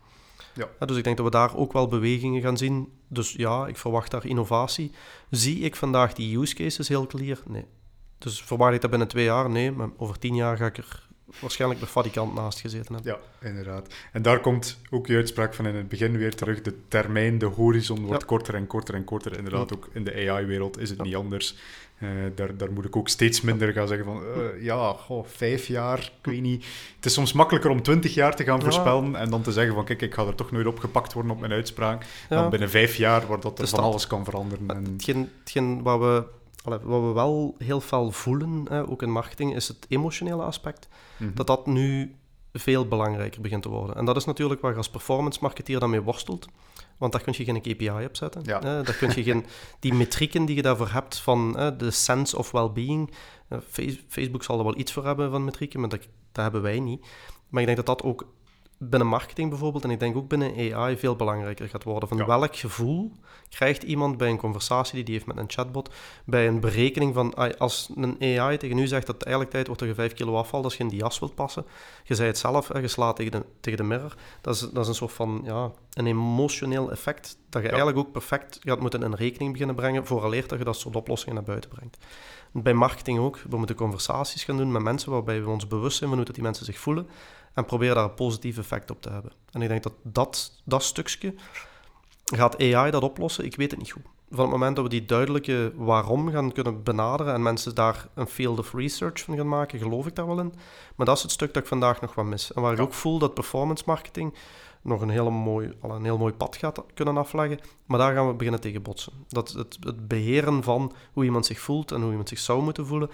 Ja. 0.54 0.86
dus 0.86 0.96
ik 0.96 1.04
denk 1.04 1.16
dat 1.16 1.26
we 1.26 1.32
daar 1.32 1.56
ook 1.56 1.72
wel 1.72 1.88
bewegingen 1.88 2.40
gaan 2.40 2.56
zien. 2.56 2.92
Dus 3.08 3.32
ja, 3.32 3.66
ik 3.66 3.76
verwacht 3.76 4.10
daar 4.10 4.26
innovatie. 4.26 4.92
Zie 5.30 5.58
ik 5.58 5.76
vandaag 5.76 6.12
die 6.12 6.38
use 6.38 6.54
cases 6.54 6.88
heel 6.88 7.06
clear? 7.06 7.38
Nee. 7.46 7.64
Dus 8.18 8.42
verwacht 8.42 8.74
ik 8.74 8.80
dat 8.80 8.90
binnen 8.90 9.08
twee 9.08 9.24
jaar? 9.24 9.50
Nee, 9.50 9.72
maar 9.72 9.88
over 9.96 10.18
tien 10.18 10.34
jaar 10.34 10.56
ga 10.56 10.66
ik 10.66 10.76
er 10.76 11.08
waarschijnlijk 11.40 11.80
de 11.80 11.86
fabrikant 11.86 12.34
naast 12.34 12.60
gezeten 12.60 12.94
hebben. 12.94 13.12
Ja, 13.12 13.48
inderdaad. 13.48 13.94
En 14.12 14.22
daar 14.22 14.40
komt 14.40 14.80
ook 14.90 15.06
je 15.06 15.16
uitspraak 15.16 15.54
van 15.54 15.66
in 15.66 15.74
het 15.74 15.88
begin 15.88 16.16
weer 16.16 16.34
terug. 16.34 16.60
De 16.60 16.74
termijn, 16.88 17.38
de 17.38 17.46
horizon 17.46 18.06
wordt 18.06 18.24
korter 18.24 18.54
en 18.54 18.66
korter 18.66 18.94
en 18.94 19.04
korter. 19.04 19.36
Inderdaad, 19.36 19.74
ook 19.74 19.88
in 19.92 20.04
de 20.04 20.30
AI-wereld 20.30 20.78
is 20.78 20.90
het 20.90 21.02
niet 21.02 21.14
anders. 21.14 21.56
Uh, 22.04 22.30
daar, 22.34 22.56
daar 22.56 22.72
moet 22.72 22.84
ik 22.84 22.96
ook 22.96 23.08
steeds 23.08 23.40
minder 23.40 23.72
gaan 23.72 23.88
zeggen 23.88 24.06
van... 24.06 24.22
Uh, 24.22 24.62
ja, 24.62 24.92
goh, 24.92 25.24
vijf 25.26 25.66
jaar, 25.66 25.98
ik 25.98 26.30
weet 26.30 26.40
niet. 26.40 26.64
Het 26.96 27.04
is 27.04 27.12
soms 27.12 27.32
makkelijker 27.32 27.70
om 27.70 27.82
twintig 27.82 28.14
jaar 28.14 28.36
te 28.36 28.44
gaan 28.44 28.62
voorspellen 28.62 29.16
en 29.16 29.30
dan 29.30 29.42
te 29.42 29.52
zeggen 29.52 29.74
van... 29.74 29.84
Kijk, 29.84 30.02
ik 30.02 30.14
ga 30.14 30.26
er 30.26 30.34
toch 30.34 30.50
nooit 30.50 30.66
opgepakt 30.66 31.12
worden 31.12 31.32
op 31.32 31.40
mijn 31.40 31.52
uitspraak. 31.52 32.06
Dan 32.28 32.50
binnen 32.50 32.70
vijf 32.70 32.96
jaar 32.96 33.26
wordt 33.26 33.42
dat 33.42 33.58
er 33.58 33.68
van 33.68 33.80
alles 33.80 34.06
kan 34.06 34.24
veranderen. 34.24 34.68
En... 34.68 34.84
Hetgeen, 34.92 35.30
hetgeen 35.38 35.82
wat 35.82 35.98
we 35.98 36.24
wat 36.64 36.82
we 36.82 37.12
wel 37.12 37.54
heel 37.58 37.80
veel 37.80 38.10
voelen, 38.10 38.64
hè, 38.68 38.88
ook 38.88 39.02
in 39.02 39.10
marketing, 39.10 39.54
is 39.54 39.68
het 39.68 39.86
emotionele 39.88 40.42
aspect. 40.42 40.88
Mhm. 41.16 41.30
Dat 41.34 41.46
dat 41.46 41.66
nu 41.66 42.14
veel 42.58 42.88
belangrijker 42.88 43.40
begint 43.40 43.62
te 43.62 43.68
worden. 43.68 43.96
En 43.96 44.04
dat 44.04 44.16
is 44.16 44.24
natuurlijk 44.24 44.60
waar 44.60 44.70
je 44.70 44.76
als 44.76 44.90
performance 44.90 45.38
marketeer 45.42 45.80
dan 45.80 45.90
mee 45.90 46.00
worstelt. 46.00 46.46
Want 46.98 47.12
daar 47.12 47.22
kun 47.22 47.34
je 47.36 47.44
geen 47.44 47.60
KPI 47.60 48.04
op 48.04 48.16
zetten. 48.16 48.42
Ja. 48.44 48.60
Hè? 48.60 48.82
Daar 48.82 48.94
kun 48.94 49.12
je 49.14 49.22
geen, 49.22 49.46
die 49.80 49.94
metrieken 49.94 50.44
die 50.44 50.56
je 50.56 50.62
daarvoor 50.62 50.88
hebt 50.88 51.18
van 51.18 51.56
hè, 51.56 51.76
de 51.76 51.90
sense 51.90 52.38
of 52.38 52.50
well-being. 52.50 53.10
Facebook 54.08 54.42
zal 54.42 54.58
er 54.58 54.64
wel 54.64 54.78
iets 54.78 54.92
voor 54.92 55.04
hebben 55.04 55.30
van 55.30 55.44
metrieken, 55.44 55.80
maar 55.80 55.88
dat, 55.88 56.08
dat 56.32 56.42
hebben 56.42 56.62
wij 56.62 56.80
niet. 56.80 57.06
Maar 57.48 57.60
ik 57.60 57.66
denk 57.66 57.86
dat 57.86 57.98
dat 57.98 58.02
ook 58.02 58.26
binnen 58.90 59.08
marketing 59.08 59.48
bijvoorbeeld, 59.50 59.84
en 59.84 59.90
ik 59.90 60.00
denk 60.00 60.16
ook 60.16 60.28
binnen 60.28 60.74
AI, 60.74 60.96
veel 60.96 61.16
belangrijker 61.16 61.68
gaat 61.68 61.84
worden. 61.84 62.08
Van 62.08 62.26
welk 62.26 62.56
gevoel 62.56 63.12
krijgt 63.48 63.82
iemand 63.82 64.16
bij 64.16 64.30
een 64.30 64.36
conversatie 64.36 64.94
die 64.94 65.04
die 65.04 65.14
heeft 65.14 65.26
met 65.26 65.36
een 65.36 65.50
chatbot, 65.50 65.94
bij 66.24 66.46
een 66.46 66.60
berekening 66.60 67.14
van, 67.14 67.58
als 67.58 67.90
een 67.96 68.38
AI 68.38 68.56
tegen 68.56 68.78
u 68.78 68.86
zegt 68.86 69.06
dat 69.06 69.22
eigenlijk 69.22 69.54
tijd 69.54 69.66
wordt 69.66 69.80
dat 69.80 69.90
je 69.90 69.96
5 69.96 70.12
kilo 70.12 70.36
afvalt 70.36 70.64
als 70.64 70.76
je 70.76 70.82
in 70.82 70.88
die 70.88 70.98
jas 70.98 71.18
wilt 71.18 71.34
passen, 71.34 71.66
je 72.04 72.14
zei 72.14 72.28
het 72.28 72.38
zelf, 72.38 72.80
je 72.80 72.88
slaat 72.88 73.16
tegen 73.16 73.32
de, 73.32 73.44
tegen 73.60 73.78
de 73.78 73.84
mirror, 73.84 74.14
dat 74.40 74.54
is, 74.54 74.60
dat 74.60 74.82
is 74.82 74.88
een 74.88 74.94
soort 74.94 75.12
van, 75.12 75.42
ja, 75.44 75.70
een 75.92 76.06
emotioneel 76.06 76.90
effect 76.90 77.38
dat 77.48 77.62
je 77.62 77.68
eigenlijk 77.68 77.98
ook 77.98 78.12
perfect 78.12 78.58
gaat 78.62 78.80
moeten 78.80 79.02
in 79.02 79.14
rekening 79.14 79.52
beginnen 79.52 79.76
brengen, 79.76 80.06
vooraleer 80.06 80.48
dat 80.48 80.58
je 80.58 80.64
dat 80.64 80.76
soort 80.76 80.96
oplossingen 80.96 81.34
naar 81.34 81.44
buiten 81.44 81.70
brengt. 81.70 81.96
Bij 82.52 82.74
marketing 82.74 83.18
ook, 83.18 83.38
we 83.48 83.56
moeten 83.56 83.76
conversaties 83.76 84.44
gaan 84.44 84.56
doen 84.56 84.72
met 84.72 84.82
mensen 84.82 85.10
waarbij 85.10 85.42
we 85.42 85.50
ons 85.50 85.66
bewust 85.66 85.96
zijn 85.96 86.08
van 86.08 86.18
hoe 86.18 86.26
dat 86.26 86.34
die 86.34 86.44
mensen 86.44 86.64
zich 86.64 86.78
voelen, 86.78 87.08
en 87.54 87.64
probeer 87.64 87.94
daar 87.94 88.04
een 88.04 88.14
positief 88.14 88.58
effect 88.58 88.90
op 88.90 89.02
te 89.02 89.10
hebben. 89.10 89.32
En 89.50 89.62
ik 89.62 89.68
denk 89.68 89.82
dat 89.82 89.92
dat, 90.02 90.60
dat 90.64 90.82
stukje 90.82 91.34
gaat 92.24 92.58
AI 92.58 92.90
dat 92.90 93.02
oplossen. 93.02 93.44
Ik 93.44 93.56
weet 93.56 93.70
het 93.70 93.80
niet 93.80 93.92
goed. 93.92 94.02
Van 94.30 94.42
het 94.42 94.52
moment 94.52 94.76
dat 94.76 94.84
we 94.84 94.90
die 94.90 95.04
duidelijke 95.04 95.72
waarom 95.76 96.30
gaan 96.30 96.52
kunnen 96.52 96.82
benaderen 96.82 97.34
en 97.34 97.42
mensen 97.42 97.74
daar 97.74 98.08
een 98.14 98.26
field 98.26 98.58
of 98.58 98.72
research 98.72 99.20
van 99.20 99.36
gaan 99.36 99.48
maken, 99.48 99.78
geloof 99.78 100.06
ik 100.06 100.14
daar 100.14 100.26
wel 100.26 100.38
in. 100.38 100.54
Maar 100.96 101.06
dat 101.06 101.16
is 101.16 101.22
het 101.22 101.30
stuk 101.30 101.54
dat 101.54 101.62
ik 101.62 101.68
vandaag 101.68 102.00
nog 102.00 102.14
wat 102.14 102.24
mis. 102.24 102.52
En 102.52 102.62
waar 102.62 102.72
ik 102.72 102.80
ook 102.80 102.94
voel 102.94 103.18
dat 103.18 103.34
performance 103.34 103.82
marketing 103.86 104.34
nog 104.82 105.00
een, 105.00 105.08
hele 105.08 105.30
mooi, 105.30 105.72
al 105.80 105.90
een 105.90 106.04
heel 106.04 106.18
mooi 106.18 106.32
pad 106.32 106.56
gaat 106.56 106.82
kunnen 106.94 107.16
afleggen. 107.16 107.60
Maar 107.86 107.98
daar 107.98 108.14
gaan 108.14 108.26
we 108.26 108.34
beginnen 108.34 108.60
tegen 108.60 108.82
botsen. 108.82 109.12
Dat 109.28 109.48
het, 109.48 109.76
het 109.80 110.08
beheren 110.08 110.62
van 110.62 110.92
hoe 111.12 111.24
iemand 111.24 111.46
zich 111.46 111.60
voelt 111.60 111.92
en 111.92 112.00
hoe 112.00 112.10
iemand 112.10 112.28
zich 112.28 112.38
zou 112.38 112.62
moeten 112.62 112.86
voelen. 112.86 113.10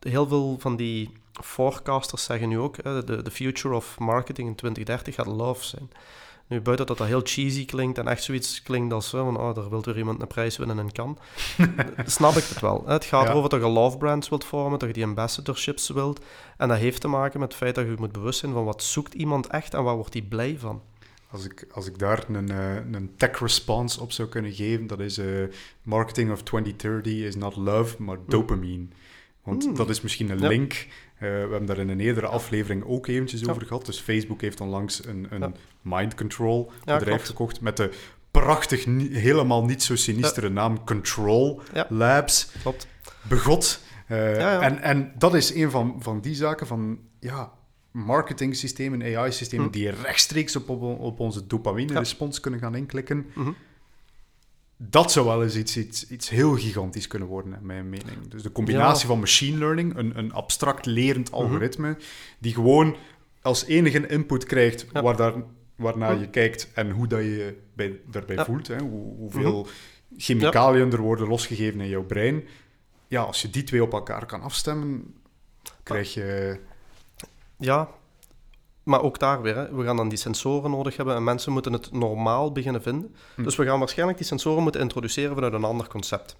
heel 0.00 0.26
veel 0.26 0.56
van 0.58 0.76
die 0.76 1.10
forecasters 1.42 2.24
zeggen 2.24 2.48
nu 2.48 2.58
ook, 2.58 2.82
de, 2.82 3.22
de 3.22 3.30
future 3.30 3.74
of 3.74 3.98
marketing 3.98 4.48
in 4.48 4.54
2030 4.54 5.14
gaat 5.14 5.36
love 5.36 5.64
zijn. 5.64 5.90
Nu, 6.46 6.60
buiten 6.60 6.86
dat 6.86 6.98
dat 6.98 7.06
heel 7.06 7.20
cheesy 7.24 7.64
klinkt 7.64 7.98
en 7.98 8.08
echt 8.08 8.22
zoiets 8.22 8.62
klinkt 8.62 8.92
als 8.92 9.10
van, 9.10 9.38
oh, 9.38 9.54
daar 9.54 9.68
wil 9.68 9.82
weer 9.82 9.98
iemand 9.98 10.20
een 10.20 10.26
prijs 10.26 10.56
winnen 10.56 10.78
en 10.78 10.92
kan, 10.92 11.18
snap 12.06 12.34
ik 12.34 12.44
het 12.44 12.60
wel. 12.60 12.82
Het 12.86 13.04
gaat 13.04 13.28
erover 13.28 13.50
dat 13.50 13.60
je 13.60 13.68
love 13.68 13.96
brands 13.96 14.28
wilt 14.28 14.44
vormen, 14.44 14.78
dat 14.78 14.88
je 14.88 14.94
die 14.94 15.04
ambassadorships 15.04 15.88
wilt. 15.88 16.20
En 16.56 16.68
dat 16.68 16.78
heeft 16.78 17.00
te 17.00 17.08
maken 17.08 17.40
met 17.40 17.48
het 17.48 17.58
feit 17.58 17.74
dat 17.74 17.86
je 17.86 17.94
moet 17.98 18.12
bewust 18.12 18.38
zijn 18.38 18.52
van 18.52 18.64
wat 18.64 18.82
zoekt 18.82 19.14
iemand 19.14 19.46
echt 19.46 19.74
en 19.74 19.82
waar 19.82 19.94
wordt 19.94 20.12
hij 20.12 20.22
blij 20.22 20.56
van. 20.58 20.82
Als 21.30 21.44
ik, 21.44 21.66
als 21.72 21.86
ik 21.86 21.98
daar 21.98 22.24
een, 22.28 22.50
uh, 22.50 22.74
een 22.74 23.12
tech 23.16 23.38
response 23.38 24.00
op 24.00 24.12
zou 24.12 24.28
kunnen 24.28 24.52
geven, 24.52 24.86
dat 24.86 25.00
is 25.00 25.18
uh, 25.18 25.46
marketing 25.82 26.32
of 26.32 26.42
2030 26.42 27.12
is 27.12 27.36
not 27.36 27.56
love, 27.56 28.02
maar 28.02 28.16
hm. 28.16 28.30
dopamine. 28.30 28.86
Want 29.42 29.64
hmm. 29.64 29.74
dat 29.74 29.88
is 29.88 30.00
misschien 30.00 30.30
een 30.30 30.46
link. 30.46 30.86
Uh, 31.24 31.30
we 31.30 31.50
hebben 31.50 31.66
daar 31.66 31.78
in 31.78 31.88
een 31.88 32.00
eerdere 32.00 32.26
aflevering 32.26 32.84
ook 32.84 33.06
eventjes 33.06 33.48
over 33.48 33.66
gehad. 33.66 33.86
Dus 33.86 34.00
Facebook 34.00 34.40
heeft 34.40 34.60
onlangs 34.60 35.06
een, 35.06 35.26
een 35.30 35.54
mind 35.82 36.14
control 36.14 36.72
bedrijf 36.84 37.22
gekocht 37.22 37.60
met 37.60 37.76
de 37.76 37.90
prachtig, 38.30 38.84
helemaal 39.10 39.64
niet 39.64 39.82
zo 39.82 39.96
sinistere 39.96 40.48
naam 40.48 40.84
Control 40.84 41.60
Labs. 41.88 42.50
Klopt. 42.62 42.86
Begot. 43.28 43.82
Uh, 44.08 44.64
en, 44.64 44.82
en 44.82 45.12
dat 45.18 45.34
is 45.34 45.54
een 45.54 45.70
van, 45.70 45.96
van 45.98 46.20
die 46.20 46.34
zaken 46.34 46.66
van, 46.66 46.98
ja, 47.20 47.52
marketing 47.90 48.56
systemen, 48.56 49.16
AI-systemen, 49.16 49.66
hm. 49.66 49.72
die 49.72 49.90
rechtstreeks 49.90 50.56
op, 50.56 50.68
op, 50.80 51.20
onze 51.20 51.46
dopamine-respons 51.46 52.40
kunnen 52.40 52.60
gaan 52.60 52.74
inklikken. 52.74 53.26
Mhm 53.34 53.50
dat 54.76 55.12
zou 55.12 55.26
wel 55.26 55.42
eens 55.42 55.56
iets, 55.56 55.76
iets, 55.76 56.08
iets 56.08 56.28
heel 56.28 56.56
gigantisch 56.56 57.06
kunnen 57.06 57.28
worden, 57.28 57.54
in 57.54 57.66
mijn 57.66 57.88
mening. 57.88 58.28
Dus 58.28 58.42
de 58.42 58.52
combinatie 58.52 59.06
van 59.06 59.18
machine 59.18 59.58
learning, 59.58 59.96
een, 59.96 60.18
een 60.18 60.32
abstract 60.32 60.86
lerend 60.86 61.30
mhm. 61.30 61.40
algoritme, 61.40 61.96
die 62.38 62.54
gewoon 62.54 62.96
als 63.42 63.64
enige 63.64 64.06
input 64.06 64.44
krijgt 64.44 64.86
waar 64.92 65.16
daar, 65.16 65.34
waarnaar 65.76 66.12
mhm. 66.12 66.20
je 66.20 66.30
kijkt 66.30 66.70
en 66.74 66.90
hoe 66.90 67.06
dat 67.06 67.20
je 67.20 67.56
bij, 67.74 68.00
daarbij 68.10 68.44
voelt. 68.44 68.66
Hè, 68.66 68.78
hoe, 68.78 69.16
hoeveel 69.16 69.58
mm 69.58 69.70
chemicaliën 70.16 70.92
er 70.92 71.00
worden 71.00 71.28
losgegeven 71.28 71.80
in 71.80 71.88
jouw 71.88 72.04
brein. 72.04 72.44
Ja, 73.08 73.22
als 73.22 73.42
je 73.42 73.50
die 73.50 73.62
twee 73.62 73.82
op 73.82 73.92
elkaar 73.92 74.26
kan 74.26 74.42
afstemmen, 74.42 75.14
krijg 75.82 76.14
je... 76.14 76.58
Ja, 77.56 77.90
Maar 78.84 79.02
ook 79.02 79.18
daar 79.18 79.42
weer, 79.42 79.56
hè, 79.56 79.74
we 79.74 79.84
gaan 79.84 79.96
dan 79.96 80.08
die 80.08 80.18
sensoren 80.18 80.70
nodig 80.70 80.96
hebben 80.96 81.14
en 81.14 81.24
mensen 81.24 81.52
moeten 81.52 81.72
het 81.72 81.92
normaal 81.92 82.52
beginnen 82.52 82.82
vinden. 82.82 83.14
Hm. 83.34 83.42
Dus 83.42 83.56
we 83.56 83.64
gaan 83.64 83.78
waarschijnlijk 83.78 84.18
die 84.18 84.26
sensoren 84.26 84.62
moeten 84.62 84.80
introduceren 84.80 85.34
vanuit 85.34 85.52
een 85.52 85.64
ander 85.64 85.88
concept. 85.88 86.36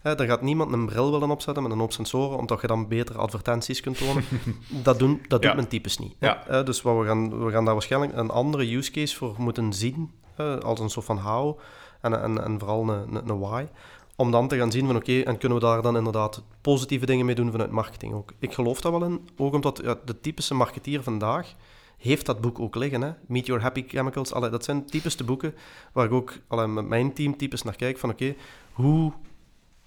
Hè, 0.00 0.18
er 0.18 0.26
gaat 0.26 0.42
niemand 0.42 0.72
een 0.72 0.86
bril 0.86 1.10
willen 1.10 1.30
opzetten 1.30 1.62
met 1.62 1.72
een 1.72 1.78
hoop 1.78 1.92
sensoren, 1.92 2.38
omdat 2.38 2.60
je 2.60 2.66
dan 2.66 2.88
betere 2.88 3.18
advertenties 3.18 3.80
kunt 3.80 3.98
tonen. 3.98 4.24
dat 4.82 4.98
doen, 4.98 5.20
dat 5.28 5.42
Ja. 5.42 5.48
doet 5.48 5.56
men 5.56 5.68
typisch 5.68 5.98
niet. 5.98 6.14
Ja. 6.18 6.62
Dus 6.62 6.82
wat 6.82 6.98
we, 6.98 7.04
gaan, 7.04 7.44
we 7.44 7.50
gaan 7.50 7.64
daar 7.64 7.74
waarschijnlijk 7.74 8.16
een 8.16 8.30
andere 8.30 8.76
use 8.76 8.90
case 8.90 9.16
voor 9.16 9.34
moeten 9.38 9.72
zien, 9.72 10.10
als 10.62 10.80
een 10.80 10.90
soort 10.90 11.06
van 11.06 11.18
how 11.18 11.58
en, 12.00 12.22
en, 12.22 12.44
en 12.44 12.58
vooral 12.58 12.88
een, 12.88 13.14
een, 13.16 13.28
een 13.28 13.38
why. 13.38 13.66
Om 14.16 14.30
dan 14.30 14.48
te 14.48 14.56
gaan 14.56 14.70
zien 14.70 14.86
van 14.86 14.96
oké, 14.96 15.20
en 15.20 15.38
kunnen 15.38 15.58
we 15.58 15.64
daar 15.64 15.82
dan 15.82 15.96
inderdaad 15.96 16.42
positieve 16.60 17.06
dingen 17.06 17.26
mee 17.26 17.34
doen 17.34 17.50
vanuit 17.50 17.70
marketing 17.70 18.14
ook. 18.14 18.32
Ik 18.38 18.54
geloof 18.54 18.80
daar 18.80 18.92
wel 18.92 19.04
in, 19.04 19.28
ook 19.36 19.54
omdat 19.54 19.80
ja, 19.84 19.96
de 20.04 20.20
typische 20.20 20.54
marketeer 20.54 21.02
vandaag 21.02 21.54
heeft 22.00 22.26
dat 22.26 22.40
boek 22.40 22.60
ook 22.60 22.74
liggen. 22.74 23.02
Hè? 23.02 23.10
Meet 23.26 23.46
Your 23.46 23.62
Happy 23.62 23.84
Chemicals, 23.88 24.32
allee, 24.32 24.50
dat 24.50 24.64
zijn 24.64 24.86
typisch 24.86 25.16
de 25.16 25.24
boeken 25.24 25.54
waar 25.92 26.04
ik 26.04 26.12
ook 26.12 26.32
allee, 26.48 26.66
met 26.66 26.86
mijn 26.86 27.12
team 27.12 27.36
typisch 27.36 27.62
naar 27.62 27.76
kijk 27.76 27.98
van 27.98 28.10
oké, 28.10 28.34
hoe, 28.72 29.12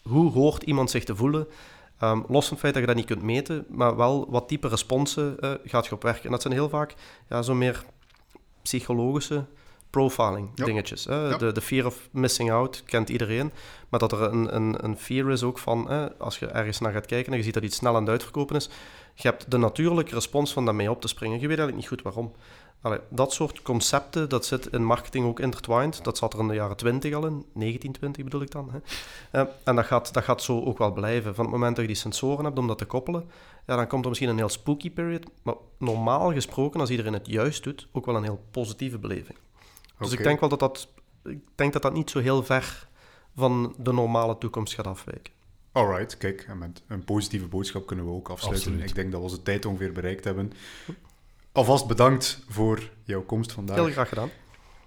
hoe 0.02 0.32
hoort 0.32 0.64
iemand 0.64 0.90
zich 0.92 1.04
te 1.04 1.16
voelen? 1.16 1.48
Ehm, 2.00 2.22
los 2.28 2.44
van 2.48 2.58
het 2.58 2.60
feit 2.60 2.74
dat 2.74 2.82
je 2.82 2.88
dat 2.88 2.96
niet 2.96 3.06
kunt 3.06 3.22
meten, 3.22 3.66
maar 3.70 3.96
wel 3.96 4.28
wat 4.30 4.48
type 4.48 4.68
responsen 4.68 5.40
eh, 5.40 5.52
gaat 5.64 5.86
je 5.86 5.92
op 5.92 6.04
werken. 6.04 6.24
En 6.26 6.32
dat 6.32 6.42
zijn 6.42 6.54
heel 6.54 6.70
vaak 6.70 6.96
ja, 7.30 7.42
zo 7.42 7.54
meer 7.54 7.84
psychologische 8.62 9.46
profiling 9.90 10.50
Ja. 10.56 10.66
dingetjes. 10.66 11.06
Hè? 11.06 11.28
Ja. 11.30 11.38
De, 11.38 11.52
de 11.52 11.62
fear 11.62 11.86
of 11.86 12.10
missing 12.12 12.52
out 12.52 12.84
kent 12.86 13.10
iedereen. 13.10 13.52
Maar 13.90 14.00
dat 14.00 14.12
er 14.12 14.22
een, 14.22 14.56
een, 14.56 14.84
een 14.84 14.98
fear 14.98 15.32
is 15.32 15.44
ook 15.44 15.60
van, 15.60 15.90
hè, 15.90 16.18
als 16.18 16.40
je 16.40 16.46
ergens 16.46 16.80
naar 16.80 16.92
gaat 16.92 17.06
kijken 17.06 17.32
en 17.32 17.38
je 17.38 17.44
ziet 17.44 17.54
dat 17.54 17.64
iets 17.64 17.76
snel 17.76 17.96
aan 17.96 18.02
het 18.02 18.10
uitverkopen 18.10 18.56
is, 18.56 18.70
je 19.14 19.28
hebt 19.28 19.52
de 19.52 19.58
natuurlijke 19.58 20.14
respons 20.14 20.54
van 20.54 20.66
daarmee 20.66 20.92
op 20.92 21.02
te 21.02 21.08
springen. 21.08 21.40
Je 21.40 21.48
weet 21.48 21.58
eigenlijk 21.58 21.78
niet 21.78 21.88
goed 21.88 22.02
waarom. 22.02 22.32
Allee, 22.82 23.00
dat 23.10 23.34
soort 23.34 23.62
concepten, 23.62 24.30
dat 24.30 24.46
zit 24.46 24.68
in 24.68 24.86
marketing 24.86 25.26
ook 25.26 25.40
intertwined. 25.40 26.04
Dat 26.04 26.18
zat 26.18 26.34
er 26.34 26.40
in 26.40 26.48
de 26.48 26.54
jaren 26.54 26.76
20 26.76 27.14
al 27.14 27.26
in, 27.26 27.46
1920 27.54 28.24
bedoel 28.24 28.42
ik 28.42 28.52
dan. 28.52 28.70
Hè. 28.72 28.80
Eh, 29.32 29.48
en 29.64 29.76
dat 29.76 29.86
gaat, 29.86 30.14
dat 30.14 30.24
gaat 30.24 30.42
zo 30.42 30.64
ook 30.64 30.78
wel 30.78 30.92
blijven. 30.92 31.36
Van 31.36 31.44
het 31.44 31.54
moment 31.54 31.76
dat 31.76 31.86
je 31.86 31.92
die 31.92 32.02
sensoren 32.02 32.46
hebt 32.46 32.58
om 32.58 32.68
dat 32.68 32.78
te 32.78 32.86
koppelen, 32.86 33.30
ja, 33.66 33.76
dan 33.76 33.88
komt 33.88 34.04
er 34.04 34.10
misschien 34.10 34.30
een 34.30 34.38
heel 34.38 34.50
spooky 34.50 34.92
period. 34.92 35.26
Maar 35.44 35.56
normaal 35.78 36.34
gesproken, 36.34 36.80
als 36.80 36.90
iedereen 36.90 37.14
het 37.14 37.28
juist 37.28 37.64
doet, 37.64 37.88
ook 37.92 38.06
wel 38.06 38.16
een 38.16 38.24
heel 38.24 38.44
positieve 38.52 38.98
beleving. 38.98 39.38
Dus 40.00 40.12
ik 40.12 40.24
denk 40.24 40.40
wel 40.40 40.50
dat 40.50 40.60
dat, 40.60 40.88
ik 41.24 41.40
denk 41.56 41.74
dat 41.74 41.82
dat 41.82 41.94
niet 41.94 42.10
zo 42.10 42.20
heel 42.20 42.44
ver 42.44 42.88
van 43.36 43.76
de 43.78 43.94
normale 43.94 44.38
toekomst 44.38 44.74
gaat 44.74 44.88
afwijken. 44.88 45.34
Alright, 45.74 46.18
kijk, 46.18 46.46
en 46.48 46.58
met 46.58 46.82
een 46.88 47.04
positieve 47.04 47.48
boodschap 47.48 47.86
kunnen 47.88 48.06
we 48.06 48.12
ook 48.12 48.30
afsluiten. 48.30 48.66
Absoluut. 48.72 48.90
Ik 48.90 48.96
denk 48.96 49.12
dat 49.12 49.20
we 49.20 49.26
onze 49.26 49.42
tijd 49.42 49.66
ongeveer 49.66 49.92
bereikt 49.92 50.24
hebben. 50.24 50.52
Alvast 51.52 51.88
bedankt 51.88 52.44
voor 52.50 52.90
jouw 53.04 53.22
komst 53.22 53.52
vandaag. 53.52 53.76
Heel 53.76 53.92
graag 53.92 54.10
gedaan. 54.10 54.30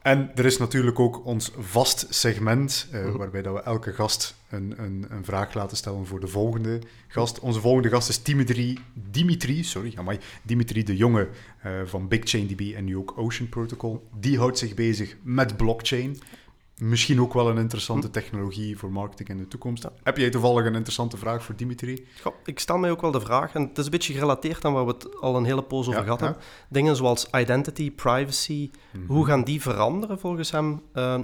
En 0.02 0.30
er 0.34 0.44
is 0.44 0.56
natuurlijk 0.58 0.98
ook 0.98 1.24
ons 1.24 1.52
vast 1.58 2.06
segment, 2.08 2.88
eh, 2.92 3.04
Mhm. 3.04 3.16
waarbij 3.16 3.42
dat 3.42 3.54
we 3.54 3.60
elke 3.62 3.92
gast 3.92 4.34
een, 4.50 4.74
een, 4.82 5.06
een 5.08 5.24
vraag 5.24 5.54
laten 5.54 5.76
stellen 5.76 6.06
voor 6.06 6.20
de 6.20 6.26
volgende 6.26 6.78
gast. 7.08 7.40
Onze 7.40 7.60
volgende 7.60 7.88
gast 7.88 8.08
is 8.08 8.22
Dimitri, 8.22 8.78
Dimitri, 9.10 9.64
sorry, 9.64 9.92
amai, 9.96 10.18
Dimitri 10.42 10.82
de 10.82 10.96
Jonge 10.96 11.28
eh, 11.62 11.72
van 11.84 12.08
BigChainDB 12.08 12.72
en 12.76 12.84
nu 12.84 12.96
ook 12.96 13.12
Ocean 13.16 13.48
Protocol. 13.48 14.08
Die 14.18 14.38
houdt 14.38 14.58
zich 14.58 14.74
bezig 14.74 15.16
met 15.22 15.56
blockchain. 15.56 16.18
Misschien 16.80 17.20
ook 17.20 17.32
wel 17.32 17.48
een 17.50 17.58
interessante 17.58 18.10
technologie 18.10 18.78
voor 18.78 18.92
marketing 18.92 19.28
in 19.28 19.36
de 19.38 19.48
toekomst. 19.48 19.86
Heb 20.02 20.16
jij 20.16 20.30
toevallig 20.30 20.64
een 20.66 20.74
interessante 20.74 21.16
vraag 21.16 21.42
voor 21.44 21.56
Dimitri? 21.56 22.06
Goh, 22.22 22.34
ik 22.44 22.58
stel 22.58 22.78
mij 22.78 22.90
ook 22.90 23.00
wel 23.00 23.10
de 23.10 23.20
vraag, 23.20 23.54
en 23.54 23.62
het 23.62 23.78
is 23.78 23.84
een 23.84 23.90
beetje 23.90 24.12
gerelateerd 24.12 24.64
aan 24.64 24.72
waar 24.72 24.84
we 24.86 24.92
het 24.92 25.20
al 25.20 25.36
een 25.36 25.44
hele 25.44 25.62
poos 25.62 25.86
over 25.86 25.98
Ja, 25.98 26.04
gehad 26.04 26.20
ja. 26.20 26.24
hebben. 26.26 26.42
Dingen 26.68 26.96
zoals 26.96 27.28
identity, 27.36 27.90
privacy, 27.90 28.70
Mhm. 28.92 29.06
hoe 29.06 29.26
gaan 29.26 29.44
die 29.44 29.60
veranderen 29.62 30.18
volgens 30.18 30.50
hem 30.50 30.82
eh, 30.92 31.18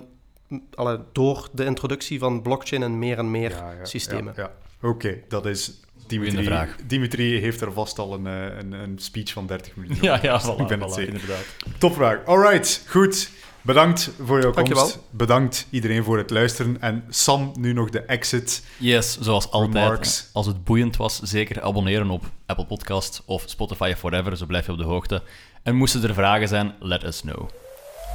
m- 0.49 0.59
allee, 0.75 0.99
door 1.13 1.49
de 1.53 1.65
introductie 1.65 2.19
van 2.19 2.43
blockchain 2.43 2.83
en 2.83 2.99
meer 2.99 3.19
en 3.19 3.31
meer 3.31 3.51
Ja, 3.51 3.73
ja, 3.73 3.85
systemen? 3.85 4.33
Ja, 4.37 4.43
ja. 4.81 4.89
Oké, 4.89 5.21
dat 5.29 5.47
is 5.47 5.81
Dimitri. 6.07 6.45
Vraag. 6.45 6.77
Dimitri 6.87 7.39
heeft 7.41 7.61
er 7.61 7.73
vast 7.73 7.99
al 7.99 8.15
een, 8.15 8.27
eh, 8.27 8.59
een, 8.59 8.73
een 8.73 8.99
speech 8.99 9.33
van 9.33 9.47
30 9.47 9.77
minuten. 9.77 10.03
Ja, 10.05 10.19
ja, 10.23 10.35
Ik 10.35 10.43
voilà, 10.43 10.67
ben 10.69 10.81
het 10.81 10.91
voilà, 10.91 10.95
zeker. 10.95 11.13
inderdaad. 11.13 11.45
Topvraag. 11.79 12.25
Alright, 12.25 12.85
goed. 12.89 13.31
Bedankt 13.63 14.11
voor 14.25 14.41
jouw 14.41 14.53
Dankjewel. 14.53 14.83
komst. 14.83 14.99
Bedankt 15.11 15.67
iedereen 15.71 16.05
voor 16.05 16.19
het 16.19 16.31
luisteren. 16.31 16.81
En 16.81 17.05
Sam, 17.09 17.53
nu 17.59 17.73
nog 17.73 17.91
de 17.91 18.01
exit. 18.01 18.63
Yes, 18.79 19.19
zoals 19.21 19.51
altijd. 19.51 19.75
Remarks. 19.85 20.29
Als 20.33 20.47
het 20.47 20.65
boeiend 20.65 20.97
was, 20.97 21.21
zeker 21.21 21.63
abonneren 21.63 22.11
op 22.11 22.25
Apple 22.47 22.67
Podcast 22.67 23.23
of 23.27 23.45
Spotify 23.47 23.91
of 23.95 24.01
whatever, 24.01 24.37
zo 24.37 24.47
blijf 24.47 24.67
je 24.67 24.73
op 24.73 24.79
de 24.79 24.85
hoogte. 24.85 25.23
En 25.63 25.75
moesten 25.77 26.03
er 26.03 26.15
vragen 26.15 26.49
zijn, 26.49 26.75
let 26.81 27.05
us 27.05 27.21
know. 27.21 27.49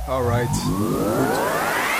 Alright. 0.07 0.57
Goed. 0.57 1.96